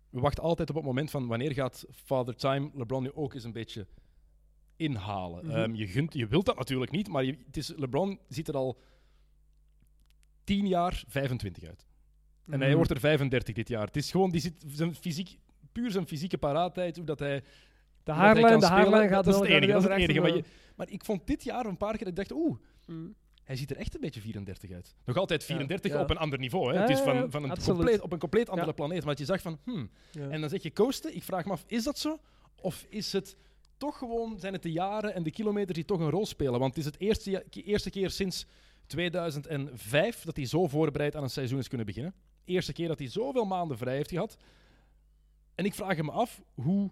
[0.10, 3.44] We wachten altijd op het moment van wanneer gaat Father Time LeBron nu ook eens
[3.44, 3.88] een beetje
[4.76, 5.50] inhalen.
[5.52, 8.56] Ehm, je, gunt, je wilt dat natuurlijk niet, maar je, het is, LeBron ziet er
[8.56, 8.78] al
[10.44, 11.86] 10 jaar 25 uit.
[12.52, 12.76] En hij Mhm.
[12.76, 13.86] wordt er 35 dit jaar.
[13.86, 15.38] Het is gewoon die zit, zijn fysiek,
[15.72, 17.44] puur zijn fysieke paraatheid, hoe dat hij
[18.04, 19.72] De haarlijn, de haarlijn gaat dat is het enige.
[19.72, 20.20] Dat is het enige.
[20.20, 20.44] Maar, en, je,
[20.76, 23.16] maar ik vond dit jaar een paar keer dat ik dacht, oeh, mm.
[23.44, 24.96] hij ziet er echt een beetje 34 uit.
[25.06, 26.02] Nog altijd 34 ja.
[26.02, 26.68] op een ander niveau.
[26.68, 26.74] Hè.
[26.74, 27.78] Ja, het is van, van een absoluut.
[27.78, 29.00] compleet, op een compleet andere planeet.
[29.00, 29.90] Maar dat je zag van, hmm.
[30.30, 31.16] En dan zeg je coasten.
[31.16, 32.20] Ik vraag me af, is dat zo?
[32.62, 33.36] Of is het
[33.78, 36.60] toch gewoon, zijn het de jaren en de kilometers die toch een rol spelen?
[36.60, 38.46] Want het is het eerste, eerste keer sinds
[38.88, 42.14] 2005 dat hij zo voorbereid aan een seizoen is kunnen beginnen.
[42.46, 44.38] Eerste keer dat hij zoveel maanden vrij heeft gehad.
[45.56, 46.92] En ik vraag me af, hoe,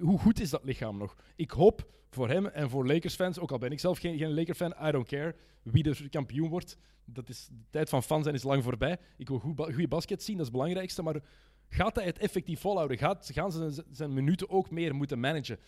[0.00, 1.16] hoe goed is dat lichaam nog?
[1.36, 4.74] Ik hoop voor hem en voor Lakers-fans, ook al ben ik zelf geen, geen Laker-fan,
[4.82, 6.78] I don't care wie de kampioen wordt.
[7.04, 8.98] Dat is, de tijd van fan zijn is lang voorbij.
[9.16, 11.02] Ik wil goede basket zien, dat is het belangrijkste.
[11.02, 11.22] Maar
[11.68, 12.98] gaat hij het effectief volhouden?
[12.98, 15.58] Gaat, gaan ze zijn, zijn minuten ook meer moeten managen?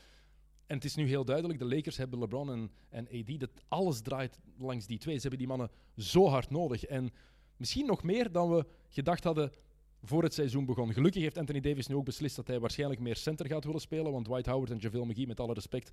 [0.66, 4.00] En het is nu heel duidelijk, de Lakers hebben LeBron en, en AD, dat alles
[4.00, 5.14] draait langs die twee.
[5.14, 6.84] Ze hebben die mannen zo hard nodig.
[6.84, 7.10] En
[7.58, 9.52] misschien nog meer dan we gedacht hadden
[10.02, 10.92] voor het seizoen begon.
[10.92, 14.12] Gelukkig heeft Anthony Davis nu ook beslist dat hij waarschijnlijk meer center gaat willen spelen,
[14.12, 15.90] want Dwight Howard en JaVale McGee, met alle respect,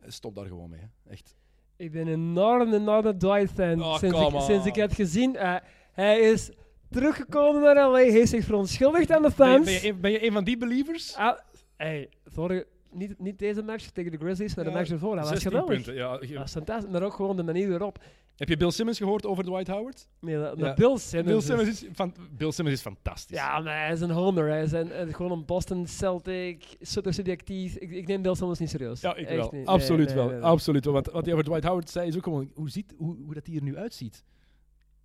[0.00, 0.80] eh, stop daar gewoon mee.
[0.80, 1.10] Hè.
[1.10, 1.34] Echt.
[1.76, 3.82] Ik ben een enorm, enorme Dwight-fan.
[3.82, 5.54] Oh, sinds, ik, sinds ik heb gezien, eh,
[5.92, 6.50] hij is
[6.90, 9.64] teruggekomen naar LA, hij heeft zich verontschuldigd aan de Ben, je- fans.
[9.64, 11.14] ben, je, een- ben je een van die believers?
[11.16, 11.38] Ah,
[11.76, 15.14] hey, vorige, niet, niet deze match tegen de Grizzlies, maar de match ervoor.
[15.16, 15.74] Dat was 16 geweldig.
[15.74, 15.94] punten.
[15.94, 17.98] Ja, je- Dat was fantastisch, maar ook gewoon de manier waarop.
[18.38, 20.08] Heb je Bill Simmons gehoord over Dwight Howard?
[20.20, 20.74] Nee, dat, Ja.
[20.74, 21.28] Bill Simmons.
[21.28, 23.36] Bill is- Simmons is, van, Bill Simmons is fantastisch.
[23.36, 24.48] Ja, maar hij is een homer.
[24.48, 27.76] Hij is een, gewoon een Boston Celtic, super subjectief.
[27.76, 29.00] Ik, ik neem Bill Simmons niet serieus.
[29.00, 29.50] Ja, ik Echt wel.
[29.52, 29.66] niet.
[29.66, 30.24] Absoluut nee, wel.
[30.26, 30.44] nee, nee.
[30.44, 30.94] Absoluut wel.
[30.94, 33.46] Want wat hij over Dwight Howard zei is ook gewoon hoe, ziet, hoe, hoe dat
[33.46, 34.24] hij er nu uitziet.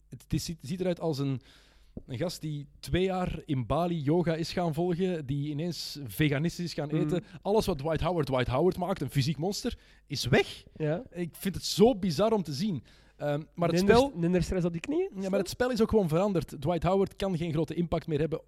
[0.10, 1.42] Het, ziet, ziet eruit als een,
[2.06, 6.74] een gast die twee jaar in Bali yoga is gaan volgen, die ineens veganistisch is
[6.74, 6.96] gaan Mhm.
[6.98, 7.24] eten.
[7.42, 9.78] Alles wat Dwight Howard Dwight Howard maakt, een fysiek monster,
[10.08, 10.64] is weg.
[10.76, 11.04] Ja.
[11.12, 12.84] Ik vind het zo bizar om te zien.
[13.24, 14.12] Ehm, maar het minder, spel...
[14.16, 15.10] minder stress op die knieën.
[15.20, 16.62] Ja, maar het spel is ook gewoon veranderd.
[16.62, 18.42] Dwight Howard kan geen grote impact meer hebben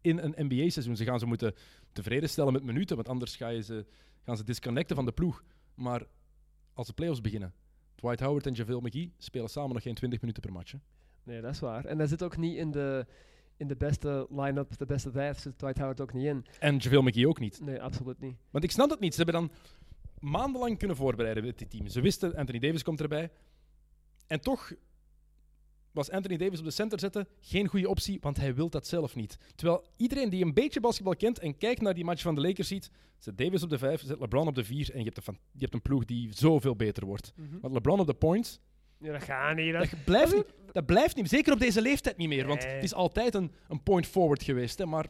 [0.00, 0.96] in een NBA-seizoen.
[0.96, 1.54] Ze gaan ze moeten
[1.92, 3.86] tevreden stellen met minuten, want anders ga je ze,
[4.22, 5.42] gaan ze disconnecten van de ploeg.
[5.74, 6.02] Maar
[6.74, 7.54] als de playoffs beginnen,
[7.94, 10.72] Dwight Howard en JaVale McGee spelen samen nog geen 20 minuten per match.
[10.72, 10.78] hè.
[11.24, 11.84] Nee, dat is waar.
[11.84, 13.06] En dat zit ook niet in de,
[13.56, 16.44] in de beste line-up, de beste vijf, zit Dwight Howard ook niet in.
[16.58, 17.60] En JaVale McGee ook niet.
[17.60, 18.36] Nee, absoluut niet.
[18.50, 19.14] Want ik snap dat niet.
[19.14, 19.50] Ze hebben dan
[20.18, 21.88] maandenlang kunnen voorbereiden met dit team.
[21.88, 23.30] Ze wisten, Anthony Davis komt erbij.
[24.32, 24.72] En toch
[25.90, 29.14] was Anthony Davis op de center zetten geen goede optie, want hij wil dat zelf
[29.14, 29.38] niet.
[29.54, 32.68] Terwijl iedereen die een beetje basketbal kent en kijkt naar die match van de Lakers
[32.68, 35.38] ziet, zet Davis op de 5, zet LeBron op de 4 en je hebt, een,
[35.52, 37.32] je hebt een ploeg die zoveel beter wordt.
[37.60, 38.60] Want LeBron op de points,
[38.98, 39.72] Ja, dat gaat niet.
[39.72, 42.74] Dat, dat blijft, niet, dat blijft niet, zeker op deze leeftijd niet meer, want Nee.
[42.74, 44.78] het is altijd een, een point forward geweest.
[44.78, 45.06] Hè, maar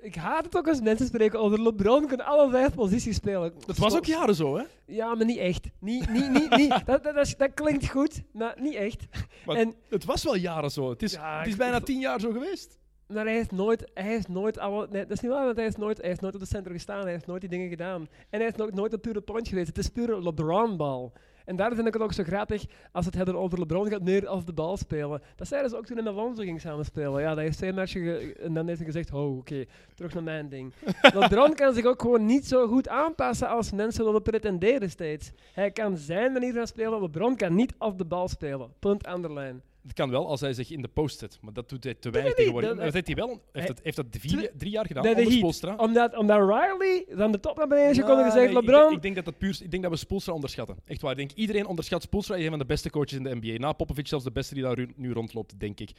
[0.00, 3.52] ik haat het ook als mensen spreken over LeBron kan alle vijf posities spelen.
[3.66, 4.62] dat was ook jaren zo, hè?
[4.86, 5.68] Ja, maar niet echt.
[5.78, 6.82] Niet, niet, niet, niet.
[6.86, 9.04] Dat, dat, dat, klinkt goed, maar niet echt.
[9.46, 10.90] Maar En- het was wel jaren zo.
[10.90, 12.78] Het is, Ja, het is bijna tien jaar zo geweest.
[13.06, 15.64] Maar hij heeft nooit, hij heeft nooit alle, nee, dat is niet waar, want hij
[15.64, 18.08] heeft nooit, hij heeft nooit op de center gestaan, hij heeft nooit die dingen gedaan.
[18.30, 19.66] En hij is ook nooit een pure point geweest.
[19.66, 21.12] Het is pure LeBron-bal.
[21.44, 24.26] En daar vind ik het ook zo grappig als het hebben over LeBron gaat, meer
[24.26, 25.22] als de bal spelen.
[25.36, 27.20] Dat zeiden ze ook toen in Alonso ging samen spelen.
[27.20, 29.64] Ja, dat heeft twee matchen en dan heeft hij gezegd, oh oké,
[29.94, 30.72] terug naar mijn ding.
[31.14, 35.32] LeBron kan zich ook gewoon niet zo goed aanpassen als mensen willen pretenderen steeds.
[35.52, 38.72] Hij kan zijn manier van spelen, LeBron kan niet af de bal spelen.
[38.78, 39.62] Punt aan de lijn.
[39.82, 42.10] Het kan wel als hij zich in de post zet, maar dat doet hij te
[42.10, 42.70] weinig tegenwoordig.
[42.70, 45.32] Dat- Dat heeft hij wel, heeft dat, heeft dat vier, drie jaar gedaan, de onder.
[45.32, 45.74] Spoelstra.
[45.76, 48.80] Omdat, omdat Riley dan de top naar beneden is gekomen en gezegd, nee, ik LeBron,
[48.82, 50.76] denk- Ik, denk dat dat puur, ik denk dat we Spoelstra onderschatten.
[50.84, 51.10] Echt waar.
[51.10, 52.34] Ik denk iedereen onderschat Spoelstra.
[52.34, 53.58] Hij is een van de beste coaches in de NBA.
[53.58, 55.90] Na Popovic zelfs de beste die daar nu rondloopt, denk ik.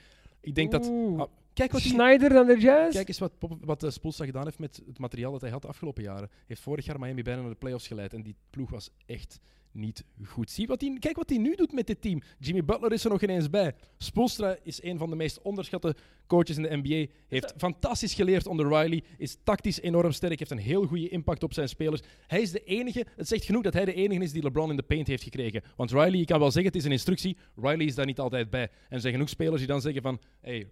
[0.41, 0.91] Ik denk dat...
[1.17, 1.23] Ah,
[1.53, 2.95] kijk wat Schneider dan de Jazz?
[2.95, 3.31] Kijk eens wat,
[3.61, 6.27] wat eh, Spoelstra gedaan heeft met het materiaal dat hij had de afgelopen jaren.
[6.29, 8.13] Hij heeft vorig jaar Miami bijna naar de playoffs geleid.
[8.13, 9.39] En die ploeg was echt
[9.73, 10.51] niet goed.
[10.51, 12.21] Zie wat hij, kijk wat hij nu doet met dit team.
[12.39, 13.75] Jimmy Butler is er nog ineens bij.
[13.97, 15.95] Spoelstra is een van de meest onderschatte
[16.27, 17.11] coaches in de NBA.
[17.27, 19.03] Heeft fantastisch geleerd onder Riley.
[19.17, 20.39] Is tactisch enorm sterk.
[20.39, 22.01] Heeft een heel goede impact op zijn spelers.
[22.27, 23.05] Hij is de enige.
[23.15, 25.61] Het zegt genoeg dat hij de enige is die LeBron in de paint heeft gekregen.
[25.75, 27.37] Want Riley, je kan wel zeggen, het is een instructie.
[27.55, 28.63] Riley is daar niet altijd bij.
[28.63, 30.19] En er zijn genoeg spelers die dan zeggen van...
[30.41, 30.67] Hey,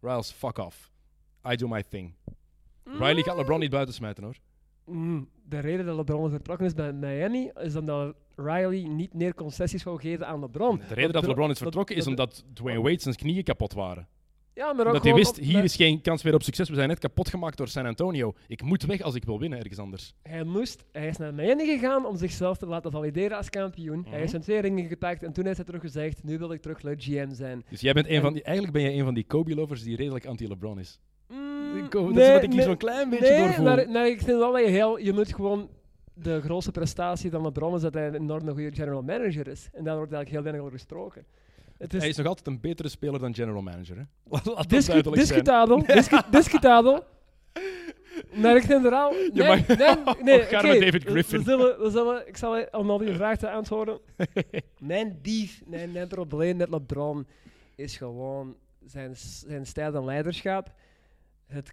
[0.00, 0.92] Riles, fuck off.
[1.52, 2.14] I do my thing.
[2.84, 4.36] Riley gaat LeBron niet buiten smijten hoor.
[4.84, 9.82] Mm, de reden dat LeBron vertrokken is bij Miami is omdat Riley niet meer concessies
[9.82, 10.80] wou geven aan LeBron.
[10.88, 14.08] De reden dat LeBron is vertrokken is omdat Dwayne Wade zijn knieën kapot waren.
[14.54, 16.68] Ja, maar ook Dat hij wist, op- hier is geen kans meer op succes.
[16.68, 18.32] We zijn net kapot gemaakt door San Antonio.
[18.48, 20.14] Ik moet weg als ik wil winnen ergens anders.
[20.22, 24.00] Hij moest, hij is naar Miami gegaan om zichzelf te laten valideren als kampioen.
[24.00, 24.18] Hij Mhm.
[24.18, 26.78] heeft zijn twee ringen gepakt en toen heeft hij terug gezegd, nu wil ik terug
[26.96, 27.64] GM zijn.
[27.70, 29.96] Dus jij bent een En- van die, eigenlijk ben jij een van die Kobe-lovers die
[29.96, 31.00] redelijk anti-LeBron is.
[31.28, 34.38] Mm, dat nee, is wat ik hier nee, zo'n klein beetje nee, maar ik vind
[34.38, 35.68] wel dat je heel, je moet gewoon
[36.14, 39.68] de grootste prestatie van LeBron is dat hij een enorm goede general manager is.
[39.72, 41.24] En daar wordt eigenlijk heel weinig over gesproken.
[41.78, 43.96] Het is, Hij is nog altijd een betere speler dan general manager.
[43.96, 44.02] Hè?
[44.54, 45.86] Laat Discu discutabel.
[45.86, 47.04] discu discutabel.
[48.34, 48.66] Maar ik.
[48.68, 51.38] Nee, mag- nee, nee, met David Griffin.
[51.38, 53.98] We zullen, we zullen, ik zal om al die vraag te antwoorden.
[54.78, 57.26] mijn dief, mijn, mijn probleem met LeBron
[57.74, 58.56] is gewoon
[58.86, 60.72] zijn, zijn stijl en leiderschap.
[61.46, 61.72] Het,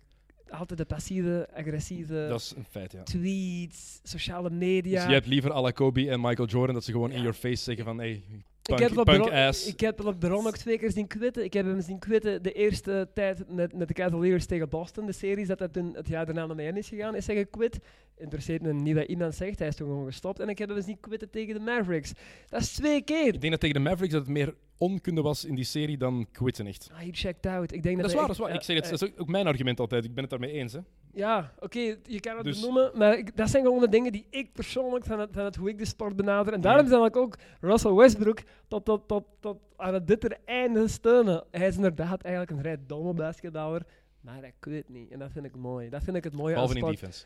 [0.52, 3.04] altijd de passieve, agressieve Dat is een feit, ja.
[3.04, 5.00] tweets, sociale media.
[5.00, 7.34] Dus je hebt liever à la Kobe en Michael Jordan dat ze gewoon in your
[7.34, 8.24] face zeggen van hey,
[8.64, 9.68] ik heb, punk LeBron, ass.
[9.68, 11.44] ik heb LeBron ook twee keer zien quitten.
[11.44, 15.06] Ik heb hem zien quitten de eerste tijd met, met de Cavaliers tegen Boston.
[15.06, 17.80] De series dat hij toen het jaar daarna naar Miami is gegaan, is hij gequit.
[18.18, 20.40] Interesseert me niet wat iemand zegt, hij is toen gewoon gestopt.
[20.40, 22.14] En ik heb hem zien quitten tegen de Mavericks.
[22.50, 23.34] Dat is twee keer.
[23.34, 26.28] Ik denk dat tegen de Mavericks dat het meer onkunde was in die serie dan
[26.32, 26.90] quitten echt.
[26.92, 27.74] Ah, he checked out.
[27.74, 28.54] Ik denk Dat dat, is waar, dat is waar.
[28.54, 30.06] Ik zeg het, eh, dat is ook, ook mijn argument altijd.
[30.06, 30.74] Ik ben het daarmee eens.
[30.74, 30.80] Hè.
[31.14, 34.26] Ja, oké, je kan het Dus- benoemen, maar ik- dat zijn gewoon de dingen die
[34.30, 36.54] ik persoonlijk van het, van het hoe ik de sport benader.
[36.54, 40.88] En daarom zal ik ook Russell Westbrook tot, tot, tot, tot aan het bittere einde
[40.88, 41.44] steunen.
[41.52, 43.82] Hij is inderdaad eigenlijk een vrij domme basketballer,
[44.22, 45.12] maar hij quit niet.
[45.12, 45.90] En dat vind ik mooi.
[45.90, 47.26] Dat vind ik het mooie Behalve aan in defense.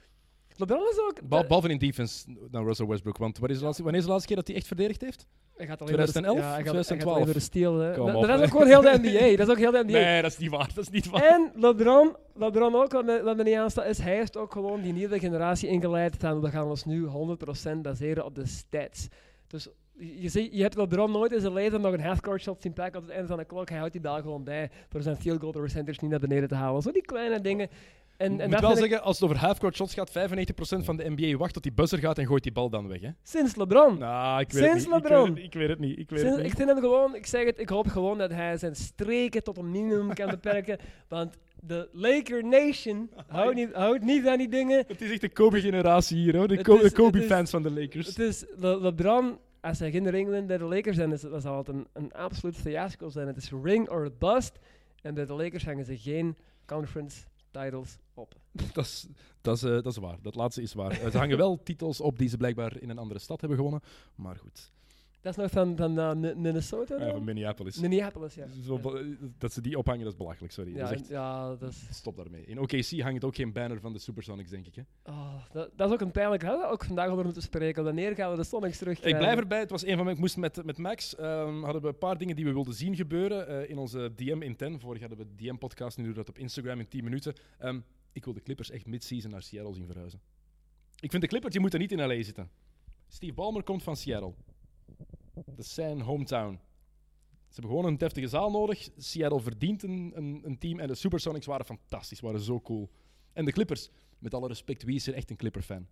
[0.57, 1.19] LeBron is ook...
[1.27, 3.17] Bal- dat- Behalve in defense dan Russell Westbrook.
[3.17, 5.27] Want wat is de laatste, wanneer is de laatste keer dat hij echt verdedigd heeft?
[5.55, 6.37] hij gaat alleen maar de- 2011?
[6.37, 7.15] ja, hij gaat- hij gaat 2012?
[7.15, 7.79] alleen maar de steal.
[7.79, 7.93] hè.
[7.95, 9.37] Kom Dat- op, Dat is ook gewoon heel de NBA.
[9.37, 9.91] Dat is ook heel de NBA.
[9.99, 10.69] Nee, dat is niet waar.
[10.75, 11.21] Dat is niet waar.
[11.23, 14.81] En LeBron, LeBron ook, wat me, wat me niet aanstaat, is hij heeft ook gewoon
[14.81, 16.21] die nieuwe generatie ingeleid.
[16.21, 19.07] We gaan ons nu 100% baseren op de stats.
[19.47, 22.73] Dus je, ziet- je hebt LeBron nooit in zijn leven nog een half-court shot zien
[22.73, 23.69] pakken op het einde van de klok.
[23.69, 26.55] Hij houdt die bal gewoon bij voor zijn field goal percentage niet naar beneden te
[26.55, 26.81] halen.
[26.81, 27.69] Zo die kleine dingen.
[28.17, 30.85] En, Ik en moet dat wel ik- zeggen, als het over half-court shots gaat, 95%
[30.85, 33.01] van de NBA wacht tot die buzzer gaat en gooit die bal dan weg.
[33.01, 33.09] Hè?
[33.23, 33.97] sinds LeBron.
[33.97, 35.03] Nou, ik weet Sinds het niet.
[35.03, 35.37] Ik LeBron.
[35.37, 35.99] ik weet het niet.
[35.99, 36.55] Ik weet Sinds- het ik niet.
[36.55, 39.71] vind hem gewoon, ik zeg het, ik hoop gewoon dat hij zijn streken tot een
[39.71, 40.77] minimum kan beperken.
[41.07, 44.83] Want de Laker Nation houdt niet, houdt niet van die dingen.
[44.87, 46.47] Het is echt de Kobe-generatie hier, hoor.
[46.47, 48.07] De, Kobe-fans van de Lakers.
[48.07, 51.57] Het is Le- LeBron, als hij geen ringwin bij de Lakers zijn, is, dan zal
[51.57, 53.27] het een, een absoluut fiasco zijn.
[53.27, 54.59] Het is ring or bust.
[55.01, 56.35] En bij de Lakers hangen ze geen
[56.65, 57.21] conference
[57.61, 58.35] titles op.
[58.73, 59.07] Dat is,
[59.41, 60.17] dat, eh, dat is waar.
[60.21, 60.93] Dat laatste is waar.
[61.11, 63.81] Ze hangen wel titels op die ze blijkbaar in een andere stad hebben gewonnen.
[64.15, 64.71] Maar goed.
[65.25, 66.99] Dat is nog van, van eh, Mi- Minnesota?
[67.05, 67.77] Ja, van Minneapolis.
[67.79, 68.45] Minneapolis, ja.
[68.65, 70.71] Zo be- Dat ze die ophangen, dat is belachelijk, sorry.
[70.75, 71.87] Ja, dat is echt- ja, dat is...
[71.91, 72.45] Stop daarmee.
[72.45, 74.75] In OKC hangt ook geen banner van de Supersonics, denk ik.
[74.75, 74.81] Hè?
[75.11, 76.41] Oh, dat, dat is ook een pijnlijk.
[76.41, 77.83] We hadden ook vandaag over moeten spreken.
[77.83, 79.59] Wanneer gaan we de Sonics terug Ik blijf erbij.
[79.59, 80.15] Het was een van mijn...
[80.15, 81.15] Ik moest met, met Max...
[81.15, 84.41] ehm, hadden we een paar dingen die we wilden zien gebeuren eh, in onze DM
[84.41, 84.79] in 10.
[84.79, 87.33] Vorig hadden we DM-podcast, nu doen we dat op Instagram in 10 minuten.
[87.57, 87.79] Ehm,
[88.11, 90.19] ik wil de Clippers echt mid-season naar Seattle zien verhuizen.
[90.99, 92.49] Ik vind de Clippers, die moeten niet in LA zitten.
[93.07, 94.33] Steve Ballmer komt van Seattle.
[95.43, 96.59] Dat is zijn hometown.
[97.47, 98.89] Ze hebben gewoon een deftige zaal nodig.
[98.97, 100.79] Seattle verdient een, een, een team.
[100.79, 102.89] En de Supersonics waren fantastisch, waren zo cool.
[103.33, 103.89] En de Clippers,
[104.19, 105.87] met alle respect, wie is er echt een Clipper-fan?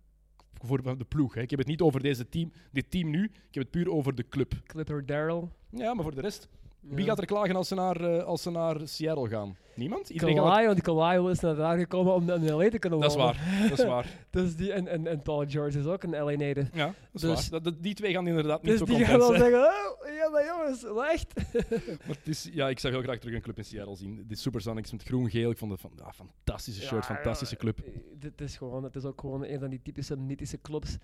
[0.52, 1.34] Voor de ploeg.
[1.34, 1.40] Hè.
[1.40, 3.24] Ik heb het niet over deze team, dit team nu.
[3.24, 4.62] Ik heb het puur over de club.
[4.66, 5.50] Clipper Daryl.
[5.70, 6.48] Ja, maar voor de rest.
[6.88, 9.56] Wie gaat er klagen als ze naar, eh, als ze naar Seattle gaan?
[9.74, 10.10] Niemand?
[10.10, 10.44] Iedereen gaat...
[10.44, 13.34] Kawhi, want Kawhi is naar daar gekomen om in LA te kunnen Dat is wonen.
[13.34, 13.68] waar.
[13.68, 14.06] Dat is waar.
[14.30, 16.66] Dus die, en, en, en Paul George is ook een LA native.
[16.72, 17.62] Ja, dat is Dus- waar.
[17.62, 19.50] Dat, die twee gaan inderdaad niet Dus zo die content gaan dan zijn.
[19.50, 21.34] zeggen, oh, ja maar jongens, echt?
[22.06, 24.24] Maar het is, ja, ik zou heel graag terug een club in Seattle zien.
[24.28, 25.50] De Supersonics met groen-geel.
[25.50, 27.78] Ik vond het van, ja, fantastische shirt, Ja, fantastische ja, club.
[28.18, 30.96] Dit is gewoon, het is ook gewoon een van die typische mythische clubs.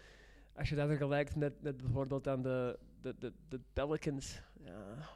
[0.57, 4.41] Als je dat vergelijkt met, met bijvoorbeeld aan de, de, de, de Pelicans.
[4.65, 5.09] Ja,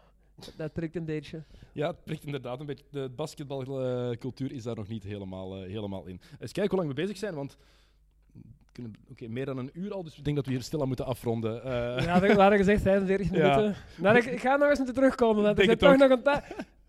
[0.57, 1.43] dat, prikt een beetje.
[1.73, 2.85] Ja, het prikt inderdaad een beetje.
[2.91, 6.21] De basketbalcultuur is daar nog niet helemaal, eh, helemaal in.
[6.39, 7.57] Eens kijken hoe lang we bezig zijn, want
[8.69, 8.75] we
[9.15, 11.63] kunnen meer dan een uur al, dus ik denk dat we hier stilaan moeten afronden.
[11.65, 13.57] Eh, Ja, we hadden gezegd 45 Ja.
[13.57, 13.75] minuten.
[13.99, 16.45] Nou, ik, ik ga nog eens moeten terugkomen, want het toch nog een ta-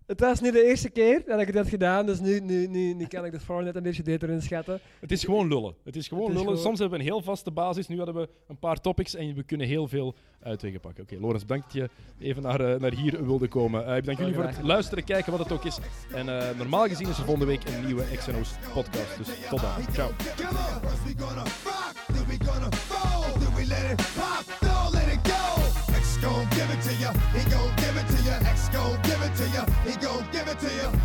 [0.07, 2.93] Het was niet de eerste keer dat ik het heb gedaan, dus nu, nu, nu,
[2.93, 4.79] nu kan ik de vorm net een beetje beter inschatten.
[4.99, 5.73] Het is gewoon lullen.
[5.83, 6.49] Het is gewoon Het is lullen.
[6.57, 7.87] gewoon- Soms hebben we een heel vaste basis.
[7.87, 11.03] Nu hadden we een paar topics en we kunnen heel veel uitwegen pakken.
[11.03, 11.89] Oké, Lorenz, bedankt dat je
[12.25, 13.85] even naar, eh, naar hier wilde komen.
[13.85, 15.77] Eh, ik bedank jullie voor het luisteren, kijken wat het ook is.
[16.11, 19.17] En eh, normaal gezien is er volgende week een nieuwe XNO's podcast.
[19.17, 19.71] Dus tot dan.
[19.93, 20.11] Ciao.
[26.01, 28.37] X gon' give it to ya, he gon' give it to ya.
[28.53, 28.97] X gon'
[29.55, 31.04] give it to ya, he gon' give it to ya.